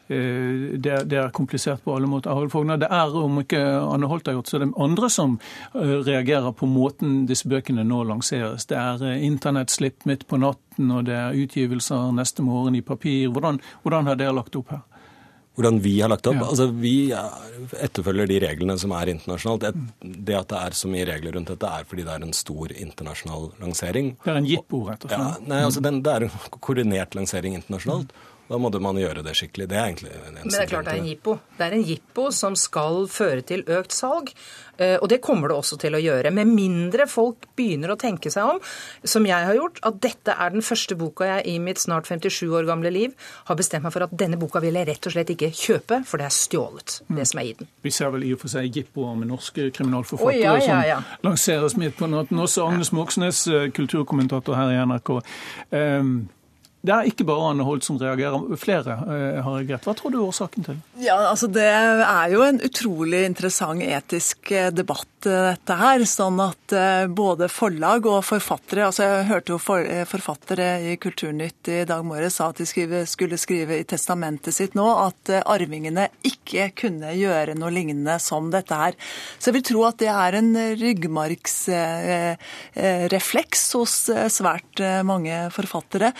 eh, 0.08 0.76
det, 0.78 0.92
er- 0.98 1.06
det 1.08 1.18
er 1.22 1.30
komplisert 1.36 1.82
på 1.84 1.94
alle 1.96 2.08
måter. 2.10 2.34
Det 2.78 2.88
er, 2.90 3.16
om 3.22 3.40
ikke 3.42 3.60
Anne 3.62 4.08
Holt 4.10 4.26
har 4.26 4.38
gjort, 4.38 4.48
så 4.50 4.58
det 4.62 4.68
er 4.70 4.82
andre 4.84 5.10
som 5.10 5.38
eh, 5.74 5.96
reagerer 6.06 6.52
på 6.56 6.66
måten 6.70 7.24
disse 7.28 7.48
bøkene 7.48 7.84
nå 7.86 8.02
lanseres. 8.08 8.66
Det 8.70 8.76
er 8.78 9.04
internettslipp 9.24 10.04
midt 10.08 10.26
på 10.28 10.38
natten, 10.40 10.90
og 10.94 11.04
det 11.08 11.16
er 11.16 11.36
utgivelser 11.38 12.12
neste 12.16 12.44
morgen 12.46 12.76
i 12.78 12.82
papir. 12.84 13.28
Hvordan, 13.32 13.60
hvordan 13.82 14.06
har 14.10 14.18
dere 14.20 14.36
lagt 14.36 14.56
opp 14.58 14.70
her? 14.74 14.84
Hvordan 15.58 15.80
vi 15.82 15.96
har 16.00 16.08
lagt 16.12 16.26
opp? 16.30 16.36
Ja. 16.38 16.46
Altså, 16.52 16.68
Vi 16.78 17.10
er- 17.10 17.82
etterfølger 17.82 18.28
de 18.30 18.38
reglene 18.46 18.78
som 18.78 18.92
er 18.94 19.10
internasjonalt. 19.10 19.60
Det, 20.00 20.34
at 20.38 20.48
det 20.48 20.58
er 20.58 20.70
så 20.78 20.86
mye 20.88 21.04
regler 21.08 21.34
rundt 21.34 21.48
dette, 21.50 21.66
er 21.66 21.84
fordi 21.84 22.04
det 22.06 22.14
er 22.14 22.22
en 22.28 22.32
stor 22.32 22.68
internasjonal 22.70 23.50
lansering. 23.60 24.12
Det 24.24 24.30
er 24.32 24.36
en 24.38 24.46
jippo, 24.46 24.84
rett 24.86 25.04
og 25.04 25.10
Ja, 25.10 25.18
slett. 25.34 25.48
nei, 25.48 25.60
altså 25.66 25.82
den, 25.82 26.00
Det 26.02 26.14
er 26.14 26.22
en 26.28 26.30
koordinert 26.62 27.14
lansering 27.18 27.54
internasjonalt. 27.58 28.12
Da 28.48 28.56
måtte 28.56 28.80
man 28.80 28.96
gjøre 28.96 29.22
det 29.24 29.34
skikkelig. 29.36 29.66
Det 29.68 29.76
er 29.76 29.90
egentlig 29.90 30.14
en 30.16 30.38
Men 30.38 30.48
det 30.48 30.62
er 30.62 30.70
klart 30.70 30.88
det 30.88 30.94
er 30.94 31.02
en 31.02 31.10
jippo. 31.10 31.34
Det 31.58 31.66
er 31.66 31.76
en 31.76 31.84
jippo 31.84 32.30
som 32.32 32.56
skal 32.56 33.04
føre 33.12 33.42
til 33.44 33.64
økt 33.68 33.92
salg, 33.92 34.30
eh, 34.80 34.96
og 34.96 35.08
det 35.12 35.20
kommer 35.24 35.52
det 35.52 35.58
også 35.58 35.76
til 35.82 35.98
å 35.98 36.00
gjøre. 36.00 36.32
Med 36.32 36.48
mindre 36.48 37.04
folk 37.10 37.44
begynner 37.58 37.92
å 37.92 37.98
tenke 38.00 38.32
seg 38.32 38.54
om, 38.54 38.62
som 39.04 39.28
jeg 39.28 39.48
har 39.50 39.58
gjort, 39.58 39.82
at 39.84 39.98
dette 40.00 40.32
er 40.32 40.54
den 40.54 40.64
første 40.64 40.96
boka 40.96 41.28
jeg 41.28 41.44
i 41.52 41.58
mitt 41.60 41.82
snart 41.82 42.08
57 42.08 42.48
år 42.48 42.64
gamle 42.70 42.92
liv 42.94 43.28
har 43.50 43.58
bestemt 43.58 43.84
meg 43.84 43.92
for 43.92 44.06
at 44.06 44.16
denne 44.16 44.40
boka 44.40 44.62
vil 44.64 44.80
jeg 44.80 44.88
rett 44.88 45.10
og 45.10 45.16
slett 45.16 45.34
ikke 45.34 45.52
kjøpe, 45.52 46.00
for 46.08 46.22
det 46.22 46.30
er 46.30 46.36
stjålet, 46.38 46.96
det 47.20 47.28
som 47.28 47.42
er 47.42 47.50
i 47.50 47.54
den. 47.60 47.70
Vi 47.84 47.92
ser 47.92 48.16
vel 48.16 48.24
i 48.30 48.32
og 48.32 48.40
for 48.40 48.54
seg 48.54 48.80
jippoer 48.80 49.12
med 49.18 49.28
norske 49.34 49.68
kriminalforfattere 49.76 50.32
oh, 50.32 50.40
ja, 50.40 50.56
ja, 50.64 50.80
ja. 50.94 50.98
som 51.04 51.28
lanseres 51.28 51.76
midt 51.76 52.00
på 52.00 52.08
natten. 52.08 52.40
Også 52.40 52.64
Agnes 52.64 52.94
Moxnes, 52.96 53.44
eh, 53.52 53.68
kulturkommentator 53.76 54.56
her 54.56 54.72
i 54.72 54.82
NRK. 54.88 55.14
Um, 55.76 56.18
det 56.88 56.94
er 56.94 57.08
ikke 57.10 57.26
bare 57.28 57.50
Anne 57.52 57.64
Holt 57.66 57.84
som 57.84 57.98
reagerer, 58.00 58.56
flere 58.60 58.94
eh, 59.04 59.40
har 59.44 59.56
reagert. 59.58 59.84
Hva 59.84 59.94
tror 59.98 60.14
du 60.14 60.18
er 60.22 60.28
årsaken 60.30 60.64
til? 60.64 60.78
Ja, 61.04 61.18
altså 61.28 61.50
Det 61.52 61.66
er 61.68 62.32
jo 62.32 62.40
en 62.46 62.60
utrolig 62.64 63.24
interessant 63.28 63.84
etisk 63.84 64.52
eh, 64.56 64.70
debatt, 64.72 65.10
dette 65.26 65.74
her. 65.78 66.04
Sånn 66.08 66.40
at 66.42 66.72
eh, 66.76 67.06
både 67.10 67.48
forlag 67.50 68.06
og 68.06 68.24
forfattere 68.26 68.86
altså 68.86 69.02
Jeg 69.04 69.26
hørte 69.30 69.52
jo 69.54 69.58
for, 69.62 69.80
eh, 69.82 70.04
forfattere 70.08 70.80
i 70.92 70.96
Kulturnytt 71.00 71.68
i 71.72 71.84
dag 71.88 72.04
morges 72.06 72.34
sa 72.38 72.44
at 72.52 72.58
de 72.60 72.66
skrive, 72.68 73.06
skulle 73.08 73.38
skrive 73.40 73.74
i 73.78 73.88
testamentet 73.88 74.54
sitt 74.54 74.74
nå 74.78 74.86
at 75.06 75.28
eh, 75.32 75.42
arvingene 75.44 76.08
ikke 76.26 76.70
kunne 76.78 77.14
gjøre 77.16 77.54
noe 77.58 77.70
lignende 77.74 78.18
som 78.22 78.50
dette 78.52 78.74
her. 78.74 78.92
Så 79.38 79.46
jeg 79.50 79.56
vil 79.58 79.68
tro 79.72 79.80
at 79.88 79.98
det 80.02 80.10
er 80.12 80.32
en 80.38 80.50
ryggmargsrefleks 80.82 83.60
hos 83.78 83.94
eh, 84.12 84.28
svært 84.32 84.80
eh, 84.82 85.02
mange 85.06 85.50
forfattere. 85.54 86.12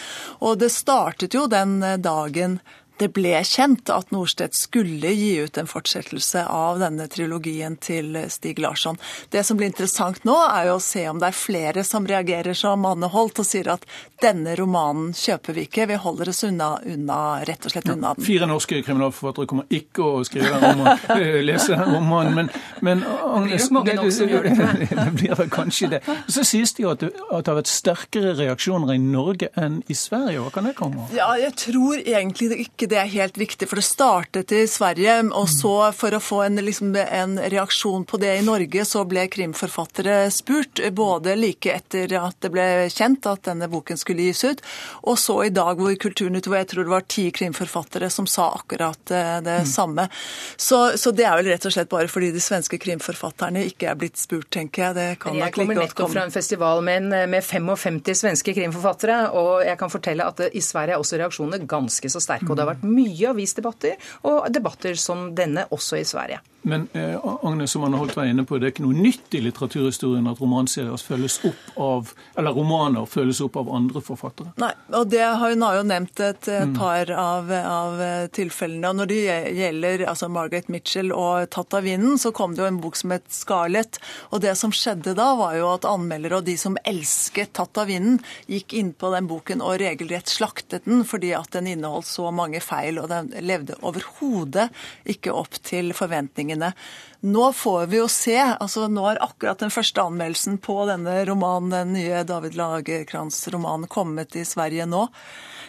Og 0.44 0.58
det 0.61 0.70
startet 0.74 1.34
jo 1.37 1.46
den 1.50 1.82
eh, 1.82 1.98
dagen 2.02 2.58
det 2.98 3.11
ble 3.16 3.34
kjent 3.46 3.90
at 3.94 4.11
Norstedt 4.14 4.56
skulle 4.58 5.12
gi 5.14 5.34
ut 5.44 5.58
en 5.61 5.70
fortsettelse 5.70 6.44
av 6.50 6.80
denne 6.82 7.08
trilogien 7.11 7.76
til 7.80 8.16
Stig 8.32 8.58
Larsson. 8.62 8.98
Det 9.30 9.44
som 9.46 9.58
blir 9.58 9.70
interessant 9.70 10.24
nå, 10.28 10.37
er 10.48 10.68
jo 10.70 10.78
å 10.78 10.82
se 10.82 11.04
om 11.11 11.20
det 11.20 11.30
er 11.30 11.38
flere 11.38 11.84
som 11.87 12.06
reagerer 12.08 12.56
som 12.58 12.87
Anne 12.88 13.11
Holt 13.12 13.38
og 13.38 13.46
sier 13.46 13.70
at 13.72 13.87
denne 14.22 14.56
romanen 14.58 15.12
kjøper 15.14 15.54
vi 15.54 15.66
ikke, 15.68 15.87
vi 15.90 15.98
holder 16.02 16.32
oss 16.32 16.42
unna, 16.46 16.72
unna 16.82 17.18
rett 17.46 17.66
og 17.66 17.74
slett 17.74 17.88
unna 17.92 18.14
den. 18.16 18.26
Fire 18.26 18.48
norske 18.50 18.80
kriminalforfattere 18.82 19.48
kommer 19.50 19.68
ikke 19.74 20.04
å 20.04 20.24
skrive 20.26 20.56
om 20.56 20.64
roman, 20.64 21.04
eh, 21.14 21.38
lese 21.44 21.78
romanen, 21.78 22.34
men, 22.34 22.50
men 22.82 23.04
Agnes, 23.06 23.68
det, 23.70 23.94
det, 24.02 24.88
det 24.90 25.06
blir 25.14 25.37
vel 25.38 25.52
kanskje 25.52 25.92
det. 25.94 26.02
Så 26.26 26.44
sies 26.48 26.74
det 26.74 26.84
jo 26.84 26.92
at 26.94 27.04
det, 27.04 27.12
at 27.28 27.46
det 27.46 27.52
har 27.52 27.61
vært 27.61 27.70
sterkere 27.70 28.34
reaksjoner 28.38 28.94
i 28.96 29.00
Norge 29.02 29.52
enn 29.58 29.80
i 29.87 29.96
Sverige. 29.98 30.42
Hva 30.42 30.54
kan 30.54 30.68
det 30.68 30.74
komme 30.78 31.04
av? 31.04 31.14
Ja, 31.14 31.30
jeg 31.38 31.54
tror 31.61 32.02
egentlig 32.02 32.50
det 32.52 32.61
ikke 32.66 32.88
det 32.88 33.01
er 33.01 33.11
helt 33.12 33.38
viktig, 33.38 33.68
for 33.68 33.81
det 33.81 33.87
startet 33.87 34.53
i 34.57 34.62
Sverige, 34.70 35.18
og 35.37 35.48
så 35.53 35.74
for 35.96 36.14
å 36.16 36.22
få 36.22 36.42
en, 36.46 36.61
liksom, 36.64 36.94
en 36.96 37.38
reaksjon 37.38 38.07
på 38.09 38.20
det 38.22 38.35
i 38.38 38.44
Norge, 38.46 38.85
så 38.88 39.05
ble 39.09 39.27
krimforfattere 39.33 40.20
spurt, 40.35 40.83
både 40.92 41.37
like 41.38 41.72
etter 41.72 42.12
at 42.18 42.38
det 42.44 42.53
ble 42.55 42.66
kjent 42.92 43.27
at 43.31 43.46
denne 43.48 43.68
boken 43.70 44.01
skulle 44.01 44.29
gis 44.29 44.44
ut, 44.44 44.64
og 45.05 45.18
så 45.20 45.40
i 45.46 45.53
dag 45.55 45.79
hvor 45.79 45.96
Kulturnytt, 45.98 46.46
hvor 46.46 46.61
jeg 46.61 46.70
tror 46.70 46.87
det 46.87 46.92
var 46.92 47.07
ti 47.11 47.29
krimforfattere 47.35 48.11
som 48.12 48.27
sa 48.31 48.51
akkurat 48.55 49.01
det 49.09 49.48
det 49.48 49.66
samme. 49.66 50.09
Så, 50.57 50.98
så 50.98 51.11
det 51.11 51.24
er 51.27 51.37
vel 51.40 51.51
rett 51.53 51.66
og 51.66 51.74
slett 51.74 51.90
bare 51.90 52.11
fordi 52.11 52.31
de 52.35 52.42
svenske 52.42 52.79
krimforfatterne 52.81 53.64
ikke 53.68 53.90
er 53.90 53.98
blitt 53.98 54.20
spurt, 54.20 54.48
tenker 54.55 54.88
jeg. 54.88 54.96
Det 54.98 55.07
kan 55.22 55.37
jeg 55.37 55.44
nok 55.44 55.59
kommer 55.59 55.74
like 55.74 55.79
kommer 55.79 55.88
nettopp 55.88 56.12
fra 56.14 56.24
en 56.27 56.35
festival 56.35 56.83
med, 56.85 57.09
en, 57.09 57.31
med 57.31 57.44
55 57.44 58.01
svenske 58.22 58.55
krimforfattere, 58.57 59.18
og 59.38 59.64
jeg 59.66 59.79
kan 59.81 59.92
fortelle 59.92 60.27
at 60.27 60.42
det, 60.42 60.51
i 60.59 60.62
Sverige 60.64 60.96
er 60.96 61.03
også 61.03 61.20
reaksjonene 61.20 61.68
ganske 61.68 62.12
så 62.12 62.22
sterke. 62.22 62.48
Og 62.51 62.57
det 62.57 62.64
har 62.64 62.72
vært 62.72 62.77
mye 62.86 63.32
avisdebatter, 63.32 63.96
og 64.28 64.48
debatter 64.54 64.98
som 64.98 65.30
denne 65.38 65.66
også 65.74 66.00
i 66.00 66.06
Sverige. 66.08 66.42
Men 66.68 66.87
eh, 66.92 67.16
Agnes, 67.42 67.72
som 67.72 67.83
han 67.87 67.96
har 67.96 68.02
holdt 68.04 68.16
var 68.18 68.28
inne 68.28 68.44
på, 68.48 68.59
det 68.61 68.68
er 68.68 68.74
ikke 68.74 68.85
noe 68.87 68.96
nytt 68.98 69.35
i 69.38 69.42
litteraturhistorien 69.46 70.28
at 70.31 70.40
romanserier 70.42 71.00
følges 71.00 71.38
opp 71.48 71.78
av, 71.81 72.12
eller 72.38 72.57
romaner 72.57 73.09
følges 73.09 73.40
opp 73.44 73.57
av 73.61 73.70
andre 73.74 74.02
forfattere. 74.04 74.52
Nei, 74.61 74.70
og 74.94 75.09
det 75.12 75.22
har 75.24 75.54
hun 75.54 75.64
har 75.64 75.78
jo 75.81 75.87
nevnt 75.88 76.20
et, 76.28 76.48
Mm. 76.59 76.74
par 76.78 77.11
av, 77.12 77.50
av 77.52 78.00
tilfellene. 78.35 78.88
Og 78.90 78.96
når 78.98 79.09
det 79.11 79.18
gjelder 79.57 80.02
altså 80.11 80.28
Margaret 80.33 80.68
Mitchell 80.72 81.12
og 81.14 81.48
Tatt 81.54 81.74
av 81.78 81.85
vinden, 81.87 82.18
så 82.18 82.33
kom 82.35 82.54
det 82.54 82.62
jo 82.62 82.68
en 82.68 82.81
bok 82.83 82.96
som 82.98 83.12
het 83.14 83.26
Scarlett. 83.33 83.98
Og 84.33 84.42
det 84.44 84.57
som 84.59 84.72
skjedde 84.74 85.14
da, 85.18 85.28
var 85.38 85.54
jo 85.57 85.68
at 85.72 85.87
anmeldere 85.88 86.40
og 86.40 86.44
de 86.48 86.57
som 86.61 86.76
elsket 86.85 87.52
Tatt 87.57 87.78
av 87.78 87.87
vinden, 87.90 88.18
gikk 88.50 88.74
inn 88.74 88.92
på 88.92 89.12
den 89.14 89.28
boken 89.31 89.62
og 89.64 89.78
regelrett 89.81 90.28
slaktet 90.28 90.85
den 90.88 91.04
fordi 91.09 91.31
at 91.37 91.52
den 91.54 91.66
inneholdt 91.70 92.09
så 92.11 92.33
mange 92.35 92.61
feil, 92.64 92.98
og 92.98 93.09
den 93.12 93.31
levde 93.46 93.76
overhodet 93.87 94.68
ikke 95.09 95.33
opp 95.33 95.54
til 95.62 95.92
forventningene 95.96 96.57
kommune. 96.58 96.72
Nå 97.20 97.52
får 97.52 97.87
vi 97.90 97.96
jo 97.98 98.07
se. 98.09 98.37
altså 98.38 98.87
Nå 98.88 99.02
har 99.09 99.18
akkurat 99.24 99.59
den 99.59 99.70
første 99.74 99.98
anmeldelsen 100.04 100.59
på 100.62 100.87
denne 100.87 101.24
romanen, 101.26 101.70
den 101.70 101.92
nye 101.98 102.22
David 102.24 102.54
Lagerkrantz-romanen 102.54 103.88
kommet 103.90 104.37
i 104.37 104.44
Sverige 104.46 104.87
nå. 104.87 105.09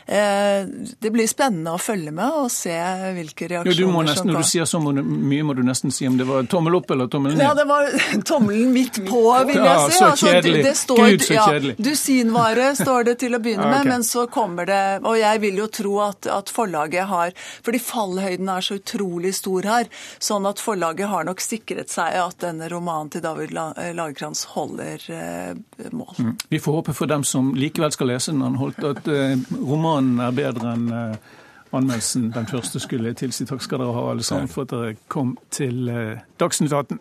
Eh, 0.10 0.66
Det 1.00 1.12
blir 1.14 1.28
spennende 1.30 1.74
å 1.76 1.78
følge 1.82 2.12
med 2.14 2.32
og 2.34 2.48
se 2.52 2.74
hvilke 3.14 3.46
Ja, 3.50 3.62
reaksjoner 3.64 3.78
du 3.78 3.88
må 3.94 4.02
nesten, 4.06 4.30
Når 4.32 4.38
du 4.42 4.44
sier 4.50 4.66
så 4.66 4.80
må 4.82 4.94
du- 4.96 5.04
mye, 5.04 5.44
må 5.44 5.56
du 5.56 5.62
nesten 5.62 5.92
si 5.94 6.08
om 6.08 6.18
det 6.18 6.26
var 6.26 6.44
tommel 6.44 6.76
opp 6.78 6.90
eller 6.92 7.08
tommel 7.08 7.34
ned. 7.36 7.42
Ja, 7.46 7.54
det 7.54 7.66
var 7.68 7.86
tommelen 8.26 8.72
midt 8.74 8.98
på, 9.06 9.22
vil 9.46 9.56
jeg 9.56 9.66
Ja, 9.66 9.88
si. 9.90 10.04
Ja, 10.04 10.12
så 10.16 10.28
kjedelig. 10.34 10.54
det- 10.54 10.64
det 10.64 10.76
står, 10.78 10.98
Gud, 10.98 11.20
så 11.22 11.34
ja, 11.34 11.48
kjedelig. 11.48 11.76
Dusinvare 11.78 12.76
står 12.76 13.06
det 13.06 13.20
til 13.20 13.32
å 13.34 13.40
begynne 13.40 13.66
Ja, 13.70 13.70
okay. 13.70 13.84
med, 13.84 13.88
men 13.88 14.02
så 14.04 14.28
kommer 14.30 14.66
det 14.66 15.04
Og 15.06 15.18
jeg 15.18 15.42
vil 15.42 15.56
jo 15.58 15.68
tro 15.68 16.00
at, 16.02 16.26
at 16.28 16.46
forlaget 16.50 17.06
har 17.08 17.32
Fordi 17.64 17.80
fallhøyden 17.80 18.50
er 18.50 18.62
så 18.62 18.80
utrolig 18.80 19.34
stor 19.36 19.62
her, 19.64 19.86
sånn 20.20 20.48
at 20.50 20.58
forlaget 20.58 21.08
har 21.08 21.24
nok 21.24 21.39
sikret 21.44 21.92
seg 21.94 22.16
at 22.20 22.38
denne 22.44 22.68
romanen 22.72 23.10
til 23.14 23.22
David 23.24 23.52
La- 23.56 23.74
Lagerkrantz 23.96 24.46
holder 24.56 25.04
eh, 25.14 25.90
mål. 25.92 26.14
Mm. 26.18 26.34
Vi 26.50 26.60
får 26.60 26.80
håpe 26.80 26.94
for 26.98 27.10
dem 27.12 27.24
som 27.28 27.54
likevel 27.58 27.92
skal 27.96 28.12
lese 28.14 28.32
den, 28.34 28.42
Anne 28.46 28.58
Holt, 28.62 28.80
at 28.84 29.08
eh, 29.08 29.36
romanen 29.60 30.20
er 30.24 30.36
bedre 30.38 30.74
enn 30.76 30.88
eh, 30.94 31.36
anmeldelsen 31.72 32.32
den 32.34 32.48
første 32.50 32.80
skulle 32.82 33.14
tilsi. 33.14 33.46
Takk 33.46 33.62
skal 33.62 33.84
dere 33.84 33.94
ha, 33.94 34.06
alle 34.12 34.24
sammen, 34.26 34.50
for 34.50 34.66
at 34.66 34.74
dere 34.74 34.96
kom 35.08 35.36
til 35.54 35.90
eh, 35.94 36.24
Dagsnytt 36.42 36.74
18. 36.74 36.98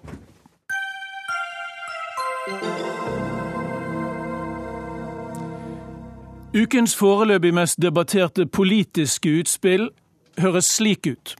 Ukens 6.54 6.96
foreløpig 6.96 7.52
mest 7.54 7.80
debatterte 7.82 8.46
politiske 8.46 9.30
utspill 9.40 9.90
høres 10.40 10.70
slik 10.78 11.06
ut. 11.10 11.34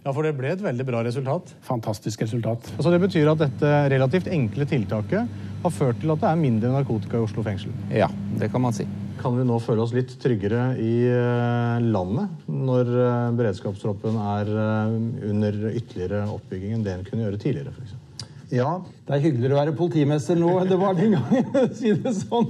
Ja, 0.00 0.14
for 0.16 0.24
det 0.24 0.32
ble 0.38 0.54
et 0.54 0.62
veldig 0.64 0.86
bra 0.88 1.02
resultat. 1.04 1.52
Fantastisk 1.66 2.22
resultat. 2.24 2.70
Altså 2.78 2.92
Det 2.94 3.02
betyr 3.02 3.28
at 3.34 3.42
dette 3.42 3.72
relativt 3.92 4.30
enkle 4.32 4.66
tiltaket 4.68 5.38
har 5.60 5.74
ført 5.76 6.00
til 6.00 6.12
at 6.14 6.22
det 6.22 6.30
er 6.30 6.40
mindre 6.40 6.72
narkotika 6.72 7.18
i 7.20 7.24
Oslo 7.26 7.44
fengsel. 7.44 7.74
Ja, 7.92 8.08
det 8.40 8.48
kan 8.52 8.64
man 8.64 8.76
si. 8.76 8.88
Kan 9.20 9.36
vi 9.36 9.44
nå 9.44 9.58
føle 9.60 9.84
oss 9.84 9.92
litt 9.92 10.14
tryggere 10.22 10.70
i 10.80 10.94
eh, 11.04 11.82
landet 11.84 12.48
når 12.48 12.92
eh, 12.94 13.32
beredskapstroppen 13.36 14.16
er 14.38 14.52
eh, 14.64 14.94
under 15.28 15.58
ytterligere 15.74 16.22
oppbygging 16.32 16.78
enn 16.78 16.86
det 16.86 16.96
en 16.96 17.04
kunne 17.04 17.26
gjøre 17.26 17.42
tidligere? 17.42 17.74
For 17.76 17.84
eksempel? 17.84 18.06
ja, 18.50 18.70
det 19.06 19.14
er 19.14 19.22
hyggeligere 19.22 19.54
å 19.54 19.60
være 19.60 19.74
politimester 19.78 20.38
nå 20.38 20.56
enn 20.58 20.70
det 20.70 20.78
var 20.80 20.96
den 20.98 21.16
gangen, 21.18 21.74
si 21.78 21.92
det 21.94 22.14
sånn. 22.16 22.48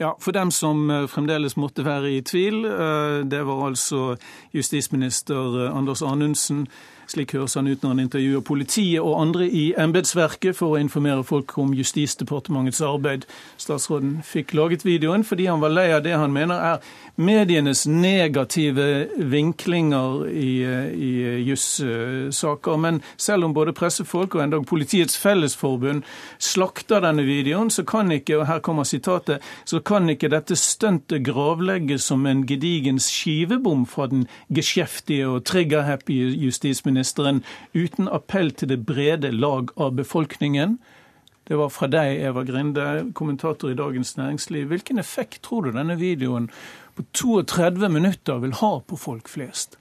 Ja, 0.00 0.14
For 0.16 0.32
dem 0.32 0.48
som 0.50 0.88
fremdeles 1.12 1.58
måtte 1.60 1.84
være 1.84 2.14
i 2.14 2.22
tvil, 2.24 2.62
det 3.28 3.40
var 3.44 3.66
altså 3.66 4.14
justisminister 4.56 5.68
Anders 5.76 6.00
Anundsen 6.02 6.62
slik 7.10 7.34
høres 7.34 7.56
han 7.58 7.68
ut 7.68 7.82
når 7.82 7.94
han 7.94 8.02
intervjuer 8.04 8.42
politiet 8.46 9.02
og 9.02 9.18
andre 9.18 9.46
i 9.46 9.70
embetsverket 9.78 10.56
for 10.58 10.74
å 10.74 10.80
informere 10.80 11.24
folk 11.26 11.56
om 11.58 11.72
Justisdepartementets 11.74 12.82
arbeid. 12.86 13.26
Statsråden 13.60 14.20
fikk 14.26 14.54
laget 14.58 14.86
videoen 14.86 15.24
fordi 15.26 15.48
han 15.50 15.62
var 15.62 15.74
lei 15.74 15.88
av 15.96 16.04
det 16.06 16.14
han 16.14 16.34
mener 16.34 16.60
er 16.60 16.84
medienes 17.20 17.84
negative 17.90 18.86
vinklinger 19.32 20.28
i, 20.30 20.52
i 20.94 21.10
jussaker. 21.48 22.78
Men 22.80 23.02
selv 23.20 23.48
om 23.48 23.56
både 23.56 23.74
pressefolk 23.76 24.38
og 24.38 24.44
endog 24.46 24.68
Politiets 24.70 25.18
Fellesforbund 25.20 26.06
slakter 26.38 27.02
denne 27.04 27.26
videoen, 27.26 27.72
så 27.74 27.84
kan 27.84 28.12
ikke, 28.14 28.38
og 28.40 28.46
her 28.48 28.62
kommer 28.64 28.86
sitatet, 28.88 29.42
så 29.68 29.82
kan 29.84 30.08
ikke 30.12 30.30
dette 30.32 30.56
stuntet 30.58 31.26
gravlegges 31.26 32.06
som 32.10 32.24
en 32.30 32.46
gedigen 32.48 33.00
skivebom 33.02 33.84
fra 33.90 34.08
den 34.10 34.26
geskjeftige 34.54 35.28
og 35.28 35.44
trigger-happy 35.50 36.20
justisministeren 36.46 36.99
statsministeren 37.04 37.42
uten 37.74 38.08
appell 38.08 38.52
til 38.52 38.68
det 38.68 38.84
brede 38.86 39.32
lag 39.32 39.70
av 39.76 39.94
befolkningen. 39.94 40.78
Det 41.44 41.56
var 41.56 41.70
fra 41.70 41.88
deg, 41.90 42.20
Eva 42.22 42.44
Grinde, 42.44 43.10
kommentator 43.14 43.70
i 43.70 43.74
Dagens 43.74 44.16
Næringsliv. 44.16 44.68
Hvilken 44.68 44.98
effekt 44.98 45.42
tror 45.42 45.64
du 45.64 45.72
denne 45.72 45.96
videoen 45.98 46.48
på 46.94 47.04
32 47.12 47.88
minutter 47.88 48.38
vil 48.38 48.54
ha 48.60 48.80
på 48.80 48.96
folk 48.96 49.28
flest? 49.28 49.78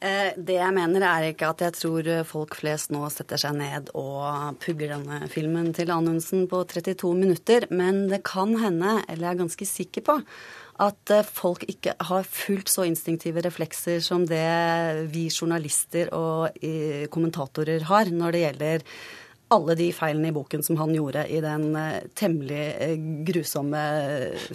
Eh, 0.00 0.34
det 0.36 0.58
jeg 0.58 0.74
mener, 0.76 1.00
er 1.00 1.30
ikke 1.30 1.48
at 1.48 1.62
jeg 1.64 1.72
tror 1.78 2.10
folk 2.28 2.58
flest 2.58 2.92
nå 2.92 3.06
setter 3.08 3.40
seg 3.40 3.56
ned 3.56 3.88
og 3.96 4.58
pugger 4.60 4.92
denne 4.92 5.30
filmen 5.32 5.72
til 5.72 5.90
Anundsen 5.94 6.44
på 6.50 6.60
32 6.68 7.14
minutter, 7.16 7.64
men 7.70 8.04
det 8.10 8.20
kan 8.28 8.52
hende, 8.60 8.98
eller 9.08 9.30
jeg 9.30 9.32
er 9.32 9.40
ganske 9.40 9.70
sikker 9.70 10.04
på, 10.04 10.20
at 10.82 11.12
eh, 11.14 11.26
folk 11.26 11.64
ikke 11.70 11.94
har 12.08 12.26
fullt 12.28 12.72
så 12.72 12.86
instinktive 12.88 13.44
reflekser 13.46 14.02
som 14.04 14.26
det 14.28 14.46
vi 15.12 15.28
journalister 15.28 16.10
og 16.16 16.58
kommentatorer 17.12 17.86
har 17.88 18.10
når 18.12 18.36
det 18.36 18.42
gjelder 18.46 18.90
alle 19.54 19.76
de 19.78 19.90
feilene 19.94 20.32
i 20.32 20.34
boken 20.34 20.64
som 20.66 20.78
han 20.80 20.94
gjorde 20.94 21.26
i 21.30 21.40
den 21.44 21.68
eh, 21.78 22.06
temmelig 22.18 22.64
eh, 22.82 22.96
grusomme 23.28 23.82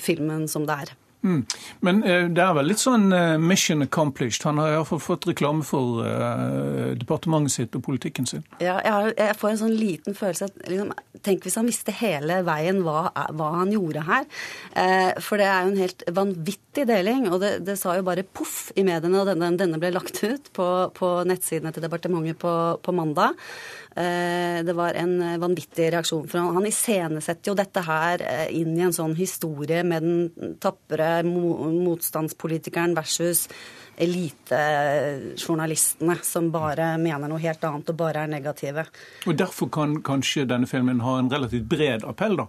filmen 0.01 0.47
som 0.51 0.67
det 0.67 0.81
er. 0.83 0.93
Mm. 1.21 1.41
Men 1.85 2.01
uh, 2.03 2.25
det 2.33 2.41
er 2.41 2.55
vel 2.57 2.69
litt 2.71 2.81
sånn 2.81 3.11
uh, 3.13 3.37
mission 3.41 3.85
accomplished. 3.85 4.45
Han 4.47 4.61
har 4.61 4.73
iallfall 4.73 5.01
fått 5.03 5.27
reklame 5.29 5.65
for 5.65 6.01
uh, 6.01 6.93
departementet 6.97 7.55
sitt 7.55 7.77
og 7.77 7.85
politikken 7.85 8.29
sin. 8.29 8.45
Ja, 8.57 8.79
jeg, 8.81 8.91
har, 8.91 9.11
jeg 9.17 9.37
får 9.37 9.51
en 9.51 9.61
sånn 9.61 9.77
liten 9.77 10.17
følelse 10.17 10.49
at 10.49 10.61
liksom, 10.67 10.93
Tenk 11.21 11.43
hvis 11.45 11.53
han 11.59 11.67
visste 11.69 11.93
hele 11.93 12.39
veien 12.47 12.79
hva, 12.81 13.11
hva 13.37 13.51
han 13.59 13.69
gjorde 13.69 14.01
her. 14.07 14.23
for 15.21 15.37
det 15.37 15.45
er 15.45 15.67
jo 15.67 15.69
en 15.69 15.77
helt 15.77 16.01
vanvittig 16.17 16.85
deling. 16.89 17.27
Og 17.29 17.35
det, 17.43 17.51
det 17.67 17.75
sa 17.77 17.93
jo 17.93 18.05
bare 18.07 18.23
poff 18.25 18.71
i 18.73 18.81
mediene, 18.87 19.19
og 19.19 19.29
denne, 19.29 19.51
denne 19.59 19.77
ble 19.77 19.91
lagt 19.93 20.17
ut 20.23 20.49
på, 20.57 20.65
på 20.97 21.11
nettsidene 21.29 21.75
til 21.75 21.85
departementet 21.85 22.41
på, 22.41 22.55
på 22.81 22.95
mandag. 22.97 23.37
Eh, 23.95 24.63
det 24.63 24.73
var 24.73 24.93
en 24.93 25.41
vanvittig 25.41 25.91
reaksjon. 25.91 26.27
For 26.31 26.39
han 26.55 26.65
iscenesetter 26.67 27.51
jo 27.51 27.55
dette 27.59 27.81
her 27.83 28.21
eh, 28.23 28.47
inn 28.61 28.77
i 28.77 28.81
en 28.87 28.93
sånn 28.95 29.15
historie 29.19 29.83
med 29.83 30.01
den 30.05 30.31
tapre 30.63 31.23
motstandspolitikeren 31.27 32.95
versus 32.95 33.49
elitejournalistene 34.01 36.15
som 36.23 36.51
bare 36.53 36.97
mener 37.01 37.27
noe 37.29 37.39
helt 37.43 37.63
annet 37.67 37.89
og 37.91 37.97
bare 37.99 38.19
er 38.23 38.27
negative. 38.31 38.85
Og 39.27 39.35
Derfor 39.37 39.67
kan 39.73 40.01
kanskje 40.05 40.45
denne 40.49 40.67
filmen 40.71 40.99
ha 41.03 41.13
en 41.19 41.31
relativt 41.33 41.65
bred 41.69 42.01
appell, 42.07 42.35
da? 42.39 42.45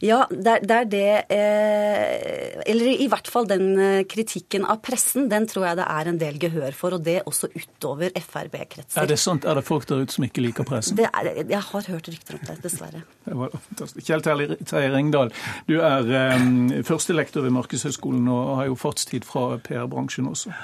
Ja, 0.00 0.22
det 0.30 0.72
er 0.72 0.86
det 0.88 1.08
eh, 1.28 2.62
Eller 2.64 2.88
i 2.94 3.06
hvert 3.10 3.28
fall 3.28 3.46
den 3.48 3.66
eh, 3.78 4.02
kritikken 4.08 4.64
av 4.64 4.80
pressen, 4.84 5.28
den 5.30 5.46
tror 5.50 5.66
jeg 5.68 5.80
det 5.80 5.86
er 5.92 6.10
en 6.10 6.20
del 6.20 6.38
gehør 6.40 6.76
for, 6.76 6.96
og 6.96 7.04
det 7.04 7.18
også 7.28 7.50
utover 7.52 8.14
Frp-kretser. 8.16 9.02
Er 9.02 9.10
det 9.10 9.18
sant? 9.20 9.44
Er 9.44 9.60
det 9.60 9.64
folk 9.68 9.86
der 9.90 10.04
ute 10.04 10.16
som 10.16 10.24
ikke 10.26 10.44
liker 10.44 10.66
pressen? 10.68 10.96
Det 10.98 11.08
er, 11.10 11.30
jeg 11.42 11.62
har 11.70 11.90
hørt 11.92 12.08
rykter 12.08 12.38
om 12.38 12.46
det, 12.48 12.56
dessverre. 12.64 13.02
Det 13.26 13.36
var 13.42 13.52
fantastisk. 13.56 14.06
Kjell 14.08 14.24
Terje 14.24 14.94
Ringdal, 14.94 15.34
du 15.68 15.76
er 15.78 16.14
eh, 16.22 16.80
førstelektor 16.86 17.44
ved 17.44 17.54
Markedshøgskolen 17.58 18.32
og 18.32 18.56
har 18.62 18.70
jo 18.70 18.80
fartstid 18.80 19.28
fra 19.28 19.52
PR-bransjen 19.66 20.30
også. 20.30 20.54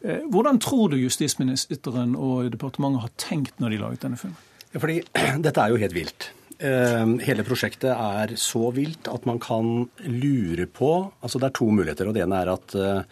Hvordan 0.00 0.56
tror 0.64 0.88
du 0.88 0.96
justisministeren 0.96 2.14
og 2.16 2.46
departementet 2.54 3.04
har 3.04 3.10
tenkt 3.20 3.58
når 3.60 3.74
de 3.74 3.80
laget 3.82 4.06
denne 4.06 4.16
filmen? 4.16 4.38
Ja, 4.72 4.80
fordi 4.80 5.02
Dette 5.44 5.60
er 5.60 5.74
jo 5.74 5.80
helt 5.82 5.96
vilt. 5.96 6.30
Ehm, 6.60 7.16
hele 7.24 7.44
prosjektet 7.46 7.88
er 7.94 8.34
så 8.36 8.68
vilt 8.76 9.08
at 9.08 9.24
man 9.28 9.38
kan 9.40 9.88
lure 10.04 10.66
på 10.68 10.92
Altså 11.24 11.40
det 11.40 11.48
er 11.48 11.56
to 11.56 11.70
muligheter. 11.72 12.08
og 12.08 12.14
Det 12.14 12.24
ene 12.24 12.40
er 12.42 12.52
at 12.52 12.74
eh, 12.76 13.02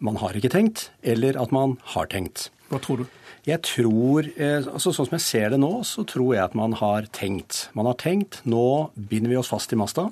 man 0.00 0.16
har 0.16 0.36
ikke 0.36 0.52
tenkt, 0.52 0.90
eller 1.02 1.36
at 1.40 1.52
man 1.52 1.76
har 1.92 2.06
tenkt. 2.06 2.50
Hva 2.70 2.80
tror 2.80 3.02
du? 3.02 3.06
Jeg 3.46 3.62
tror, 3.62 4.26
eh, 4.36 4.64
altså 4.64 4.92
Sånn 4.92 5.08
som 5.08 5.16
jeg 5.16 5.26
ser 5.26 5.50
det 5.52 5.60
nå, 5.60 5.84
så 5.84 6.06
tror 6.08 6.34
jeg 6.34 6.44
at 6.44 6.54
man 6.56 6.72
har 6.80 7.08
tenkt. 7.12 7.68
Man 7.74 7.86
har 7.86 7.98
tenkt 8.00 8.40
nå 8.44 8.90
binder 8.96 9.30
vi 9.30 9.40
oss 9.40 9.52
fast 9.52 9.72
i 9.72 9.76
masta. 9.76 10.08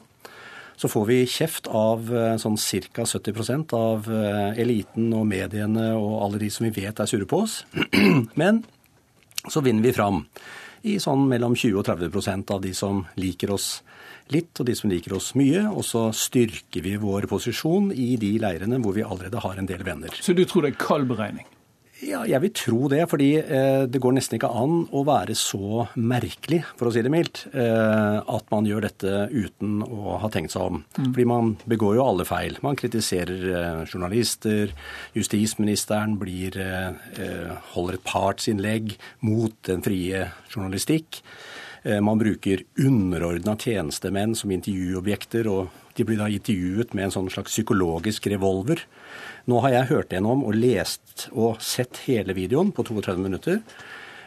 Så 0.76 0.91
får 0.91 1.07
vi 1.09 1.18
kjeft 1.30 1.70
av 1.70 2.11
eh, 2.12 2.37
sånn 2.37 2.59
ca. 2.93 3.07
70% 3.09 3.72
av 3.78 4.11
eliten 4.61 5.09
og 5.16 5.24
mediene 5.30 5.95
og 5.97 6.20
alle 6.26 6.43
de 6.43 6.51
som 6.51 6.68
vi 6.68 6.74
vet 6.85 7.01
er 7.01 7.09
sure 7.09 7.24
på 7.24 7.45
oss. 7.47 7.62
Men 8.41 8.64
så 9.49 9.64
vinner 9.64 9.89
vi 9.89 9.97
fram 9.97 10.26
i 10.85 10.99
sånn 11.01 11.24
mellom 11.30 11.57
20 11.57 11.80
og 11.80 11.87
30% 11.89 12.53
av 12.55 12.61
de 12.64 12.74
som 12.76 13.05
liker 13.20 13.55
oss 13.55 13.68
litt, 14.32 14.53
og 14.61 14.68
de 14.68 14.76
som 14.76 14.93
liker 14.93 15.16
oss 15.16 15.32
mye. 15.39 15.64
Og 15.70 15.85
så 15.87 16.07
styrker 16.16 16.85
vi 16.85 16.97
vår 17.01 17.28
posisjon 17.30 17.91
i 17.93 18.14
de 18.20 18.35
leirene 18.43 18.80
hvor 18.85 18.97
vi 18.97 19.07
allerede 19.07 19.43
har 19.45 19.61
en 19.61 19.68
del 19.68 19.85
venner. 19.87 20.14
Så 20.20 20.37
du 20.37 20.45
tror 20.49 20.66
det 20.66 20.74
er 20.74 20.82
kald 20.85 21.09
beregning? 21.11 21.49
Ja, 22.05 22.22
jeg 22.28 22.40
vil 22.44 22.52
tro 22.57 22.88
det. 22.92 23.02
Fordi 23.11 23.30
eh, 23.40 23.84
det 23.90 24.00
går 24.02 24.16
nesten 24.16 24.38
ikke 24.38 24.50
an 24.52 24.84
å 24.94 25.05
være 25.07 25.36
så 25.38 25.86
merkelig, 25.96 26.62
for 26.78 26.88
å 26.88 26.94
si 26.94 27.05
det 27.05 27.12
mildt, 27.12 27.44
eh, 27.52 28.18
at 28.20 28.52
man 28.52 28.68
gjør 28.68 28.86
dette 28.86 29.14
uten 29.32 29.80
å 29.84 30.18
ha 30.22 30.30
tenkt 30.32 30.55
seg 30.55 30.68
om. 30.68 30.82
Mm. 30.98 31.11
Fordi 31.11 31.28
man 31.30 31.52
begår 31.70 31.98
jo 31.98 32.07
alle 32.07 32.28
feil. 32.28 32.59
Man 32.64 32.78
kritiserer 32.80 33.48
eh, 33.50 33.82
journalister. 33.88 34.74
Justisministeren 35.16 36.18
blir, 36.20 36.57
holder 37.74 37.96
et 37.96 38.07
partsinnlegg 38.07 38.94
mot 39.26 39.55
den 39.66 39.82
frie 39.84 40.24
journalistikk. 40.52 41.20
Man 41.84 42.20
bruker 42.20 42.62
underordna 42.80 43.55
tjenestemenn 43.61 44.32
som 44.38 44.52
intervjuobjekter, 44.55 45.48
og 45.52 45.72
de 45.98 46.07
blir 46.07 46.20
da 46.20 46.30
intervjuet 46.32 46.94
med 46.96 47.09
en 47.09 47.14
sånn 47.18 47.30
slags 47.32 47.52
psykologisk 47.52 48.28
revolver. 48.32 48.82
Nå 49.51 49.61
har 49.61 49.74
jeg 49.74 49.90
hørt 49.90 50.14
gjennom 50.14 50.45
og 50.49 50.57
lest 50.57 51.26
og 51.32 51.61
sett 51.64 52.05
hele 52.07 52.36
videoen 52.36 52.72
på 52.72 52.84
32 52.86 53.20
minutter. 53.20 53.61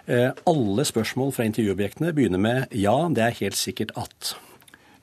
Eh, 0.05 0.29
alle 0.47 0.85
spørsmål 0.87 1.33
fra 1.35 1.47
intervjuobjektene 1.49 2.13
begynner 2.13 2.39
med 2.39 2.67
'ja, 2.71 3.09
det 3.09 3.23
er 3.23 3.39
helt 3.41 3.57
sikkert 3.57 3.91
at'. 3.97 4.35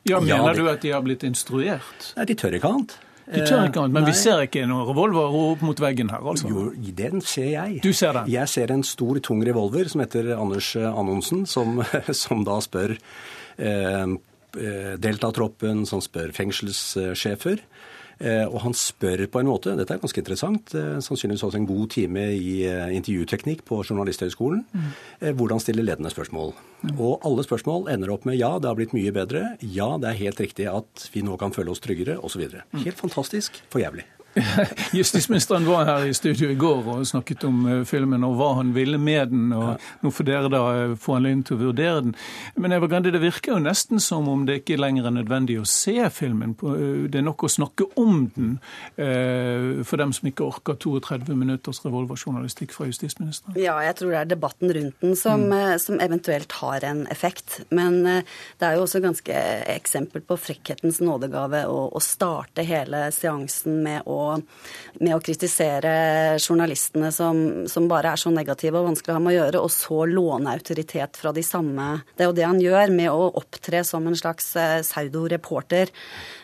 Ja, 0.08 0.20
Mener 0.20 0.36
ja, 0.36 0.52
det... 0.52 0.58
du 0.58 0.68
at 0.68 0.82
de 0.82 0.90
har 0.90 1.02
blitt 1.02 1.22
instruert? 1.24 2.12
Nei, 2.16 2.24
de 2.24 2.34
tør 2.34 2.54
ikke 2.54 2.68
annet. 2.68 2.98
De 3.24 3.40
tør 3.40 3.68
ikke 3.68 3.80
annet, 3.80 3.92
Men 3.92 4.02
Nei. 4.04 4.10
vi 4.10 4.16
ser 4.16 4.42
ikke 4.44 4.66
noen 4.68 4.86
revolver 4.88 5.32
opp 5.32 5.62
mot 5.64 5.80
veggen 5.80 6.10
her, 6.10 6.20
altså? 6.20 6.48
Jo, 6.48 6.72
den 6.76 7.20
ser 7.20 7.48
jeg. 7.48 7.80
Du 7.82 7.92
ser 7.92 8.12
den? 8.12 8.28
Jeg 8.28 8.48
ser 8.48 8.70
en 8.70 8.84
stor, 8.84 9.18
tung 9.18 9.40
revolver 9.46 9.88
som 9.88 10.00
heter 10.04 10.36
Anders 10.36 10.76
Annonsen 10.76 11.46
som, 11.46 11.82
som 12.12 12.44
da 12.44 12.60
spør 12.60 12.96
eh, 13.58 14.06
eh 14.54 14.94
Deltatroppen, 15.00 15.86
som 15.86 16.00
spør 16.04 16.32
fengselssjefer. 16.32 17.64
Eh, 18.22 18.44
og 18.46 18.60
han 18.62 18.76
spør 18.76 19.24
på 19.30 19.42
en 19.42 19.50
måte, 19.50 19.74
dette 19.78 19.96
er 19.96 20.02
ganske 20.02 20.22
interessant, 20.22 20.74
eh, 20.78 21.00
sannsynligvis 21.02 21.44
også 21.48 21.60
en 21.60 21.68
god 21.68 21.90
time 21.96 22.26
i 22.36 22.54
eh, 22.68 22.94
intervjuteknikk 22.96 23.64
på 23.68 23.80
Journalisthøgskolen, 23.82 24.64
mm. 24.70 25.34
hvordan 25.34 25.62
stille 25.62 25.84
ledende 25.84 26.12
spørsmål. 26.12 26.54
Mm. 26.84 26.96
Og 26.98 27.24
alle 27.26 27.46
spørsmål 27.46 27.88
ender 27.92 28.12
opp 28.14 28.28
med 28.28 28.38
ja, 28.38 28.54
det 28.58 28.70
har 28.70 28.78
blitt 28.78 28.96
mye 28.96 29.14
bedre, 29.14 29.46
ja, 29.60 29.94
det 29.98 30.10
er 30.10 30.22
helt 30.26 30.44
riktig 30.46 30.70
at 30.70 31.08
vi 31.14 31.24
nå 31.26 31.38
kan 31.40 31.54
føle 31.54 31.74
oss 31.74 31.82
tryggere, 31.84 32.20
osv. 32.22 32.46
Mm. 32.46 32.84
Helt 32.86 33.00
fantastisk 33.00 33.62
for 33.72 33.82
jævlig. 33.82 34.06
Justisministeren 34.92 35.66
var 35.66 35.84
her 35.84 36.06
i 36.06 36.14
studio 36.14 36.50
i 36.50 36.54
går 36.58 36.88
og 36.90 37.06
snakket 37.06 37.44
om 37.46 37.66
eh, 37.70 37.82
filmen 37.86 38.24
og 38.26 38.34
hva 38.38 38.50
han 38.58 38.72
ville 38.74 38.98
med 38.98 39.30
den. 39.30 39.52
og 39.54 39.82
Nå 40.02 40.10
får 40.14 40.26
dere 40.26 40.50
da 40.52 40.62
eh, 40.74 40.94
få 40.98 41.18
anledning 41.18 41.44
til 41.46 41.58
å 41.58 41.62
vurdere 41.68 42.02
den. 42.06 42.14
Men 42.58 42.74
Eva 42.74 42.88
Grande, 42.90 43.12
det 43.14 43.22
virker 43.22 43.54
jo 43.54 43.60
nesten 43.62 44.02
som 44.02 44.28
om 44.30 44.44
det 44.48 44.62
ikke 44.62 44.78
lenger 44.80 45.06
er 45.08 45.16
nødvendig 45.20 45.60
å 45.60 45.66
se 45.68 45.96
filmen. 46.14 46.56
Eh, 46.58 47.06
det 47.12 47.20
er 47.20 47.26
nok 47.26 47.46
å 47.46 47.52
snakke 47.52 47.88
om 48.00 48.24
den 48.34 48.56
for 48.94 50.00
dem 50.00 50.12
som 50.14 50.26
ikke 50.28 50.44
orker 50.46 50.76
32 50.80 51.34
minutters 51.36 51.80
revolverjournalistikk 51.84 52.72
fra 52.74 52.86
justisministeren. 52.88 53.56
Ja, 53.58 53.74
jeg 53.84 53.96
tror 53.98 54.12
det 54.12 54.20
er 54.20 54.30
debatten 54.30 54.72
rundt 54.74 55.02
den 55.02 55.16
som, 55.18 55.46
mm. 55.50 55.78
som 55.82 56.00
eventuelt 56.02 56.52
har 56.60 56.86
en 56.86 57.04
effekt. 57.12 57.60
Men 57.74 58.00
det 58.04 58.66
er 58.66 58.76
jo 58.76 58.84
også 58.86 59.02
ganske 59.04 59.40
eksempel 59.74 60.24
på 60.26 60.38
frekkhetens 60.40 61.00
nådegave 61.04 61.64
å, 61.70 61.86
å 61.90 62.02
starte 62.02 62.64
hele 62.66 63.06
seansen 63.14 63.82
med 63.84 64.08
å 64.10 64.23
med 65.00 65.14
å 65.16 65.22
kritisere 65.24 65.94
journalistene 66.38 67.10
som, 67.14 67.40
som, 67.70 67.88
bare 67.90 68.14
er 68.14 68.20
så 68.20 68.32
negative 68.34 68.80
og 68.80 68.90
vanskelig 68.90 69.14
å 69.14 69.18
ha 69.18 69.24
med 69.24 69.34
å 69.34 69.38
gjøre, 69.38 69.64
og 69.64 69.72
så 69.74 70.04
låne 70.10 70.54
autoritet 70.54 71.20
fra 71.20 71.34
de 71.34 71.44
samme. 71.46 71.90
Det 72.14 72.26
er 72.26 72.30
jo 72.30 72.38
det 72.38 72.48
han 72.48 72.62
gjør 72.62 72.94
med 72.94 73.10
å 73.12 73.32
opptre 73.42 73.84
som 73.86 74.06
en 74.08 74.18
slags 74.18 74.54
saudoreporter, 74.88 75.92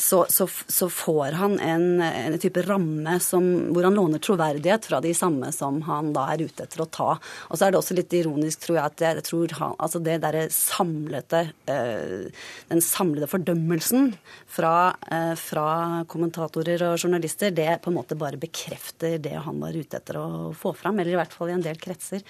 så, 0.00 0.24
så, 0.28 0.46
så, 0.48 0.86
får 0.90 1.36
han 1.38 1.56
en, 1.60 2.02
en 2.02 2.38
type 2.40 2.62
ramme 2.66 3.18
som, 3.22 3.44
hvor 3.70 3.86
han 3.86 3.94
låner 3.94 4.22
troverdighet 4.22 4.88
fra 4.88 5.00
de 5.04 5.12
samme 5.14 5.52
som 5.54 5.80
han 5.86 6.12
da 6.16 6.26
er 6.32 6.46
ute 6.48 6.64
etter 6.64 6.82
å 6.82 6.88
ta. 6.90 7.10
Og 7.48 7.58
så 7.58 7.66
er 7.66 7.72
det 7.72 7.80
også 7.80 7.96
litt 7.98 8.14
ironisk, 8.16 8.64
tror 8.64 8.78
jeg, 8.78 8.86
at 8.86 9.04
jeg 9.04 9.24
tror 9.28 9.54
han, 9.60 9.76
altså 9.78 10.00
det 10.04 10.18
derre 10.24 10.46
samlete 10.54 11.42
eh, 11.70 12.30
Den 12.70 12.82
samlede 12.84 13.28
fordømmelsen 13.30 14.14
fra, 14.50 14.94
eh, 15.12 15.34
fra 15.38 15.68
kommentatorer 16.10 16.86
og 16.88 16.98
journalister, 16.98 17.54
det 17.54 17.80
på 17.84 17.92
en 17.92 17.98
måte 18.00 18.18
bare 18.18 18.40
bekrefter 18.40 19.18
det 19.22 19.36
han 19.44 19.60
var 19.62 19.76
ute 19.76 20.00
etter 20.00 20.20
å 20.20 20.26
få 20.56 20.74
fram, 20.76 20.98
eller 20.98 21.14
i 21.14 21.20
hvert 21.20 21.34
fall 21.34 21.52
i 21.52 21.56
en 21.58 21.64
del 21.64 21.78
kretser. 21.80 22.24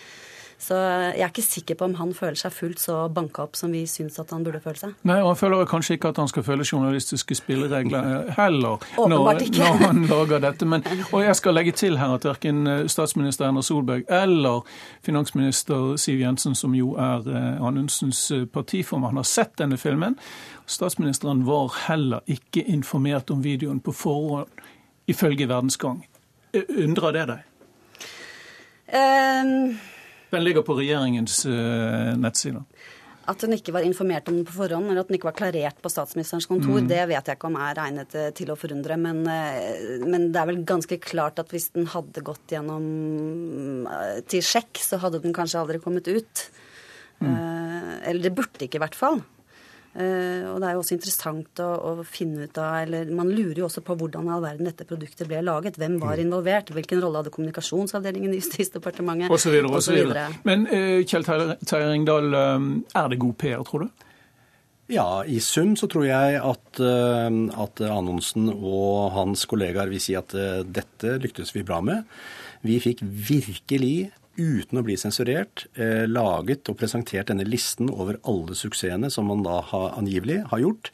Så 0.60 0.76
jeg 0.76 1.24
er 1.24 1.30
ikke 1.30 1.42
sikker 1.42 1.76
på 1.80 1.86
om 1.88 1.94
han 1.96 2.10
føler 2.12 2.36
seg 2.36 2.52
fullt 2.52 2.82
så 2.82 2.96
banka 3.08 3.46
opp 3.46 3.56
som 3.56 3.72
vi 3.72 3.86
syns 3.88 4.18
at 4.20 4.32
han 4.34 4.42
burde 4.44 4.60
føle 4.60 4.76
seg. 4.76 4.92
Nei, 5.08 5.16
og 5.22 5.30
han 5.30 5.38
føler 5.40 5.68
kanskje 5.68 5.96
ikke 5.96 6.10
at 6.12 6.18
han 6.20 6.28
skal 6.28 6.44
føle 6.44 6.66
journalistiske 6.68 7.36
spilleregler 7.38 8.28
heller 8.36 8.82
når, 8.98 9.08
når, 9.08 9.78
han 9.80 10.02
lager 10.10 10.42
dette. 10.44 10.66
Men, 10.68 10.84
og 11.08 11.24
jeg 11.24 11.38
skal 11.38 11.56
legge 11.56 11.72
til 11.80 11.96
her 11.96 12.12
at 12.12 12.26
verken 12.28 12.68
eh, 12.68 12.82
statsminister 12.92 13.46
Erna 13.48 13.62
Solberg 13.64 14.04
eller 14.12 14.66
finansminister 15.06 15.94
Siv 16.00 16.20
Jensen, 16.20 16.56
som 16.58 16.74
jo 16.76 16.92
er 17.00 17.24
eh, 17.24 17.62
Anundsens 17.64 18.20
eh, 18.36 18.44
partiformann, 18.44 19.16
har 19.16 19.28
sett 19.28 19.56
denne 19.62 19.78
filmen. 19.80 20.18
Statsministeren 20.68 21.46
var 21.48 21.72
heller 21.86 22.20
ikke 22.28 22.66
informert 22.68 23.32
om 23.32 23.40
videoen 23.46 23.80
på 23.80 23.96
forhånd, 23.96 24.60
ifølge 25.08 25.48
Verdensgang. 25.48 26.04
Undrer 26.52 27.16
det 27.16 27.24
deg? 27.32 27.48
Um 28.90 29.80
den 30.30 30.44
ligger 30.46 30.64
på 30.66 30.76
regjeringens 30.78 31.42
uh, 31.48 32.16
nettsider. 32.18 32.64
At 33.30 33.42
den 33.44 33.54
ikke 33.54 33.74
var 33.74 33.84
informert 33.86 34.28
om 34.30 34.38
den 34.38 34.46
på 34.48 34.56
forhånd, 34.56 34.88
eller 34.90 35.04
at 35.04 35.10
den 35.10 35.18
ikke 35.18 35.28
var 35.28 35.36
klarert 35.38 35.78
på 35.82 35.90
statsministerens 35.92 36.48
kontor, 36.50 36.80
mm. 36.80 36.88
det 36.90 37.02
vet 37.12 37.28
jeg 37.28 37.38
ikke 37.38 37.50
om 37.50 37.58
er 37.62 37.76
regnet 37.78 38.14
eh, 38.18 38.30
til 38.34 38.50
å 38.50 38.56
forundre. 38.58 38.96
Men, 38.98 39.20
eh, 39.28 40.00
men, 40.02 40.30
det 40.34 40.40
er 40.40 40.48
vel 40.48 40.62
ganske 40.66 40.98
klart 41.04 41.38
at 41.38 41.52
hvis 41.54 41.68
den 41.76 41.86
hadde 41.92 42.24
gått 42.26 42.56
gjennom 42.56 43.86
til 44.26 44.42
sjekk, 44.42 44.80
så 44.82 44.98
hadde 45.04 45.20
den 45.22 45.36
kanskje 45.36 45.60
aldri 45.60 45.78
kommet 45.84 46.10
ut. 46.10 46.46
Mm. 47.20 47.36
Eller 48.08 48.24
det 48.24 48.34
burde 48.34 48.66
ikke, 48.66 48.80
i 48.80 48.82
hvert 48.82 48.98
fall. 48.98 49.20
Uh, 49.90 50.46
og 50.52 50.60
det 50.62 50.68
er 50.68 50.76
jo 50.76 50.82
også 50.84 50.94
interessant 50.94 51.60
å, 51.64 51.68
å, 51.82 52.04
finne 52.06 52.44
ut 52.46 52.58
av 52.62 52.84
eller 52.84 53.08
Man 53.10 53.32
lurer 53.34 53.58
jo 53.58 53.64
også 53.66 53.82
på 53.82 53.96
hvordan 53.98 54.28
i 54.28 54.30
all 54.36 54.44
verden 54.44 54.68
dette 54.68 54.86
produktet 54.86 55.26
ble 55.26 55.40
laget. 55.42 55.80
Hvem 55.80 55.96
var 55.98 56.14
mm. 56.14 56.22
involvert? 56.28 56.70
Hvilken 56.76 57.02
rolle 57.02 57.18
hadde 57.18 57.32
kommunikasjonsavdelingen 57.34 58.30
i 58.30 58.38
Justisdepartementet? 58.42 59.32
Og 59.34 59.42
så 59.42 59.50
videre, 59.50 59.72
og 59.74 59.82
så 59.82 59.96
videre. 59.96 60.28
Men 60.46 60.68
uh, 60.70 61.00
Kjell 61.02 61.26
Terringdal, 61.26 62.30
um, 62.30 62.70
er 62.94 63.10
det 63.10 63.18
god 63.24 63.34
PR, 63.42 63.66
tror 63.66 63.86
du? 63.86 64.06
Ja, 64.90 65.08
i 65.22 65.38
sum 65.42 65.76
så 65.78 65.86
tror 65.90 66.06
jeg 66.08 66.38
at, 66.42 66.80
at 66.82 67.82
Anundsen 67.86 68.48
og 68.50 69.12
hans 69.14 69.44
kollegaer 69.46 69.86
vil 69.86 70.02
si 70.02 70.16
at 70.18 70.34
dette 70.66 71.12
lyktes 71.22 71.54
vi 71.54 71.62
bra 71.62 71.78
med. 71.78 72.08
Vi 72.66 72.80
fikk 72.82 73.04
virkelig 73.06 74.10
uten 74.40 74.80
å 74.80 74.86
bli 74.86 74.96
sensurert, 75.00 75.66
eh, 75.76 76.06
laget 76.08 76.68
og 76.70 76.80
presentert 76.80 77.30
denne 77.30 77.46
listen 77.46 77.92
over 77.92 78.20
alle 78.24 78.56
suksessene 78.56 79.10
som 79.12 79.28
man 79.30 79.44
da 79.46 79.60
har, 79.70 79.92
angivelig 80.00 80.40
har 80.50 80.62
gjort 80.62 80.90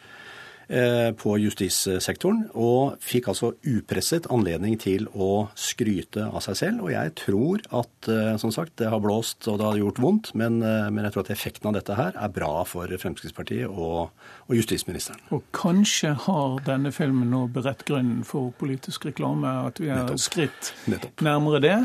eh, 0.68 1.12
på 1.14 1.36
justissektoren, 1.38 2.48
og 2.58 2.98
fikk 3.04 3.28
altså 3.30 3.52
upresset 3.62 4.26
anledning 4.34 4.74
til 4.82 5.06
å 5.14 5.46
skryte 5.54 6.26
av 6.26 6.42
seg 6.44 6.58
selv. 6.58 6.82
Og 6.86 6.92
jeg 6.92 7.14
tror 7.22 7.62
at 7.70 8.10
eh, 8.10 8.34
som 8.42 8.52
sagt, 8.54 8.74
det 8.82 8.90
har 8.90 9.02
blåst 9.04 9.46
og 9.46 9.60
det 9.62 9.68
har 9.70 9.80
gjort 9.84 10.02
vondt, 10.02 10.32
men, 10.34 10.58
men 10.58 11.06
jeg 11.06 11.14
tror 11.14 11.26
at 11.28 11.32
effekten 11.36 11.70
av 11.70 11.78
dette 11.78 11.96
her 11.96 12.18
er 12.18 12.34
bra 12.34 12.64
for 12.68 12.90
Fremskrittspartiet 12.90 13.70
og, 13.70 14.10
og 14.50 14.58
justisministeren. 14.58 15.22
Og 15.30 15.46
kanskje 15.56 16.16
har 16.26 16.60
denne 16.66 16.92
filmen 16.94 17.30
nå 17.30 17.46
beredt 17.54 17.86
grunnen 17.88 18.26
for 18.26 18.50
politisk 18.58 19.06
reklame, 19.08 19.54
at 19.70 19.80
vi 19.82 19.92
er 19.92 20.02
Nettopp. 20.02 20.26
skritt 20.26 20.74
Nettopp. 20.90 21.26
nærmere 21.26 21.62
det? 21.62 21.80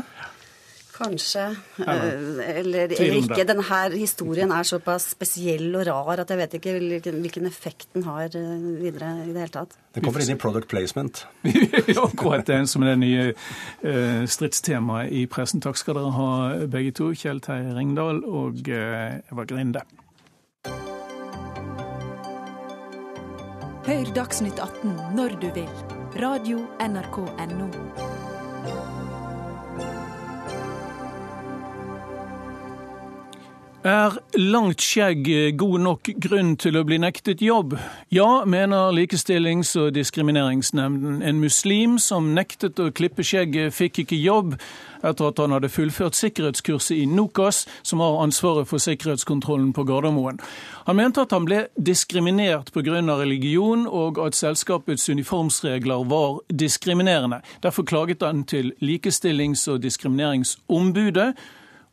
Kanskje. 1.02 1.44
Eh, 1.78 2.58
eller, 2.58 2.92
eller 2.94 3.16
ikke. 3.18 3.44
Denne 3.48 3.80
historien 3.94 4.52
er 4.54 4.66
såpass 4.68 5.10
spesiell 5.16 5.68
og 5.74 5.86
rar 5.88 6.22
at 6.22 6.30
jeg 6.30 6.40
vet 6.40 6.56
ikke 6.58 6.76
hvilken, 6.78 7.20
hvilken 7.24 7.48
effekt 7.50 7.88
den 7.96 8.06
har 8.08 8.30
eh, 8.38 8.66
videre 8.82 9.12
i 9.26 9.32
det 9.32 9.44
hele 9.44 9.54
tatt. 9.54 9.76
Den 9.96 10.06
kommer 10.06 10.24
inn 10.24 10.34
i 10.34 10.38
product 10.40 10.70
placement. 10.70 11.24
Akkurat 12.06 12.46
det 12.48 12.62
som 12.70 12.84
er 12.84 12.94
det 12.94 13.00
nye 13.02 13.24
uh, 13.32 14.22
stridstemaet 14.24 15.12
i 15.12 15.26
pressen. 15.28 15.60
Takk 15.64 15.76
skal 15.80 15.98
dere 15.98 16.14
ha 16.16 16.30
begge 16.70 16.94
to, 16.96 17.10
Kjell 17.18 17.42
Terje 17.44 17.74
Ringdal 17.76 18.22
og 18.24 18.62
Eva 18.72 19.44
Grinde. 19.48 19.84
Hør 23.82 24.14
Dagsnytt 24.14 24.62
18 24.62 24.94
når 25.18 25.36
du 25.42 25.50
vil. 25.58 25.68
Radio 26.22 26.62
NRK 26.78 27.18
Radio.nrk.no. 27.18 28.91
Er 33.82 34.14
langt 34.38 34.78
skjegg 34.78 35.26
god 35.58 35.80
nok 35.82 36.08
grunn 36.22 36.52
til 36.54 36.76
å 36.78 36.84
bli 36.86 37.00
nektet 37.02 37.40
jobb? 37.42 37.72
Ja, 38.14 38.44
mener 38.46 38.92
Likestillings- 38.94 39.74
og 39.74 39.96
diskrimineringsnemnden. 39.96 41.16
En 41.26 41.40
muslim 41.42 41.96
som 41.98 42.28
nektet 42.30 42.78
å 42.78 42.92
klippe 42.94 43.24
skjegget, 43.26 43.74
fikk 43.74 44.04
ikke 44.04 44.20
jobb 44.22 44.52
etter 45.02 45.26
at 45.26 45.40
han 45.42 45.50
hadde 45.50 45.66
fullført 45.66 46.14
sikkerhetskurset 46.14 46.94
i 46.94 47.08
NOKAS, 47.10 47.64
som 47.82 47.98
har 47.98 48.20
ansvaret 48.22 48.68
for 48.70 48.78
sikkerhetskontrollen 48.78 49.72
på 49.74 49.82
Gardermoen. 49.88 50.38
Han 50.86 50.96
mente 51.00 51.24
at 51.24 51.34
han 51.34 51.48
ble 51.48 51.64
diskriminert 51.74 52.70
pga. 52.70 53.00
religion, 53.18 53.88
og 53.88 54.18
at 54.24 54.38
selskapets 54.38 55.08
uniformsregler 55.08 56.06
var 56.06 56.38
diskriminerende. 56.48 57.42
Derfor 57.60 57.82
klaget 57.82 58.22
han 58.22 58.44
til 58.44 58.72
Likestillings- 58.80 59.66
og 59.68 59.82
diskrimineringsombudet 59.82 61.34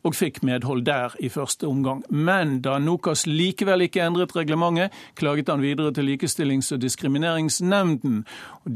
og 0.02 0.14
fikk 0.14 0.42
medhold 0.42 0.84
der 0.86 1.14
i 1.20 1.28
første 1.28 1.66
omgang. 1.66 2.02
Men 2.10 2.60
da 2.64 2.78
Nokas 2.78 3.26
likevel 3.26 3.84
ikke 3.84 4.02
endret 4.06 4.36
reglementet, 4.36 4.92
klaget 5.14 5.48
han 5.48 5.62
videre 5.62 5.92
til 5.92 6.08
Likestillings- 6.08 6.72
og 6.72 6.80
diskrimineringsnemnden. 6.82 8.24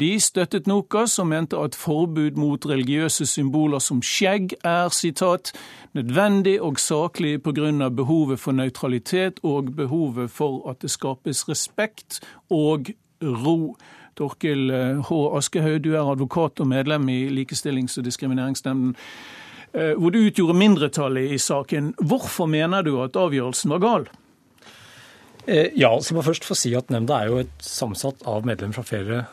De 0.00 0.20
støttet 0.20 0.66
Nokas 0.66 1.18
og 1.18 1.26
mente 1.26 1.56
at 1.56 1.74
forbud 1.74 2.36
mot 2.36 2.66
religiøse 2.66 3.26
symboler 3.26 3.78
som 3.78 4.02
skjegg 4.02 4.54
er 4.64 4.88
citat, 4.88 5.52
nødvendig 5.94 6.60
og 6.62 6.78
saklig 6.78 7.42
pga. 7.42 7.88
behovet 7.88 8.40
for 8.40 8.52
nøytralitet 8.52 9.40
og 9.42 9.76
behovet 9.76 10.30
for 10.30 10.70
at 10.70 10.82
det 10.82 10.90
skapes 10.90 11.48
respekt 11.48 12.20
og 12.50 12.90
ro. 13.22 13.76
Torkil 14.16 14.70
H. 15.08 15.12
Aschehoug, 15.36 15.84
du 15.84 15.94
er 15.94 16.10
advokat 16.10 16.60
og 16.60 16.66
medlem 16.66 17.08
i 17.08 17.28
Likestillings- 17.28 17.98
og 17.98 18.04
diskrimineringsnemnden. 18.04 18.96
Eh, 19.74 19.94
hvor 19.98 20.14
du 20.14 20.20
utgjorde 20.22 20.54
mindretallet 20.56 21.32
i 21.34 21.38
saken. 21.42 21.94
Hvorfor 21.98 22.46
mener 22.50 22.84
du 22.86 22.94
at 23.02 23.16
avgjørelsen 23.18 23.72
var 23.74 23.82
gal? 23.82 24.04
Eh, 25.46 25.72
ja, 25.74 25.90
så 25.98 26.14
må 26.14 26.22
jeg 26.22 26.30
først 26.30 26.46
få 26.46 26.56
si 26.58 26.74
at 26.78 26.92
Nemnda 26.94 27.18
er 27.18 27.32
jo 27.32 27.40
et 27.42 27.56
sammensatt 27.64 28.22
av 28.30 28.46
medlemmer 28.46 28.78
fra 28.78 28.86
flere, 28.86 29.24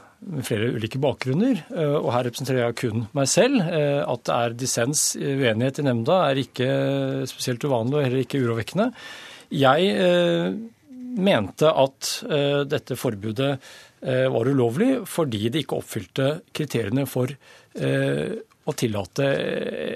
flere 0.48 0.72
ulike 0.74 1.02
bakgrunner. 1.02 1.62
Eh, 1.70 1.94
og 2.00 2.10
her 2.16 2.26
representerer 2.26 2.64
jeg 2.66 2.80
kun 2.82 3.06
meg 3.18 3.30
selv. 3.30 3.62
At 3.62 4.26
det 4.26 4.39
er 4.39 4.58
dissens, 4.66 5.06
uenighet 5.20 5.84
i 5.84 5.88
nemnda, 5.88 6.24
er 6.32 6.42
ikke 6.42 6.72
spesielt 7.30 7.70
uvanlig 7.70 8.00
og 8.00 8.06
heller 8.08 8.26
ikke 8.26 8.42
urovekkende. 8.42 8.92
Jeg 9.52 10.58
mente 11.12 11.68
at 11.68 12.10
dette 12.72 12.96
forbudet 12.96 13.50
var 14.02 14.48
ulovlig 14.48 15.02
fordi 15.12 15.50
det 15.52 15.66
ikke 15.66 15.82
oppfylte 15.82 16.30
kriteriene 16.56 17.04
for 17.10 17.34
å 18.70 18.76
tillate 18.78 19.28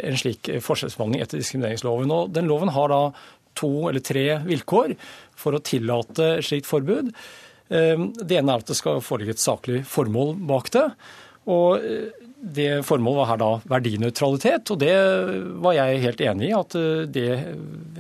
en 0.09 0.17
slik 0.19 0.49
forskjellsbehandling 0.63 1.23
etter 1.23 1.41
diskrimineringsloven. 1.41 2.13
Og 2.13 2.35
den 2.35 2.49
loven 2.49 2.73
har 2.73 2.91
da 2.91 3.01
to 3.55 3.71
eller 3.89 4.03
tre 4.03 4.25
vilkår 4.45 4.95
for 5.39 5.55
å 5.55 5.63
tillate 5.63 6.39
slikt 6.45 6.67
forbud. 6.69 7.11
Ehm, 7.69 8.09
det 8.19 8.39
ene 8.39 8.55
er 8.55 8.65
at 8.65 8.71
det 8.71 8.77
skal 8.77 9.03
foreligge 9.05 9.37
et 9.37 9.43
saklig 9.43 9.83
formål 9.89 10.35
bak 10.49 10.71
det. 10.75 10.89
Og 11.45 11.83
det 12.45 12.85
Formålet 12.85 13.17
var 13.17 13.29
her 13.31 13.39
da 13.41 13.49
verdinøytralitet, 13.69 14.69
og 14.73 14.79
det 14.81 14.95
var 15.63 15.73
jeg 15.77 16.01
helt 16.03 16.21
enig 16.21 16.49
i. 16.49 16.53
At 16.53 16.75
det 17.09 17.29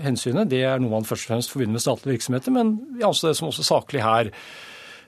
hensynet 0.05 0.51
det 0.51 0.61
er 0.67 0.81
noe 0.81 0.93
man 0.93 1.07
først 1.07 1.25
og 1.25 1.33
fremst 1.33 1.53
forbinder 1.53 1.77
med 1.77 1.85
statlige 1.85 2.17
virksomheter, 2.17 2.53
men 2.53 2.75
jeg 2.99 3.07
anser 3.09 3.31
det 3.31 3.39
som 3.39 3.49
også 3.49 3.65
saklig 3.65 4.03
her. 4.05 4.29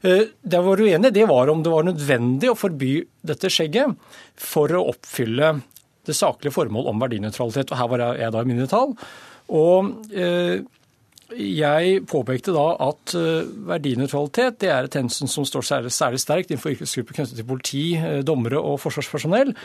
Det 0.01 0.59
var 0.61 0.81
uenig, 0.83 1.09
det 1.13 1.25
var 1.29 1.49
om 1.49 1.63
det 1.65 1.71
var 1.73 1.87
nødvendig 1.87 2.51
å 2.51 2.57
forby 2.57 2.99
dette 3.25 3.49
skjegget 3.49 3.95
for 4.37 4.71
å 4.75 4.83
oppfylle 4.91 5.55
det 6.07 6.15
saklige 6.15 6.55
formål 6.55 6.87
om 6.91 7.01
verdinøytralitet. 7.03 7.71
Og 7.71 7.79
her 7.79 7.91
var 7.91 8.05
jeg 8.19 8.33
da 8.33 8.43
i 8.43 8.49
mindretall. 8.49 8.95
Og 9.57 9.91
eh, 10.15 10.57
jeg 11.37 12.01
påpekte 12.07 12.55
da 12.55 12.67
at 12.87 13.15
eh, 13.17 13.51
verdinøytralitet 13.69 14.59
det 14.63 14.71
er 14.73 14.87
et 14.87 14.97
hensyn 14.99 15.31
som 15.31 15.47
står 15.47 15.67
særlig, 15.67 15.93
særlig 15.95 16.23
sterkt 16.23 16.51
innenfor 16.51 16.73
yrkesgrupper 16.75 17.19
knyttet 17.19 17.39
til 17.39 17.47
politi, 17.47 17.85
eh, 17.99 18.23
dommere 18.27 18.59
og 18.61 18.81
forsvarspersonell. 18.83 19.55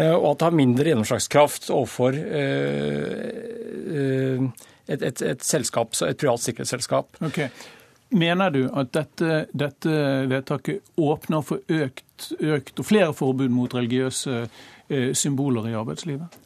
Og 0.00 0.26
at 0.28 0.38
det 0.38 0.46
har 0.46 0.54
mindre 0.54 0.86
gjennomslagskraft 0.86 1.64
overfor 1.74 2.14
et, 2.14 2.20
et, 4.86 5.02
et, 5.02 5.42
selskap, 5.42 5.96
et 6.06 6.20
privat 6.20 6.38
sikkerhetsselskap. 6.44 7.18
Okay. 7.26 7.50
Mener 8.10 8.50
du 8.50 8.64
at 8.74 8.90
dette, 8.96 9.44
dette, 9.54 9.96
vedtaket 10.30 10.94
åpner 10.98 11.44
for 11.46 11.62
økt, 11.70 12.32
økt 12.42 12.82
og 12.82 12.88
flere 12.88 13.12
forbud 13.14 13.52
mot 13.54 13.74
religiøse 13.76 14.42
symboler 15.14 15.68
i 15.70 15.76
arbeidslivet? 15.78 16.40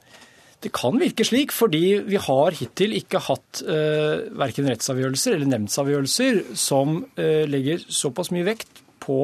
Det 0.65 0.71
kan 0.73 0.97
virke 0.97 1.27
slik, 1.29 1.53
fordi 1.53 1.99
vi 2.07 2.21
har 2.21 2.57
hittil 2.57 2.95
ikke 2.97 3.21
hatt 3.27 3.61
eh, 3.69 4.31
verken 4.41 4.71
rettsavgjørelser 4.71 5.37
eller 5.37 5.51
nemndsavgjørelser 5.51 6.41
som 6.57 7.03
eh, 7.21 7.45
legger 7.51 7.85
såpass 7.93 8.33
mye 8.33 8.47
vekt 8.49 8.81
på 9.05 9.19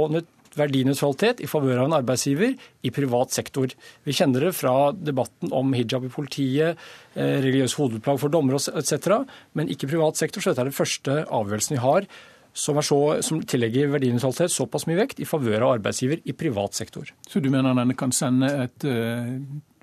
verdinøytralitet 0.59 1.41
i 1.41 1.49
favør 1.49 1.80
av 1.80 1.88
en 1.88 1.97
arbeidsgiver 2.01 2.53
i 2.84 2.93
privat 2.93 3.32
sektor. 3.32 3.72
Vi 4.05 4.16
kjenner 4.16 4.49
det 4.49 4.53
fra 4.59 4.91
debatten 4.93 5.55
om 5.57 5.72
hijab 5.72 6.05
i 6.05 6.12
politiet, 6.12 6.76
eh, 7.14 7.38
religiøs 7.41 7.78
hodeplagg 7.80 8.20
for 8.20 8.34
dommere 8.34 8.61
etc., 8.61 9.22
men 9.57 9.72
ikke 9.72 9.88
privat 9.95 10.20
sektor. 10.20 10.45
Så 10.45 10.53
dette 10.53 10.66
er 10.66 10.68
den 10.68 10.76
første 10.76 11.22
avgjørelsen 11.24 11.78
vi 11.78 11.84
har 11.86 12.11
som, 12.53 12.78
så, 12.82 12.98
som 13.24 13.40
tillegger 13.46 13.92
verdinøytralitet 13.92 14.53
såpass 14.53 14.86
mye 14.88 14.98
vekt 14.98 15.22
i 15.22 15.28
favør 15.28 15.66
av 15.66 15.74
arbeidsgiver 15.78 16.22
i 16.24 16.34
privat 16.36 16.76
sektor. 16.78 17.11
Så 17.28 17.42
du 17.42 17.51
mener 17.53 17.76
denne 17.76 17.96
kan 17.98 18.12
sende 18.14 18.51
et 18.66 18.86
uh, 18.88 19.36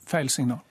feil 0.08 0.32
signal? 0.34 0.64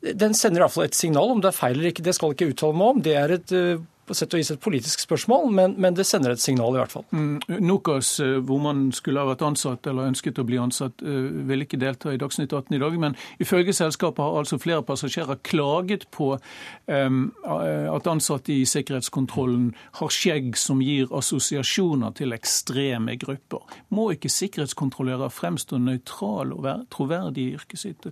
Den 0.00 0.32
sender 0.36 0.64
iallfall 0.64 0.86
et 0.88 0.96
signal. 0.96 1.34
Om 1.34 1.42
det 1.44 1.50
er 1.50 1.58
feil 1.58 1.76
eller 1.76 1.92
ikke, 1.92 2.04
det 2.06 2.14
skal 2.16 2.32
jeg 2.32 2.38
ikke 2.38 2.54
uttale 2.54 2.78
meg 2.80 2.94
om. 2.94 3.02
Det 3.04 3.16
er 3.20 3.34
et, 3.36 3.52
eh, 3.52 3.82
på 4.10 4.16
sett 4.18 4.34
og 4.34 4.40
vis 4.40 4.50
et 4.50 4.62
politisk 4.62 5.04
spørsmål, 5.04 5.48
men, 5.54 5.74
men, 5.80 5.94
det 5.94 6.06
sender 6.08 6.34
et 6.34 6.42
signal 6.42 6.74
i 6.74 6.80
hvert 6.80 6.94
fall. 6.94 7.06
Mm, 7.14 7.62
Nokas, 7.62 8.12
eh, 8.24 8.38
hvor 8.46 8.60
man 8.62 8.88
skulle 8.96 9.22
ha 9.22 9.28
vært 9.28 9.44
ansatt 9.46 9.86
eller 9.90 10.10
ønsket 10.10 10.40
å 10.42 10.46
bli 10.48 10.58
ansatt, 10.60 11.04
eh, 11.04 11.30
vil 11.46 11.64
ikke 11.64 11.78
delta 11.80 12.12
i 12.12 12.18
Dagsnytt 12.20 12.52
18 12.56 12.76
i 12.76 12.82
dag. 12.82 12.98
Men 13.00 13.16
ifølge 13.42 13.74
selskapet 13.76 14.24
har 14.24 14.40
altså 14.42 14.58
flere 14.60 14.84
passasjerer 14.86 15.40
klaget 15.46 16.08
på 16.14 16.32
um, 16.90 17.20
at 17.46 18.08
ansatte 18.10 18.52
i 18.54 18.66
sikkerhetskontrollen 18.68 19.70
har 20.00 20.12
skjegg 20.14 20.56
som 20.58 20.82
gir 20.84 21.10
assosiasjoner 21.16 22.14
til 22.18 22.34
ekstreme 22.34 23.16
grupper. 23.20 23.78
Må 23.94 24.10
ikke 24.14 24.32
sikkerhetskontrollører 24.32 25.32
fremstå 25.32 25.78
nøytrale 25.80 26.56
og 26.56 26.64
være 26.66 26.86
troverdige 26.92 27.52
i 27.52 27.58
yrket 27.60 27.84
sitt? 27.84 28.10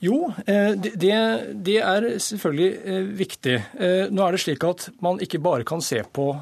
Jo, 0.00 0.30
eh, 0.46 0.72
det, 0.80 0.92
det, 1.60 1.76
er 1.84 2.06
selvfølgelig 2.24 2.68
eh, 2.84 3.08
viktig. 3.18 3.56
Eh, 3.76 4.06
nå 4.08 4.24
er 4.24 4.32
det 4.32 4.40
slik 4.40 4.64
at 4.64 4.86
man 5.04 5.20
ikke 5.20 5.42
bare 5.44 5.66
kan 5.68 5.84
se 5.84 6.00
på 6.08 6.32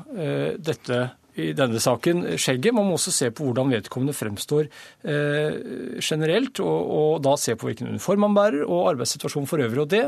dette 0.62 0.98
i 1.38 1.52
denne 1.56 1.80
saken 1.82 2.24
skjegget. 2.40 2.74
Man 2.76 2.88
må 2.88 2.98
også 2.98 3.14
se 3.14 3.30
på 3.34 3.46
hvordan 3.46 3.72
vedkommende 3.72 4.16
fremstår 4.16 4.68
generelt, 5.04 6.60
og, 6.64 6.90
og, 6.98 7.12
da 7.24 7.36
se 7.40 7.54
på 7.58 7.68
hvilken 7.68 7.92
uniform 7.94 8.26
man 8.26 8.36
bærer 8.36 8.66
og 8.66 8.90
arbeidssituasjonen 8.92 9.48
for 9.50 9.62
øvrig. 9.64 9.84
Og 9.84 9.88
Det 9.92 10.02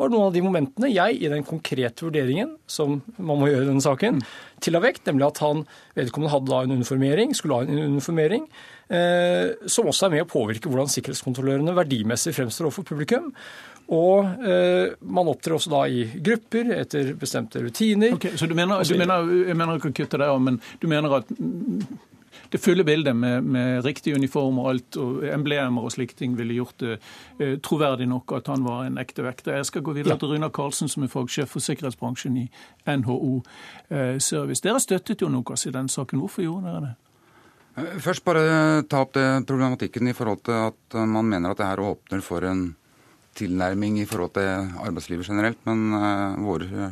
var 0.00 0.12
noen 0.12 0.28
av 0.30 0.34
de 0.34 0.44
momentene 0.44 0.92
jeg 0.92 1.20
i 1.20 1.30
den 1.32 1.44
konkrete 1.46 2.06
vurderingen 2.06 2.56
som 2.70 3.00
man 3.18 3.40
må 3.40 3.50
gjøre 3.50 3.66
i 3.66 3.70
denne 3.70 3.84
saken, 3.84 4.20
tilla 4.64 4.82
vekt, 4.82 5.04
nemlig 5.08 5.28
at 5.28 5.42
han 5.44 5.64
vedkommende 5.98 6.34
hadde 6.34 6.52
da 6.52 6.64
en 6.64 6.76
uniformering, 6.80 7.36
skulle 7.36 7.60
ha 7.60 7.68
en 7.68 7.96
uniformering 7.96 8.48
Eh, 8.90 9.52
som 9.70 9.86
også 9.86 10.08
er 10.08 10.16
med 10.16 10.24
å 10.24 10.30
påvirke 10.30 10.66
hvordan 10.66 10.90
sikkerhetskontrollørene 10.90 11.76
verdimessig 11.76 12.32
fremstår 12.34 12.66
overfor 12.66 12.88
publikum. 12.88 13.28
Og 13.90 14.44
eh, 14.46 14.92
man 15.02 15.28
opptrer 15.32 15.56
også 15.56 15.72
da 15.72 15.80
i 15.90 16.04
grupper 16.22 16.70
etter 16.76 17.10
bestemte 17.18 17.62
rutiner. 17.64 18.14
Okay, 18.14 18.36
så 18.38 18.46
du 18.46 18.54
mener, 18.54 18.84
du 18.86 18.94
mener, 18.98 19.32
jeg 19.48 19.58
mener 19.58 19.80
ikke 19.80 19.90
å 19.90 19.96
kutte 20.02 20.20
deg 20.20 20.30
av, 20.30 20.38
men 20.42 20.60
du 20.78 20.86
mener 20.90 21.18
at 21.18 21.32
det 22.50 22.58
fulle 22.58 22.84
bildet 22.84 23.16
med, 23.16 23.44
med, 23.44 23.84
riktig 23.84 24.14
uniform 24.14 24.58
og 24.62 24.70
alt, 24.72 24.96
og 24.98 25.26
emblemer 25.26 25.86
og 25.86 25.92
slike 25.94 26.16
ting, 26.18 26.34
ville 26.38 26.56
gjort 26.56 26.82
det 26.82 26.96
eh, 27.38 27.56
troverdig 27.62 28.08
nok 28.10 28.34
at 28.38 28.50
han 28.50 28.64
var 28.66 28.86
en 28.86 28.98
ekte 29.02 29.24
vekter. 29.26 29.58
Jeg 29.58 29.68
skal 29.70 29.84
gå 29.86 29.94
videre 29.98 30.16
ja. 30.16 30.22
til 30.22 30.34
Runar 30.34 30.50
Karlsen, 30.54 30.90
som 30.90 31.06
er 31.06 31.12
fagsjef 31.12 31.50
for 31.54 31.62
sikkerhetsbransjen 31.64 32.40
i 32.42 32.48
NHO 32.86 33.36
eh, 33.90 34.18
Service. 34.18 34.62
Dere 34.66 34.82
støttet 34.82 35.22
jo 35.22 35.30
Nokas 35.30 35.66
i 35.66 35.74
den 35.74 35.90
saken. 35.90 36.22
Hvorfor 36.22 36.46
gjorde 36.46 36.70
dere 36.70 36.82
det? 36.88 36.92
Eh, 37.78 37.94
først 38.02 38.26
bare 38.26 38.44
ta 38.90 39.04
opp 39.06 39.14
det 39.18 39.28
problematikken 39.46 40.10
i 40.10 40.16
forhold 40.16 40.42
til 40.46 40.58
at 40.70 41.00
man 41.06 41.30
mener 41.30 41.54
at 41.54 41.62
det 41.62 41.70
her 41.70 41.86
åpner 41.90 42.22
for 42.24 42.46
en 42.50 42.68
tilnærming 43.40 43.98
i 44.00 44.06
forhold 44.08 44.34
til 44.36 44.70
arbeidslivet 44.84 45.28
generelt. 45.32 45.60
Men 45.68 45.96
uh, 45.96 46.38
våre 46.44 46.90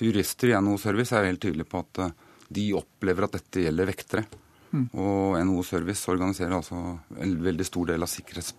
jurister 0.00 0.52
i 0.52 0.56
NHO 0.60 0.78
Service 0.80 1.14
er 1.16 1.30
helt 1.30 1.42
tydelige 1.42 1.68
på 1.68 1.84
at 1.84 2.02
uh, 2.06 2.34
de 2.48 2.66
opplever 2.78 3.26
at 3.26 3.38
dette 3.38 3.64
gjelder 3.66 3.90
vektere. 3.90 4.26
Mm. 4.72 4.88
Og 4.98 5.38
NHO 5.46 5.62
Service 5.64 6.10
organiserer 6.10 6.56
altså 6.56 6.76
en 7.22 7.36
veldig 7.42 7.66
stor 7.66 7.92
del 7.92 8.02
av 8.02 8.10
sikkerhets- 8.10 8.52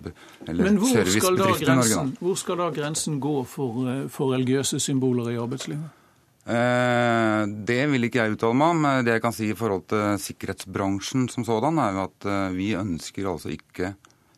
eller 0.48 0.80
servicebedriftene 0.80 1.76
i 1.76 1.80
Norge. 1.82 2.18
Hvor 2.24 2.40
skal 2.40 2.60
da 2.64 2.72
grensen 2.74 3.20
gå 3.24 3.36
for, 3.50 3.86
for 4.14 4.34
religiøse 4.34 4.80
symboler 4.82 5.34
i 5.36 5.40
arbeidslivet? 5.42 5.94
Eh, 6.48 7.42
det 7.68 7.82
vil 7.92 8.08
ikke 8.08 8.24
jeg 8.24 8.38
uttale 8.38 8.56
meg 8.56 8.74
om. 8.74 8.86
Det 9.04 9.18
jeg 9.18 9.24
kan 9.26 9.36
si 9.36 9.50
i 9.52 9.58
forhold 9.58 9.88
til 9.92 10.20
sikkerhetsbransjen 10.24 11.28
som 11.32 11.46
sådan, 11.48 11.80
er 11.84 11.98
jo 11.98 12.04
at 12.06 12.28
eh, 12.32 12.56
vi 12.56 12.70
ønsker 12.80 13.28
altså 13.28 13.52
ikke 13.52 13.94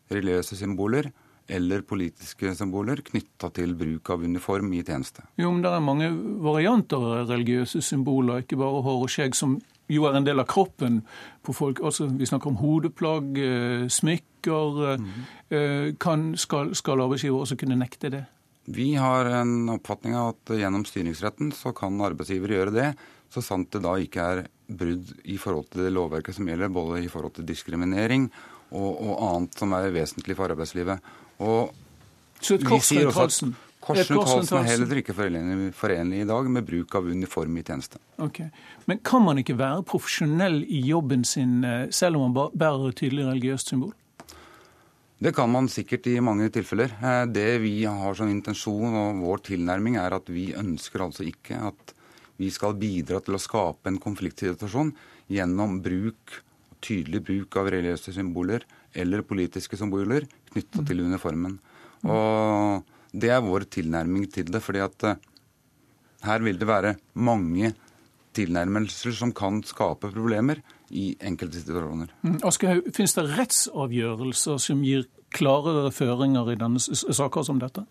religiøse 0.09 0.57
symboler 0.57 1.11
eller 1.50 1.84
politiske 1.88 2.54
symboler 2.58 3.02
knytta 3.06 3.50
til 3.56 3.76
bruk 3.78 4.14
av 4.14 4.24
uniform 4.24 4.72
i 4.78 4.84
tjeneste. 4.86 5.26
Jo, 5.39 5.52
men 5.52 5.62
Det 5.66 5.74
er 5.74 5.84
mange 5.84 6.10
varianter 6.45 6.97
av 6.97 7.30
religiøse 7.30 7.82
symboler, 7.82 8.43
ikke 8.43 8.60
bare 8.60 8.82
hår 8.86 9.04
og 9.04 9.10
skjegg, 9.10 9.36
som 9.36 9.60
jo 9.89 10.06
er 10.06 10.20
en 10.20 10.28
del 10.28 10.39
av 10.39 10.47
kroppen 10.47 11.02
på 11.43 11.54
folk. 11.54 11.82
Altså, 11.82 12.08
Vi 12.08 12.26
snakker 12.26 12.47
om 12.47 12.60
hodeplagg, 12.62 13.38
eh, 13.38 13.88
smykker. 13.88 15.00
Mm. 15.00 15.95
Kan, 16.00 16.38
skal, 16.38 16.76
skal 16.76 17.02
arbeidsgiver 17.02 17.41
også 17.41 17.58
kunne 17.58 17.76
nekte 17.76 18.10
det? 18.10 18.26
Vi 18.70 18.93
har 18.95 19.26
en 19.26 19.70
oppfatning 19.74 20.14
av 20.14 20.36
at 20.36 20.52
gjennom 20.54 20.84
styringsretten 20.86 21.50
så 21.58 21.72
kan 21.74 21.97
arbeidsgiver 22.06 22.54
gjøre 22.54 22.74
det, 22.76 22.89
så 23.34 23.41
sant 23.41 23.72
det 23.74 23.82
da 23.82 23.95
ikke 23.97 24.26
er 24.34 24.41
brudd 24.70 25.10
i 25.26 25.39
forhold 25.41 25.72
til 25.74 25.88
det 25.88 25.93
lovverket 25.95 26.38
som 26.38 26.50
gjelder, 26.50 26.70
både 26.74 27.02
i 27.02 27.10
forhold 27.10 27.34
til 27.39 27.47
diskriminering 27.50 28.28
og, 28.70 28.91
og 28.93 29.16
annet 29.26 29.58
som 29.58 29.74
er 29.74 29.89
vesentlig 29.95 30.38
for 30.38 30.54
arbeidslivet. 30.54 31.02
Og 31.40 31.74
så 32.40 32.56
et 32.56 32.66
kors 32.68 32.92
rundt 32.96 33.18
halsen? 33.18 33.56
Kors 33.80 34.10
rundt 34.12 34.30
halsen 34.30 34.58
er 34.60 34.68
heller 34.74 35.00
ikke 35.02 35.16
forenlig, 35.16 36.22
i 36.22 36.28
dag 36.28 36.50
med 36.52 36.68
bruk 36.68 36.96
av 37.00 37.08
uniform 37.08 37.58
i 37.60 37.64
tjeneste. 37.64 38.02
Ok. 38.20 38.42
Men 38.92 39.00
kan 39.04 39.24
man 39.24 39.40
ikke 39.42 39.56
være 39.60 39.86
profesjonell 39.88 40.62
i 40.68 40.82
jobben 40.90 41.24
sin 41.28 41.64
eh, 41.64 41.88
selv 41.96 42.20
om 42.20 42.28
man 42.28 42.52
bærer 42.54 42.92
et 42.92 43.00
tydelig 43.00 43.28
religiøst 43.30 43.72
symbol? 43.72 43.96
Det 45.20 45.34
kan 45.36 45.52
man 45.52 45.68
sikkert 45.68 46.08
i 46.08 46.20
mange 46.24 46.48
tilfeller. 46.56 46.94
Eh, 47.00 47.24
det 47.32 47.48
vi 47.64 47.74
har 47.84 48.20
som 48.20 48.32
intensjon 48.32 48.96
og 48.96 49.24
vår 49.24 49.48
tilnærming 49.52 50.00
er 50.00 50.16
at 50.16 50.28
vi 50.32 50.50
ønsker 50.56 51.08
altså 51.08 51.28
ikke 51.28 51.60
at 51.72 51.96
vi 52.40 52.48
skal 52.56 52.78
bidra 52.80 53.20
til 53.24 53.36
å 53.36 53.42
skape 53.42 53.92
en 53.92 54.00
konfliktsituasjon 54.00 54.94
gjennom 55.32 55.82
bruk, 55.84 56.40
tydelig 56.80 57.20
bruk 57.28 57.58
av 57.60 57.68
religiøse 57.74 58.16
symboler 58.16 58.64
eller 58.96 59.26
politiske 59.28 59.78
symboler 59.78 60.28
knytta 60.54 60.86
til 60.86 61.04
uniformen. 61.06 61.60
Og 62.06 62.86
Det 63.12 63.32
er 63.34 63.42
vår 63.42 63.66
tilnærming 63.74 64.32
til 64.32 64.46
det. 64.46 64.62
fordi 64.62 64.80
at 64.80 65.04
eh, 65.04 65.16
her 66.24 66.40
vil 66.40 66.60
det 66.60 66.68
være 66.68 66.96
mange 67.16 67.74
tilnærmelser 68.34 69.12
som 69.12 69.32
kan 69.34 69.64
skape 69.64 70.12
problemer 70.14 70.62
i 70.92 71.16
enkelte 71.22 71.60
situasjoner. 71.62 72.08
Mm. 72.22 72.40
Aschehoug, 72.46 72.94
finnes 72.94 73.16
det 73.18 73.26
rettsavgjørelser 73.38 74.60
som 74.62 74.84
gir 74.84 75.08
klarere 75.34 75.92
føringer 75.92 76.52
i 76.54 76.56
denne 76.60 76.80
saker 76.80 77.44
som 77.44 77.60
dette? 77.60 77.86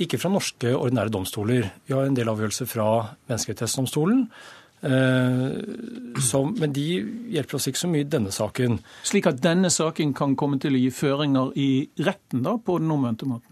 Ikke 0.00 0.18
fra 0.18 0.30
norske 0.32 0.72
ordinære 0.72 1.12
domstoler. 1.12 1.68
Vi 1.86 1.94
har 1.94 2.08
en 2.08 2.16
del 2.16 2.30
avgjørelser 2.32 2.66
fra 2.66 2.86
Menneskerettighetsdomstolen. 3.28 4.30
Eh, 4.82 6.20
som, 6.20 6.50
men 6.58 6.74
de 6.74 6.86
hjelper 7.30 7.58
oss 7.58 7.68
ikke 7.70 7.84
så 7.84 7.90
mye 7.90 8.02
i 8.02 8.10
denne 8.10 8.32
saken. 8.34 8.80
Slik 9.06 9.28
at 9.30 9.42
denne 9.44 9.70
saken 9.70 10.14
kan 10.16 10.34
komme 10.38 10.58
til 10.62 10.74
å 10.74 10.82
gi 10.82 10.90
føringer 10.94 11.52
i 11.54 11.70
retten 12.02 12.42
da, 12.42 12.56
på 12.58 12.80
den 12.82 12.90
omvendte 12.94 13.28
måten? 13.30 13.48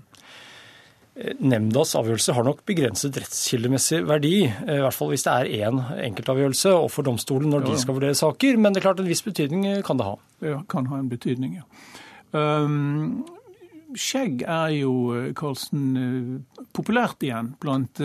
Nemndas 1.21 1.93
avgjørelse 1.99 2.33
har 2.33 2.47
nok 2.47 2.63
begrenset 2.69 3.17
rettskildemessig 3.21 3.99
verdi, 4.09 4.37
i 4.47 4.79
hvert 4.81 4.97
fall 4.97 5.11
hvis 5.13 5.27
det 5.27 5.33
er 5.35 5.67
én 5.67 5.81
enkeltavgjørelse 6.07 6.73
og 6.79 6.87
for 6.95 7.05
domstolen 7.05 7.53
når 7.53 7.67
de 7.67 7.75
skal 7.83 7.99
vurdere 7.99 8.17
saker. 8.17 8.57
Men 8.57 8.73
det 8.73 8.81
er 8.81 8.87
klart 8.89 9.03
en 9.03 9.11
viss 9.11 9.25
betydning 9.27 9.67
kan 9.87 10.01
det 10.01 10.07
ha. 10.07 10.15
Ja, 10.47 10.63
kan 10.71 10.89
ha 10.89 11.03
en 11.03 11.11
betydning, 11.13 11.59
ja. 11.61 11.67
Um, 12.31 13.27
skjegg 13.99 14.43
er 14.47 14.75
jo, 14.77 14.93
Karlsen, 15.37 16.45
populært 16.77 17.23
igjen 17.27 17.55
blant, 17.63 18.01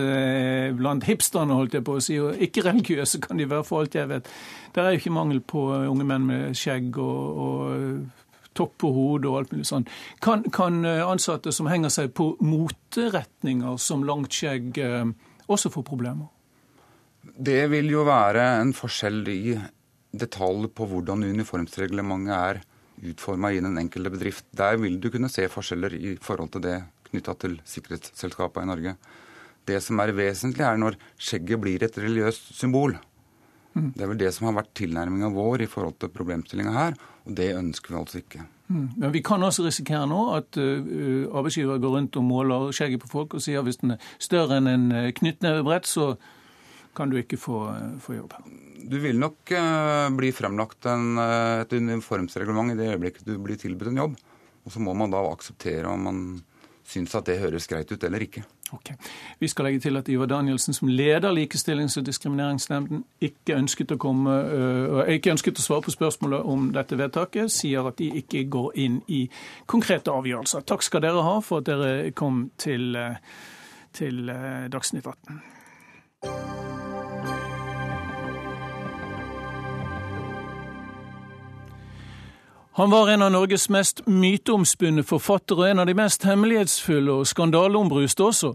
blant 0.77 1.07
hipsterne, 1.07 1.57
holdt 1.57 1.77
jeg 1.77 1.86
på 1.86 1.97
å 1.97 2.03
si. 2.03 2.17
Og 2.21 2.41
ikke-religiøse 2.47 3.21
kan 3.23 3.41
de 3.41 3.47
være, 3.49 3.65
for 3.67 3.83
alt 3.83 3.97
jeg 3.97 4.09
vet. 4.11 4.29
Det 4.73 4.83
er 4.83 4.93
jo 4.93 5.01
ikke 5.01 5.15
mangel 5.15 5.41
på 5.45 5.65
unge 5.77 6.07
menn 6.07 6.27
med 6.29 6.57
skjegg 6.57 6.97
og, 7.01 7.41
og 7.45 8.25
topp 8.55 8.77
på 8.83 8.91
hodet 8.95 9.29
og 9.29 9.39
alt 9.39 9.53
mulig 9.53 9.67
sånn. 9.67 9.88
Kan, 10.23 10.45
kan, 10.55 10.81
ansatte 10.86 11.53
som 11.55 11.69
henger 11.71 11.93
seg 11.93 12.13
på 12.15 12.31
moteretninger 12.43 13.79
som 13.81 14.05
langt 14.07 14.36
skjegg, 14.36 14.79
også 15.51 15.71
få 15.73 15.83
problemer? 15.86 16.31
Det 17.36 17.65
vil 17.71 17.89
jo 17.91 18.05
være 18.07 18.45
en 18.61 18.71
forskjell 18.75 19.25
i 19.31 19.57
detalj 20.15 20.69
på 20.71 20.88
hvordan 20.88 21.25
uniformsreglementet 21.27 22.36
er 22.36 22.61
utforma 23.04 23.52
i 23.54 23.62
den 23.64 23.78
enkelte 23.82 24.14
bedrift. 24.14 24.46
Der 24.56 24.78
vil 24.82 25.00
du 25.02 25.10
kunne 25.14 25.30
se 25.32 25.48
forskjeller 25.52 25.96
i 25.98 26.16
forhold 26.22 26.54
til 26.56 26.66
det 26.66 26.78
knytta 27.10 27.36
til 27.41 27.60
sikkerhetsselskapene 27.68 28.66
i 28.66 28.72
Norge. 28.72 28.96
Det 29.66 29.82
som 29.82 30.00
er 30.00 30.14
vesentlig, 30.14 30.66
er 30.66 30.78
når 30.78 30.98
skjegget 31.18 31.62
blir 31.62 31.84
et 31.84 31.98
religiøst 31.98 32.54
symbol. 32.60 32.98
Mm. 33.76 33.91
Det 33.96 34.04
er 34.04 34.12
vel 34.12 34.20
det 34.20 34.34
som 34.36 34.48
har 34.48 34.60
vært 34.60 34.76
tilnærminga 34.78 35.32
vår 35.34 35.66
i 35.66 35.70
forhold 35.70 35.98
til 36.00 36.12
problemstillinga 36.14 36.76
her, 36.76 37.00
og 37.26 37.36
det 37.38 37.50
ønsker 37.58 37.91
vi 37.91 38.00
altså 38.00 38.22
ikke. 38.22 38.46
Mm. 38.68 38.86
Men 38.96 39.12
vi 39.14 39.22
kan 39.26 39.43
også 39.43 39.66
risikere 39.66 40.06
nå 40.10 40.22
at 40.38 40.58
uh, 40.58 41.28
arbeidsgiver 41.36 41.82
går 41.82 41.98
rundt 41.98 42.18
og 42.18 42.26
måler 42.26 42.72
skjegget 42.74 43.04
på 43.04 43.12
folk 43.12 43.36
og 43.38 43.43
sier 43.43 43.62
at 43.62 43.68
hvis 43.68 43.82
den 43.82 43.98
er 43.98 44.08
større 44.22 44.62
enn 44.62 44.72
en 44.72 44.88
knyttnevebrett, 45.18 45.89
så 45.89 46.14
kan 46.96 47.12
du 47.12 47.20
ikke 47.20 47.39
få, 47.39 47.60
få 48.02 48.18
jobb. 48.18 48.36
Du 48.86 48.98
vil 49.02 49.18
nok 49.20 49.52
uh, 49.56 50.08
bli 50.14 50.32
fremlagt 50.36 50.86
en, 50.91 51.16
et 51.18 51.74
uniformsreglement 51.74 52.74
i 52.74 52.80
det 52.80 52.91
øyeblikket 52.93 53.28
du 53.28 53.38
blir 53.41 53.60
tilbudt 53.60 53.93
en 53.93 54.04
jobb. 54.04 54.20
Og 54.66 54.74
så 54.74 54.82
må 54.82 54.93
man 54.98 55.14
da 55.14 55.22
akseptere 55.30 55.89
om 55.89 56.06
man 56.06 56.20
syns 56.86 57.16
at 57.18 57.26
det 57.26 57.39
høres 57.41 57.66
greit 57.70 57.89
ut 57.91 58.04
eller 58.04 58.22
ikke. 58.22 58.43
Ok. 58.74 58.91
Vi 59.39 59.48
skal 59.48 59.68
legge 59.68 59.80
til 59.80 59.98
at 59.98 60.10
Ivar 60.10 60.26
Danielsen, 60.30 60.74
som 60.74 60.89
leder 60.89 61.34
Likestillings- 61.34 61.98
og 61.98 62.06
diskrimineringsnemnden, 62.06 63.04
ikke 63.22 63.58
ønsket 63.58 63.93
å, 63.96 63.98
komme, 64.02 64.34
uh, 64.34 65.02
ikke 65.14 65.34
ønsket 65.34 65.62
å 65.62 65.66
svare 65.66 65.86
på 65.86 65.96
spørsmålet 65.96 66.46
om 66.46 66.70
dette 66.76 66.98
vedtaket, 67.00 67.54
sier 67.54 67.89
at 67.89 67.98
de 68.02 68.12
ikke 68.22 68.46
går 68.54 68.78
inn 68.86 69.02
i 69.08 69.26
konkrete 69.70 70.14
avgjørelser. 70.14 70.66
Takk 70.66 70.86
skal 70.86 71.06
dere 71.06 71.26
ha 71.26 71.39
for 71.46 71.62
at 71.62 71.70
dere 71.70 72.14
kom 72.18 72.48
til, 72.62 72.98
til 73.98 74.32
Dagsnytt 74.74 75.10
18. 75.10 76.64
Han 82.78 82.89
var 82.89 83.09
en 83.09 83.21
av 83.21 83.32
Norges 83.32 83.69
mest 83.69 84.01
myteomspunne 84.07 85.03
forfattere, 85.07 85.61
og 85.61 85.69
en 85.69 85.80
av 85.80 85.86
de 85.88 85.93
mest 85.95 86.26
hemmelighetsfulle 86.28 87.13
og 87.21 87.28
skandaleombruste 87.30 88.23
også. 88.26 88.49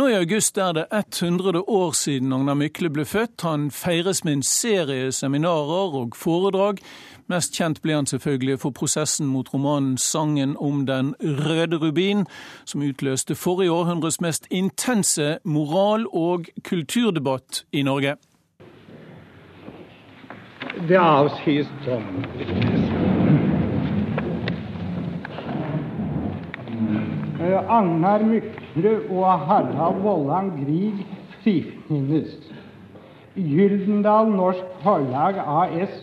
Nå 0.00 0.06
i 0.08 0.14
august 0.16 0.56
er 0.56 0.72
det 0.78 0.86
100 0.96 1.60
år 1.68 1.92
siden 1.92 2.32
Agnar 2.32 2.56
Mykle 2.56 2.88
ble 2.88 3.04
født. 3.04 3.44
Han 3.44 3.66
feires 3.70 4.24
med 4.24 4.38
en 4.38 4.42
serie 4.42 5.10
seminarer 5.12 5.98
og 6.00 6.16
foredrag. 6.16 6.80
Mest 7.28 7.52
kjent 7.52 7.82
ble 7.84 7.98
han 7.98 8.08
selvfølgelig 8.08 8.56
for 8.62 8.70
prosessen 8.70 9.26
mot 9.26 9.52
romanen 9.54 9.98
'Sangen 9.98 10.56
om 10.56 10.86
den 10.86 11.14
røde 11.20 11.76
rubin', 11.76 12.26
som 12.64 12.80
utløste 12.80 13.34
forrige 13.34 13.72
århundres 13.72 14.20
mest 14.20 14.46
intense 14.50 15.38
moral- 15.44 16.08
og 16.12 16.46
kulturdebatt 16.64 17.64
i 17.72 17.82
Norge. 17.82 18.16
Det 20.88 20.96
avsies 20.96 21.66
sånn 21.84 22.99
Agnar 27.58 28.22
Mykle 28.26 28.92
og 29.10 29.46
Harald 29.48 30.00
Vollan 30.04 30.50
Grieg 30.58 31.02
frifinnes. 31.42 32.32
Gyldendal 33.36 34.30
Norsk 34.34 34.78
Forlag 34.84 35.38
AS 35.40 35.94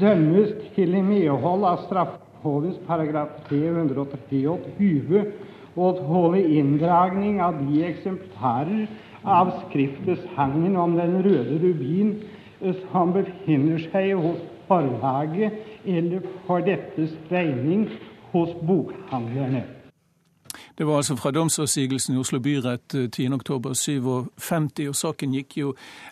dømmes 0.00 0.54
til 0.74 0.94
i 0.96 1.02
medhold 1.04 1.66
av 1.68 1.82
straffelovens 1.84 2.78
paragraf 2.88 3.34
323 3.50 5.24
og 5.74 6.00
tåle 6.06 6.40
inndragning 6.58 7.40
av 7.42 7.58
de 7.60 7.84
eksemplarer 7.88 8.86
av 9.24 9.52
skriftet 9.64 10.24
'Sangen 10.34 10.76
om 10.76 10.96
den 10.96 11.22
røde 11.24 11.58
rubin' 11.62 12.16
som 12.90 13.12
befinner 13.12 13.78
seg 13.92 14.14
hos 14.16 14.40
forlaget, 14.68 15.52
eller 15.84 16.20
for 16.46 16.64
dettes 16.64 17.12
regning 17.30 17.88
hos 18.32 18.54
bokhandlerne. 18.66 19.73
Det 20.76 20.84
var 20.84 20.96
altså 20.96 21.14
fra 21.16 21.30
domsavsigelsen 21.30 22.16
i 22.16 22.18
Oslo 22.18 22.40
byrett 22.42 22.94
10.10.57, 22.94 24.88
og 24.88 24.96
saken 24.98 25.34
gikk 25.36 25.54
jo 25.60 25.68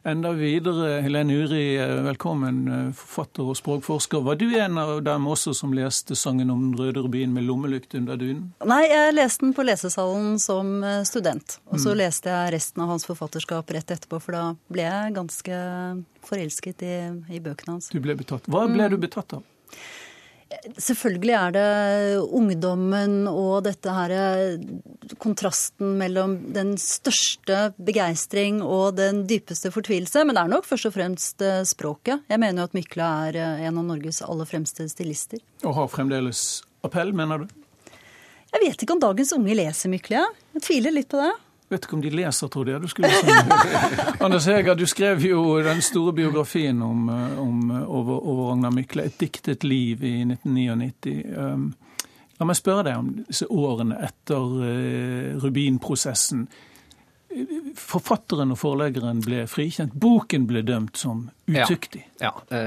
enda 0.06 0.30
videre. 0.38 1.00
Helene 1.02 1.40
Uri, 1.42 1.64
velkommen, 2.06 2.60
forfatter 2.94 3.50
og 3.50 3.58
språkforsker. 3.58 4.22
Var 4.22 4.38
du 4.38 4.46
en 4.54 4.78
av 4.78 4.92
dem 5.02 5.26
også 5.26 5.50
som 5.58 5.74
leste 5.74 6.14
sangen 6.18 6.52
om 6.54 6.62
den 6.62 6.78
røde 6.78 7.02
rubinen 7.02 7.34
med 7.34 7.48
lommelykt 7.48 7.96
under 7.98 8.20
dynen? 8.20 8.52
Nei, 8.62 8.84
jeg 8.86 9.16
leste 9.16 9.48
den 9.48 9.56
på 9.56 9.66
lesesalen 9.66 10.38
som 10.42 10.76
student. 11.10 11.58
Og 11.72 11.82
så 11.82 11.96
mm. 11.96 11.98
leste 12.04 12.30
jeg 12.30 12.54
resten 12.54 12.84
av 12.86 12.94
hans 12.94 13.08
forfatterskap 13.08 13.74
rett 13.74 13.90
etterpå, 13.96 14.22
for 14.22 14.38
da 14.38 14.44
ble 14.70 14.86
jeg 14.86 15.16
ganske 15.18 15.58
forelsket 16.28 16.86
i, 16.86 16.96
i 17.34 17.42
bøkene 17.42 17.80
hans. 17.80 17.90
Du 17.90 17.98
ble 18.04 18.14
betatt. 18.14 18.46
Hva 18.46 18.68
ble 18.70 18.92
du 18.94 19.00
betatt 19.02 19.40
av? 19.40 19.42
Selvfølgelig 20.76 21.34
er 21.38 21.54
det 21.54 21.68
ungdommen 22.22 23.28
og 23.30 23.62
dette 23.66 23.92
her 23.94 24.12
kontrasten 25.22 25.96
mellom 26.00 26.36
den 26.54 26.74
største 26.80 27.72
begeistring 27.82 28.60
og 28.64 28.98
den 28.98 29.24
dypeste 29.30 29.72
fortvilelse. 29.74 30.24
Men 30.26 30.36
det 30.36 30.44
er 30.44 30.52
nok 30.52 30.68
først 30.68 30.90
og 30.90 30.96
fremst 30.96 31.44
eh, 31.44 31.62
språket. 31.68 32.24
Jeg 32.30 32.42
mener 32.42 32.62
jo 32.62 32.70
at 32.70 32.76
Mykla 32.76 33.08
er 33.28 33.40
eh, 33.40 33.64
en 33.68 33.80
av 33.80 33.88
Norges 33.92 34.22
aller 34.26 34.48
fremste 34.48 34.88
stilister. 34.90 35.42
Og 35.64 35.76
har 35.78 35.90
fremdeles 35.92 36.62
appell, 36.86 37.14
mener 37.16 37.44
du? 37.44 37.58
Jeg 38.52 38.66
vet 38.66 38.84
ikke 38.84 38.98
om 38.98 39.02
dagens 39.02 39.32
unge 39.36 39.56
leser 39.56 39.92
Mykla. 39.92 40.26
Jeg 40.58 40.66
tviler 40.66 40.94
litt 40.94 41.08
på 41.12 41.20
det. 41.22 41.32
Vet 41.72 41.86
ikke 41.86 41.96
om 41.96 42.02
de 42.04 42.10
leser, 42.12 42.50
tror 42.52 42.68
jeg. 42.68 42.80
Du 42.82 42.90
skulle. 42.90 43.08
Anders 44.24 44.46
Heger, 44.50 44.76
du 44.76 44.84
skrev 44.88 45.22
jo 45.24 45.44
den 45.64 45.80
store 45.84 46.12
biografien 46.12 46.82
om, 46.84 47.06
eh, 47.08 47.38
om 47.40 47.70
over, 47.70 48.18
over 48.18 48.50
Ragnar 48.50 48.74
Mykle, 48.76 49.06
'Et 49.06 49.20
diktet 49.20 49.64
liv' 49.64 50.04
i 50.04 50.18
1999. 50.26 51.14
Um, 51.32 51.70
la 52.40 52.48
meg 52.48 52.58
spørre 52.58 52.84
deg 52.90 52.98
om 52.98 53.08
disse 53.22 53.48
årene 53.48 53.96
etter 54.04 54.58
uh, 54.58 55.38
Rubin-prosessen. 55.40 56.44
Forfatteren 57.80 58.52
og 58.52 58.60
forleggeren 58.60 59.22
ble 59.24 59.46
frikjent. 59.48 59.94
Boken 59.96 60.44
ble 60.50 60.60
dømt 60.68 61.00
som 61.00 61.24
utyktig. 61.48 62.02
Ja, 62.20 62.34
ja. 62.50 62.60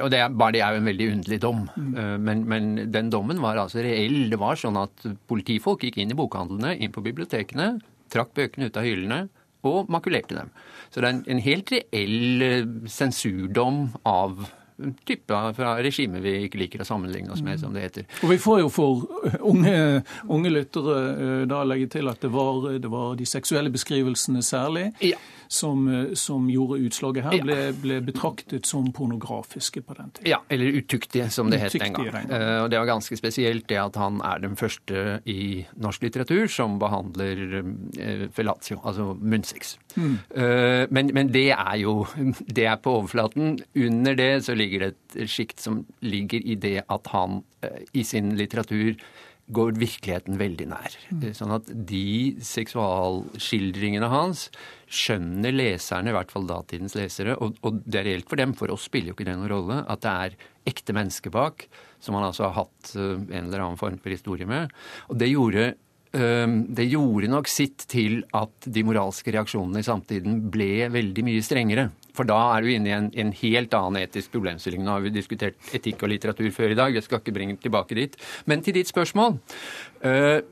og 0.00 0.08
det 0.08 0.22
er, 0.22 0.32
bare 0.32 0.54
det 0.56 0.62
er 0.64 0.72
jo 0.72 0.80
en 0.80 0.88
veldig 0.88 1.10
underlig 1.18 1.40
dom. 1.44 1.66
Mm. 1.76 1.92
Men, 2.24 2.46
men, 2.48 2.72
den 2.88 3.12
dommen 3.12 3.44
var 3.44 3.60
altså 3.60 3.84
reell. 3.84 4.30
Det 4.32 4.40
var 4.40 4.56
sånn 4.56 4.80
at 4.80 5.04
politifolk 5.28 5.84
gikk 5.84 6.00
inn 6.00 6.16
i 6.16 6.16
bokhandlene, 6.16 6.72
inn 6.80 6.94
på 6.94 7.04
bibliotekene, 7.04 7.74
trakk 8.12 8.34
bøkene 8.38 8.68
ut 8.68 8.78
av 8.80 8.86
hyllene 8.86 9.20
og 9.68 9.90
makulerte 9.92 10.36
dem. 10.36 10.52
Så 10.90 11.02
det 11.02 11.08
er 11.10 11.18
en, 11.34 11.42
helt 11.44 11.72
reell 11.74 12.44
eh, 12.46 12.70
sensurdom 12.90 13.88
av 14.08 14.46
type 15.08 15.38
fra 15.56 15.74
regimet 15.82 16.22
vi 16.22 16.34
ikke 16.46 16.60
liker 16.62 16.82
å 16.84 16.88
sammenligne 16.88 17.32
oss 17.34 17.42
med, 17.44 17.60
som 17.60 17.74
det 17.74 17.86
heter. 17.86 18.06
Og 18.22 18.30
Vi 18.32 18.38
får 18.42 18.60
jo 18.62 18.68
for 18.72 19.08
unge, 19.40 20.04
unge 20.28 20.52
lyttere 20.52 20.98
eh, 21.14 21.42
da 21.50 21.64
legge 21.66 21.90
til 21.98 22.10
at 22.10 22.22
det 22.22 22.30
var, 22.34 22.70
det 22.78 22.92
var 22.92 23.18
de 23.18 23.26
seksuelle 23.28 23.72
beskrivelsene 23.74 24.42
særlig. 24.44 24.90
Ja 25.04 25.18
som, 25.48 25.88
eh, 25.88 26.14
som 26.14 26.50
gjorde 26.50 26.78
utslaget 26.84 27.24
her, 27.24 27.40
ble, 27.42 27.56
ble, 27.80 27.98
betraktet 28.04 28.68
som 28.68 28.92
pornografiske 28.92 29.80
på 29.82 29.96
den 29.96 30.10
tiden. 30.10 30.30
Ja, 30.30 30.42
eller 30.48 30.66
utuktige, 30.78 31.30
som 31.30 31.50
det 31.50 31.62
het 31.62 31.72
den 31.72 31.96
gang. 31.96 32.28
Uh, 32.28 32.62
og 32.62 32.70
Det 32.70 32.78
var 32.78 32.86
ganske 32.86 33.16
spesielt 33.16 33.68
det 33.68 33.80
at 33.80 33.96
han 33.96 34.20
er 34.24 34.44
den 34.44 34.56
første 34.56 35.20
i 35.24 35.64
norsk 35.80 36.04
litteratur 36.04 36.46
som 36.52 36.78
behandler 36.78 37.62
uh, 37.64 38.28
fellatio, 38.32 38.80
altså 38.84 39.14
munnsex. 39.20 39.78
Mm. 39.96 40.18
Uh, 40.36 40.84
men, 40.90 41.10
men, 41.14 41.32
det 41.32 41.50
er 41.56 41.76
jo 41.80 42.06
det 42.46 42.66
er 42.68 42.76
på 42.76 42.98
overflaten. 43.00 43.58
Under 43.74 44.14
det 44.14 44.44
så 44.44 44.54
ligger 44.54 44.67
det 44.82 44.90
et 44.92 45.30
sjikt 45.32 45.62
som 45.64 45.80
ligger 46.04 46.44
i 46.44 46.58
det 46.60 46.82
at 46.84 47.10
han 47.14 47.40
i 47.96 48.04
sin 48.06 48.34
litteratur 48.38 48.98
går 49.48 49.78
virkeligheten 49.80 50.36
veldig 50.40 50.66
nær. 50.68 50.94
Mm. 51.08 51.22
Sånn 51.36 51.54
at 51.56 51.68
de 51.88 52.36
seksualskildringene 52.44 54.10
hans 54.12 54.48
skjønner 54.92 55.54
leserne, 55.56 56.12
i 56.12 56.16
hvert 56.16 56.32
fall 56.32 56.48
datidens 56.48 56.96
lesere, 56.98 57.36
og, 57.40 57.56
og, 57.64 57.80
det 57.88 58.02
er 58.02 58.08
reelt 58.10 58.28
for 58.28 58.40
dem, 58.40 58.54
for 58.58 58.72
oss 58.74 58.86
spiller 58.88 59.12
jo 59.12 59.16
ikke 59.16 59.28
det 59.28 59.38
noen 59.38 59.52
rolle, 59.52 59.82
at 59.88 60.04
det 60.04 60.14
er 60.28 60.38
ekte 60.68 60.96
mennesker 60.96 61.32
bak, 61.32 61.64
som 62.04 62.18
han 62.18 62.28
altså 62.28 62.48
har 62.48 62.58
hatt 62.60 62.94
uh, 62.96 63.16
en 63.16 63.46
eller 63.46 63.64
annen 63.64 63.80
form 63.80 63.96
for 64.02 64.12
historie 64.12 64.48
med. 64.48 64.74
Og 65.08 65.20
det 65.20 65.32
gjorde 65.32 65.70
det 66.08 66.86
gjorde 66.88 67.28
nok 67.28 67.50
sitt 67.52 67.82
til 67.92 68.22
at 68.32 68.64
de 68.64 68.80
moralske 68.80 69.28
reaksjonene 69.34 69.82
i 69.82 69.84
samtiden 69.84 70.38
ble 70.48 70.88
veldig 70.88 71.24
mye 71.26 71.42
strengere. 71.44 71.90
For 72.18 72.28
da 72.28 72.38
er 72.56 72.64
du 72.64 72.72
inne 72.72 72.90
i 72.90 72.96
en, 72.96 73.10
en, 73.14 73.34
helt 73.38 73.76
annen 73.78 74.02
etisk 74.02 74.32
problemstilling. 74.34 74.82
Nå 74.82 74.96
har 74.96 75.04
vi 75.04 75.14
diskutert 75.14 75.70
etikk 75.76 76.02
og 76.02 76.12
litteratur 76.12 76.50
før 76.54 76.74
i 76.74 76.78
dag, 76.78 76.96
jeg 76.96 77.06
skal 77.06 77.22
ikke 77.22 77.36
bringe 77.36 77.58
tilbake 77.62 77.98
dit. 77.98 78.18
Men 78.50 78.64
til 78.64 78.74
ditt 78.80 78.90
spørsmål. 78.90 79.38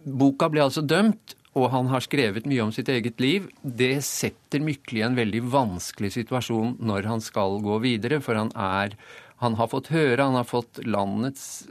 boka 0.06 0.50
ble 0.52 0.62
altså 0.62 0.84
dømt, 0.86 1.36
og 1.56 1.70
han 1.72 1.88
har 1.88 2.04
skrevet 2.04 2.46
mye 2.48 2.64
om 2.66 2.72
sitt 2.74 2.90
eget 2.92 3.20
liv. 3.22 3.46
Det 3.62 3.96
setter 4.04 4.60
Mykle 4.62 5.00
i 5.00 5.06
en 5.06 5.16
veldig 5.16 5.40
vanskelig 5.52 6.12
situasjon 6.18 6.76
når 6.84 7.08
han 7.08 7.24
skal 7.24 7.58
gå 7.64 7.78
videre, 7.84 8.20
for 8.24 8.38
han 8.38 8.52
er 8.54 8.98
han 9.42 9.56
har 9.58 9.68
fått 9.68 9.90
høre, 9.92 10.22
han 10.22 10.36
har 10.38 10.46
fått 10.48 10.78
landets 10.88 11.66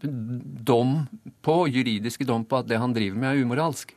dom 0.00 1.02
på, 1.44 1.56
juridiske 1.68 2.24
dom 2.24 2.46
på 2.48 2.62
at 2.62 2.70
det 2.70 2.78
han 2.80 2.94
driver 2.96 3.20
med 3.20 3.34
er 3.34 3.42
umoralsk. 3.44 3.92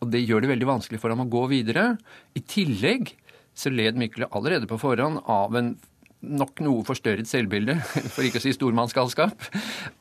Og 0.00 0.08
det 0.12 0.22
gjør 0.22 0.44
det 0.44 0.52
veldig 0.54 0.68
vanskelig 0.70 1.00
for 1.02 1.12
ham 1.12 1.26
å 1.26 1.28
gå 1.28 1.42
videre. 1.50 1.90
I 2.32 2.40
tillegg 2.40 3.12
så 3.58 3.72
led 3.74 3.98
Mykle 3.98 4.30
allerede 4.30 4.68
på 4.70 4.78
forhånd 4.80 5.24
av 5.26 5.56
en 5.58 5.74
nok 6.18 6.62
noe 6.66 6.84
forstørret 6.86 7.28
selvbilde, 7.30 7.76
for 8.14 8.26
ikke 8.26 8.40
å 8.40 8.44
si 8.44 8.54
stormannsgalskap. 8.56 9.44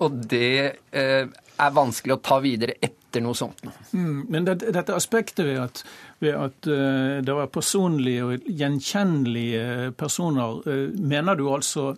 Og 0.05 0.23
det 0.29 0.79
eh, 0.89 1.27
er 1.29 1.75
vanskelig 1.75 2.17
å 2.17 2.21
ta 2.25 2.39
videre 2.41 2.77
etter 2.81 3.23
noe 3.23 3.37
sånt. 3.37 3.61
Mm, 3.93 4.25
men 4.29 4.47
det, 4.47 4.59
dette 4.73 4.95
aspektet 4.97 5.45
ved 5.45 5.61
at, 5.61 5.83
ved 6.21 6.35
at 6.37 6.69
uh, 6.69 7.19
det 7.25 7.37
var 7.37 7.53
personlige 7.53 8.25
og 8.25 8.49
gjenkjennelige 8.49 9.93
personer, 9.97 10.59
uh, 10.65 10.97
mener 10.97 11.37
du 11.39 11.47
altså 11.49 11.93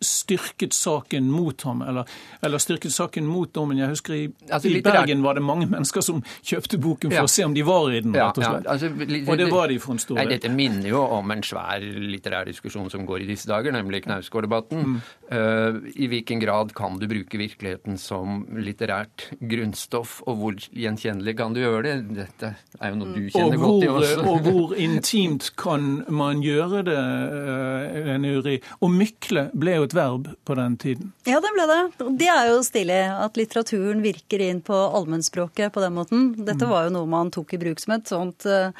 styrket 0.00 0.72
saken 0.72 1.30
mot 1.30 1.62
ham, 1.62 1.82
eller, 1.82 2.08
eller 2.44 2.62
styrket 2.62 2.92
saken 2.94 3.26
mot 3.26 3.50
dommen. 3.54 3.78
Jeg 3.80 3.90
husker 3.94 4.14
i, 4.16 4.24
altså, 4.48 4.70
i 4.70 4.82
Bergen 4.84 5.24
var 5.24 5.38
det 5.38 5.44
mange 5.44 5.66
mennesker 5.70 6.04
som 6.04 6.22
kjøpte 6.42 6.78
boken 6.82 7.12
for 7.12 7.22
ja. 7.22 7.26
å 7.26 7.30
se 7.30 7.46
om 7.46 7.54
de 7.56 7.64
var 7.66 7.90
i 7.92 8.00
den. 8.04 8.14
rett 8.14 8.38
Og. 8.38 8.44
Ja, 8.44 8.52
altså, 8.74 8.90
litt, 9.00 9.28
og 9.28 9.40
det 9.40 9.48
var 9.52 9.70
de 9.72 9.78
for 9.82 9.96
en 9.96 10.02
stor 10.02 10.20
del. 10.20 10.34
Dette 10.36 10.52
minner 10.52 10.88
jo 10.90 11.02
om 11.18 11.34
en 11.34 11.44
svær 11.46 11.82
litterær 11.82 12.48
diskusjon 12.48 12.90
som 12.92 13.06
går 13.08 13.24
i 13.24 13.28
disse 13.28 13.50
dager, 13.50 13.74
nemlig 13.74 14.04
Knausgård-debatten. 14.06 14.84
Mm. 14.94 14.98
Uh, 15.30 15.80
I 15.98 16.08
hvilken 16.12 16.42
grad 16.42 16.74
kan 16.76 16.98
du 17.00 17.08
bruke 17.10 17.40
virkeligheten 17.40 17.98
som 18.00 18.44
litterært 18.54 19.28
grunnstoff, 19.40 20.20
og 20.28 20.40
hvor 20.40 20.58
gjenkjennelig 20.70 21.36
kan 21.38 21.56
du 21.56 21.62
gjøre 21.64 21.84
det? 21.88 21.96
Dette 22.20 22.54
er 22.78 22.92
jo 22.92 23.00
noe 23.00 23.14
du 23.14 23.28
kjenner 23.32 23.60
hvor, 23.60 23.78
godt 23.80 23.86
i 23.86 23.92
også. 23.92 24.26
og 24.30 24.48
hvor 24.48 24.76
intimt 24.86 25.50
kan 25.60 25.90
man 26.12 26.42
gjøre 26.44 26.84
det, 26.86 26.98
uh, 27.00 28.14
Nuri? 28.22 28.58
Og 28.84 28.92
Mykle 28.94 29.48
ble 29.64 29.78
jo 29.78 29.86
et 29.88 29.96
verb 29.96 30.28
på 30.44 30.56
den 30.58 30.76
tiden. 30.80 31.10
Ja, 31.26 31.40
det 31.42 31.50
ble 31.56 31.64
det. 31.70 31.80
Det 32.20 32.28
er 32.30 32.50
jo 32.52 32.60
stilig 32.66 33.00
at 33.10 33.40
litteraturen 33.40 34.04
virker 34.04 34.44
inn 34.44 34.60
på 34.64 34.76
allmennspråket 34.76 35.72
på 35.74 35.82
den 35.84 35.96
måten. 35.96 36.30
Dette 36.36 36.68
mm. 36.68 36.70
var 36.70 36.86
jo 36.86 36.94
noe 36.98 37.10
man 37.10 37.32
tok 37.34 37.56
i 37.56 37.60
bruk 37.64 37.82
som 37.82 37.96
et 37.96 38.12
sånt 38.12 38.46
uh, 38.46 38.70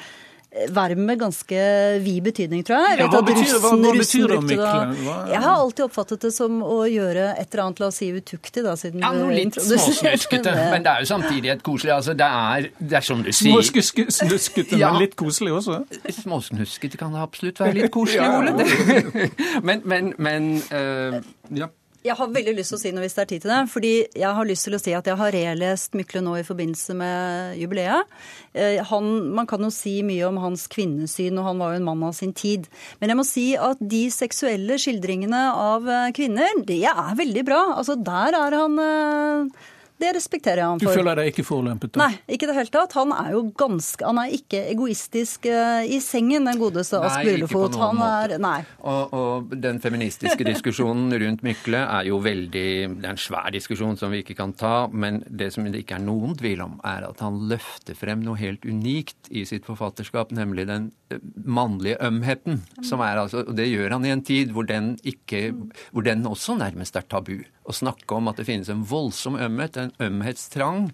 verb 0.69 0.97
med 0.97 1.19
ganske 1.19 1.59
vid 2.03 2.23
betydning, 2.23 2.63
tror 2.67 2.79
jeg. 2.79 2.99
Ja, 3.01 3.07
hva, 3.11 3.21
betyr, 3.27 3.51
hva, 3.59 3.71
hva 3.75 3.93
betyr 3.97 4.31
det, 4.31 4.39
Mikkel? 4.47 5.01
Jeg 5.31 5.41
har 5.43 5.53
alltid 5.53 5.85
oppfattet 5.87 6.27
det 6.27 6.31
som 6.35 6.61
å 6.63 6.77
gjøre 6.87 7.27
et 7.35 7.47
eller 7.49 7.63
annet, 7.65 7.81
la 7.83 7.89
oss 7.91 7.99
si 8.01 8.09
utuktig, 8.15 8.63
da, 8.65 8.75
siden 8.79 9.03
Ja, 9.03 9.11
noe 9.15 9.35
litt 9.35 9.59
småsnuskete, 9.59 10.55
men 10.73 10.85
det 10.85 10.93
er 10.93 11.05
jo 11.05 11.11
samtidig 11.11 11.53
et 11.55 11.63
koselig 11.65 11.95
altså, 11.97 12.15
det, 12.17 12.27
er, 12.27 12.69
det 12.79 12.99
er 12.99 13.07
som 13.07 13.23
du 13.25 13.31
sier 13.31 13.55
Småsnuskete, 13.65 14.79
ja. 14.79 14.91
men 14.93 15.03
litt 15.05 15.17
koselig 15.19 15.57
også? 15.59 15.81
Småsnuskete 16.21 16.99
kan 17.01 17.15
det 17.15 17.23
absolutt 17.25 17.63
være 17.63 17.79
litt 17.79 17.93
koselig, 17.93 18.25
Ole. 18.25 18.53
men, 19.67 19.83
men, 19.83 20.13
men 20.17 20.53
uh, 20.71 21.19
ja. 21.55 21.71
Jeg 22.05 22.13
har 22.19 22.29
veldig 22.29 22.53
lyst 22.53 22.69
til 22.69 22.77
å 22.77 22.81
si 22.83 22.91
noe 22.93 23.01
hvis 23.01 23.15
det 23.17 23.21
er 23.23 23.29
tid 23.31 23.43
til 23.43 23.51
det. 23.51 23.61
fordi 23.71 23.93
jeg 24.13 24.37
har 24.37 24.45
lyst 24.45 24.67
til 24.67 24.77
å 24.77 24.81
si 24.81 24.93
at 24.93 25.07
jeg 25.09 25.17
har 25.17 25.33
relest 25.33 25.95
Mykle 25.97 26.21
nå 26.21 26.35
i 26.37 26.45
forbindelse 26.45 26.93
med 26.97 27.57
jubileet. 27.57 28.11
Eh, 28.53 28.77
han, 28.91 29.07
man 29.33 29.49
kan 29.49 29.65
jo 29.65 29.71
si 29.73 29.95
mye 30.05 30.27
om 30.27 30.37
hans 30.43 30.67
kvinnesyn, 30.69 31.39
og 31.41 31.47
han 31.49 31.63
var 31.63 31.73
jo 31.73 31.81
en 31.81 31.87
mann 31.87 32.03
av 32.05 32.13
sin 32.13 32.33
tid. 32.37 32.67
Men 32.99 33.09
jeg 33.09 33.19
må 33.19 33.25
si 33.25 33.45
at 33.57 33.81
de 33.81 34.03
seksuelle 34.13 34.77
skildringene 34.81 35.41
av 35.49 35.89
eh, 35.89 36.11
kvinner, 36.13 36.61
det 36.67 36.83
er 36.91 37.17
veldig 37.17 37.45
bra. 37.47 37.61
Altså, 37.79 37.97
der 37.97 38.37
er 38.37 38.59
han 38.59 38.77
eh, 38.85 39.65
det 40.01 40.11
respekterer 40.17 40.59
jeg 40.59 40.67
han 40.67 40.81
for. 40.81 40.91
Du 40.91 40.99
føler 40.99 41.19
deg 41.21 41.29
ikke 41.31 41.45
forulempet? 41.47 41.95
Nei, 41.99 42.11
ikke 42.27 42.47
i 42.47 42.49
det 42.49 42.55
hele 42.57 42.71
tatt. 42.73 42.95
Han 42.99 43.13
er 43.15 43.31
jo 43.35 43.43
ganske 43.55 44.03
Han 44.05 44.19
er 44.19 44.33
ikke 44.35 44.59
egoistisk 44.73 45.47
uh, 45.47 45.85
i 45.87 46.01
sengen, 46.03 46.49
den 46.49 46.59
godeste 46.59 46.99
Ask 46.99 47.23
Burlefot. 47.23 47.77
Han 47.79 48.01
er 48.03 48.35
Nei. 48.41 48.57
Og, 48.83 49.13
og, 49.15 49.55
den 49.61 49.79
feministiske 49.83 50.47
diskusjonen 50.47 51.13
rundt 51.21 51.45
Mykle 51.45 51.79
er 51.79 52.09
jo 52.09 52.19
veldig 52.23 52.67
Det 52.99 53.07
er 53.07 53.13
en 53.13 53.21
svær 53.21 53.47
diskusjon 53.55 53.95
som 53.99 54.11
vi 54.11 54.21
ikke 54.23 54.35
kan 54.37 54.51
ta, 54.57 54.89
men 54.91 55.21
det 55.29 55.51
som 55.55 55.65
det 55.65 55.85
ikke 55.85 55.97
er 55.97 56.03
noen 56.03 56.35
tvil 56.37 56.61
om, 56.65 56.75
er 56.85 57.07
at 57.07 57.23
han 57.23 57.39
løfter 57.49 57.97
frem 57.97 58.23
noe 58.25 58.37
helt 58.39 58.65
unikt 58.67 59.29
i 59.31 59.45
sitt 59.47 59.65
forfatterskap, 59.67 60.33
nemlig 60.35 60.67
den 60.69 60.89
eh, 61.13 61.23
mannlige 61.45 61.97
ømheten. 62.03 62.61
Som 62.85 63.01
er 63.05 63.21
altså, 63.23 63.45
og 63.47 63.55
det 63.57 63.69
gjør 63.71 63.95
han 63.95 64.05
i 64.05 64.13
en 64.13 64.23
tid 64.25 64.51
hvor 64.55 64.67
den, 64.67 64.93
ikke, 65.07 65.47
hvor 65.95 66.05
den 66.05 66.25
også 66.27 66.57
nærmest 66.59 66.99
er 66.99 67.07
tabu. 67.09 67.39
Å 67.65 67.73
snakke 67.73 68.17
om 68.17 68.29
at 68.29 68.37
det 68.41 68.47
finnes 68.49 68.69
en 68.69 68.83
voldsom 68.85 69.39
ømhet, 69.41 69.79
en 69.81 69.94
ømhetstrang 70.03 70.89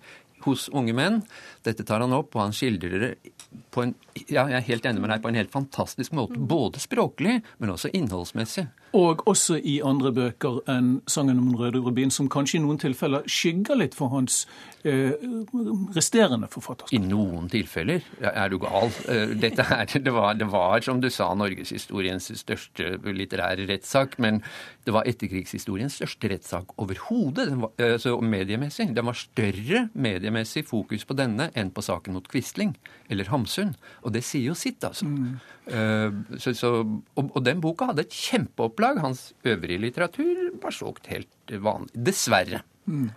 hos 0.46 0.68
unge 0.74 0.94
menn. 0.98 1.22
Dette 1.66 1.86
tar 1.88 2.04
han 2.04 2.16
opp, 2.18 2.36
og 2.36 2.48
han 2.48 2.56
skildrer 2.56 3.06
det 3.06 3.12
på 3.74 3.86
en, 3.86 3.96
ja, 4.26 4.48
jeg 4.48 4.58
er 4.60 4.68
helt 4.70 4.88
enig 4.90 5.04
med 5.04 5.14
deg, 5.14 5.24
på 5.24 5.32
en 5.32 5.40
helt 5.40 5.54
fantastisk 5.54 6.16
måte. 6.18 6.40
Både 6.40 6.82
språklig, 6.82 7.40
men 7.62 7.74
også 7.74 7.92
innholdsmessig. 7.98 8.68
Og 8.98 9.24
også 9.28 9.56
i 9.56 9.80
andre 9.84 10.12
bøker 10.12 10.60
enn 10.70 11.02
'Sangen 11.08 11.40
om 11.40 11.48
den 11.48 11.60
røde 11.60 11.80
rubin', 11.80 12.12
som 12.12 12.30
kanskje 12.30 12.60
i 12.60 12.62
noen 12.62 12.78
tilfeller 12.78 13.24
skygger 13.28 13.76
litt 13.80 13.96
for 13.96 14.12
hans 14.12 14.48
eh, 14.84 15.14
resterende 15.96 16.48
forfatterskap. 16.52 16.94
I 16.94 17.00
noen 17.00 17.48
tilfeller? 17.50 18.02
Er 18.20 18.50
du 18.50 18.58
gal? 18.60 18.92
Eh, 19.08 19.32
dette 19.40 19.64
her, 19.64 19.86
det, 20.06 20.14
var, 20.14 20.34
det 20.34 20.52
var, 20.52 20.82
som 20.82 21.02
du 21.02 21.10
sa, 21.10 21.34
norgeshistoriens 21.34 22.32
største 22.36 22.98
litterære 23.06 23.68
rettssak. 23.70 24.20
Men 24.20 24.42
det 24.86 24.94
var 24.94 25.08
etterkrigshistoriens 25.08 25.96
største 26.02 26.28
rettssak 26.34 26.76
overhodet, 26.82 27.48
altså 27.80 28.18
mediemessig. 28.20 28.90
Det 28.96 29.06
var 29.06 29.14
større 29.14 29.88
mediemessig 29.94 30.66
fokus 30.68 31.06
på 31.06 31.16
denne 31.16 31.52
enn 31.56 31.72
på 31.72 31.82
saken 31.82 32.14
mot 32.18 32.28
Quisling 32.28 32.76
eller 33.10 33.32
Hamsun. 33.32 33.76
Og 34.04 34.14
det 34.16 34.24
sier 34.28 34.52
jo 34.52 34.58
sitt, 34.58 34.84
altså. 34.84 35.08
Mm. 35.08 35.40
Eh, 35.68 36.40
så, 36.40 36.54
så, 36.58 36.72
og, 37.16 37.32
og, 37.36 37.46
den 37.46 37.62
boka 37.62 37.92
hadde 37.92 38.08
et 38.08 38.16
kjempeopplag. 38.82 39.02
Hans 39.02 39.34
øvrige 39.44 39.80
litteratur 39.80 40.62
var 40.62 40.72
solgt 40.72 41.08
helt 41.08 41.52
vanlig. 41.52 41.92
Dessverre. 41.94 42.62
Mm. 42.86 43.12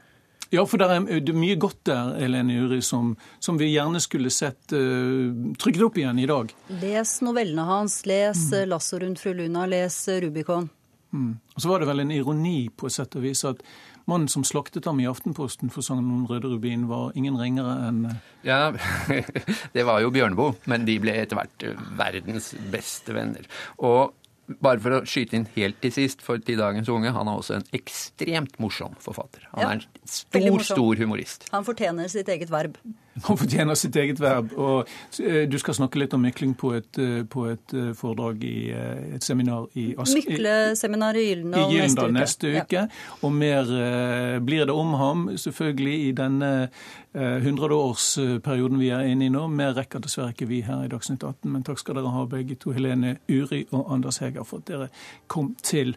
Ja, 0.51 0.63
for 0.67 0.79
det 0.79 0.87
er 0.87 1.33
mye 1.35 1.57
godt 1.59 1.81
der, 1.89 2.15
Elene 2.23 2.61
Uri, 2.63 2.81
som, 2.83 3.17
som 3.41 3.59
vi 3.59 3.73
gjerne 3.73 4.01
skulle 4.01 4.31
sett 4.31 4.73
uh, 4.73 5.33
trykket 5.59 5.83
opp 5.83 5.99
igjen 5.99 6.19
i 6.19 6.29
dag. 6.31 6.53
Les 6.83 7.17
novellene 7.25 7.65
hans. 7.67 8.05
Les 8.07 8.37
mm. 8.53 8.69
'Lasso 8.69 9.01
rundt 9.01 9.21
fru 9.21 9.35
Luna'. 9.35 9.67
Les 9.67 9.97
Rubicon. 10.23 10.69
Mm. 11.11 11.35
Og 11.55 11.63
så 11.63 11.69
var 11.69 11.81
det 11.81 11.89
vel 11.89 12.05
en 12.05 12.15
ironi 12.15 12.69
på 12.71 12.87
et 12.87 12.95
sett 12.95 13.17
og 13.17 13.23
vis 13.23 13.45
at 13.47 13.63
Mannen 14.05 14.29
som 14.29 14.45
slaktet 14.45 14.85
ham 14.85 14.99
i 15.01 15.07
Aftenposten 15.09 15.71
for 15.73 15.81
sangen 15.81 16.11
om 16.13 16.27
Røde 16.29 16.51
Rubin, 16.51 16.83
var 16.91 17.15
ingen 17.17 17.39
ringere 17.41 17.79
enn 17.87 18.03
eh, 18.11 18.19
Ja, 18.45 18.75
det 19.77 19.87
var 19.89 20.03
jo 20.05 20.11
Bjørneboe, 20.13 20.59
men 20.69 20.85
de 20.85 20.99
ble 21.01 21.15
etter 21.23 21.39
hvert 21.39 21.65
eh, 21.65 21.87
verdens 21.97 22.51
beste 22.73 23.17
venner. 23.17 23.49
Og 23.81 24.13
bare 24.47 24.81
for 24.83 24.99
å 24.99 25.05
skyte 25.09 25.39
inn 25.39 25.47
helt 25.55 25.79
til 25.83 25.93
sist 25.95 26.25
for 26.25 26.43
til 26.43 26.61
dagens 26.61 26.91
unge, 26.93 27.13
han 27.15 27.31
er 27.31 27.41
også 27.41 27.59
en 27.59 27.67
ekstremt 27.77 28.59
morsom 28.63 28.97
forfatter. 29.03 29.47
Han 29.55 29.65
ja, 29.65 29.71
er 29.71 29.81
en 29.81 30.11
stor, 30.11 30.67
stor 30.69 31.01
humorist. 31.01 31.49
Han 31.55 31.67
fortjener 31.67 32.11
sitt 32.13 32.29
eget 32.33 32.53
verb. 32.53 32.77
Han 33.23 33.39
fortjener 33.39 33.75
sitt 33.79 33.97
eget 33.97 34.21
verb. 34.21 34.53
Og 34.59 34.89
eh, 35.23 35.45
du 35.51 35.57
skal 35.63 35.77
snakke 35.79 36.01
litt 36.03 36.15
om 36.17 36.25
mykling 36.25 36.55
på 36.59 36.73
et, 36.79 36.99
eh, 36.99 37.23
på 37.31 37.47
et 37.51 37.75
eh, 37.77 37.93
foredrag 37.95 38.43
i 38.47 38.57
et 39.15 39.25
seminar 39.25 39.69
i 39.79 39.93
Ask... 39.99 40.17
Mykleseminar 40.19 41.19
i 41.21 41.29
Gyldendal 41.31 41.71
neste, 41.79 42.09
neste 42.19 42.53
uke. 42.59 42.85
Ja. 42.85 43.17
Og 43.23 43.33
mer 43.35 43.71
blir 44.45 44.67
det 44.67 44.75
om 44.75 44.95
ham, 44.99 45.25
selvfølgelig, 45.39 45.95
i 46.09 46.13
denne 46.17 46.51
hundreårsperioden 47.15 48.81
vi 48.81 48.89
er 48.91 49.07
inne 49.07 49.29
i 49.29 49.31
nå. 49.31 49.45
Mer 49.55 49.77
rekker 49.77 50.03
dessverre 50.03 50.35
ikke 50.35 50.49
vi 50.51 50.65
her 50.67 50.83
i 50.83 50.91
Dagsnytt 50.91 51.23
18, 51.23 51.47
men 51.53 51.63
takk 51.67 51.79
skal 51.79 52.01
dere 52.01 52.11
ha 52.11 52.25
begge 52.31 52.57
to, 52.59 52.73
Helene 52.75 53.17
Uri 53.31 53.63
og 53.71 53.93
Anders 53.95 54.19
Heger, 54.25 54.43
for 54.49 54.65
at 54.65 54.71
dere 54.73 54.89
kom 55.31 55.53
til 55.63 55.95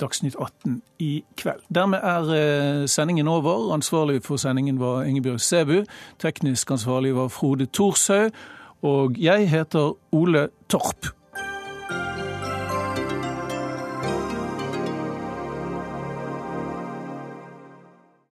Dagsnytt 0.00 0.36
18 0.40 0.82
i 0.98 1.24
kveld. 1.36 1.62
Dermed 1.74 1.98
er 2.02 2.30
eh, 2.34 2.86
sendingen 2.88 3.28
over. 3.28 3.72
Ansvarlig 3.74 4.22
for 4.24 4.36
sendingen 4.36 4.80
var 4.80 5.02
Ingebjørg 5.02 5.40
Sebu. 5.40 5.84
Teknisk 6.18 6.70
ansvarlig 6.70 7.14
var 7.16 7.28
Frode 7.28 7.66
Thorshaug. 7.66 8.30
Og 8.82 9.18
jeg 9.18 9.50
heter 9.50 9.96
Ole 10.12 10.48
Torp. 10.68 11.06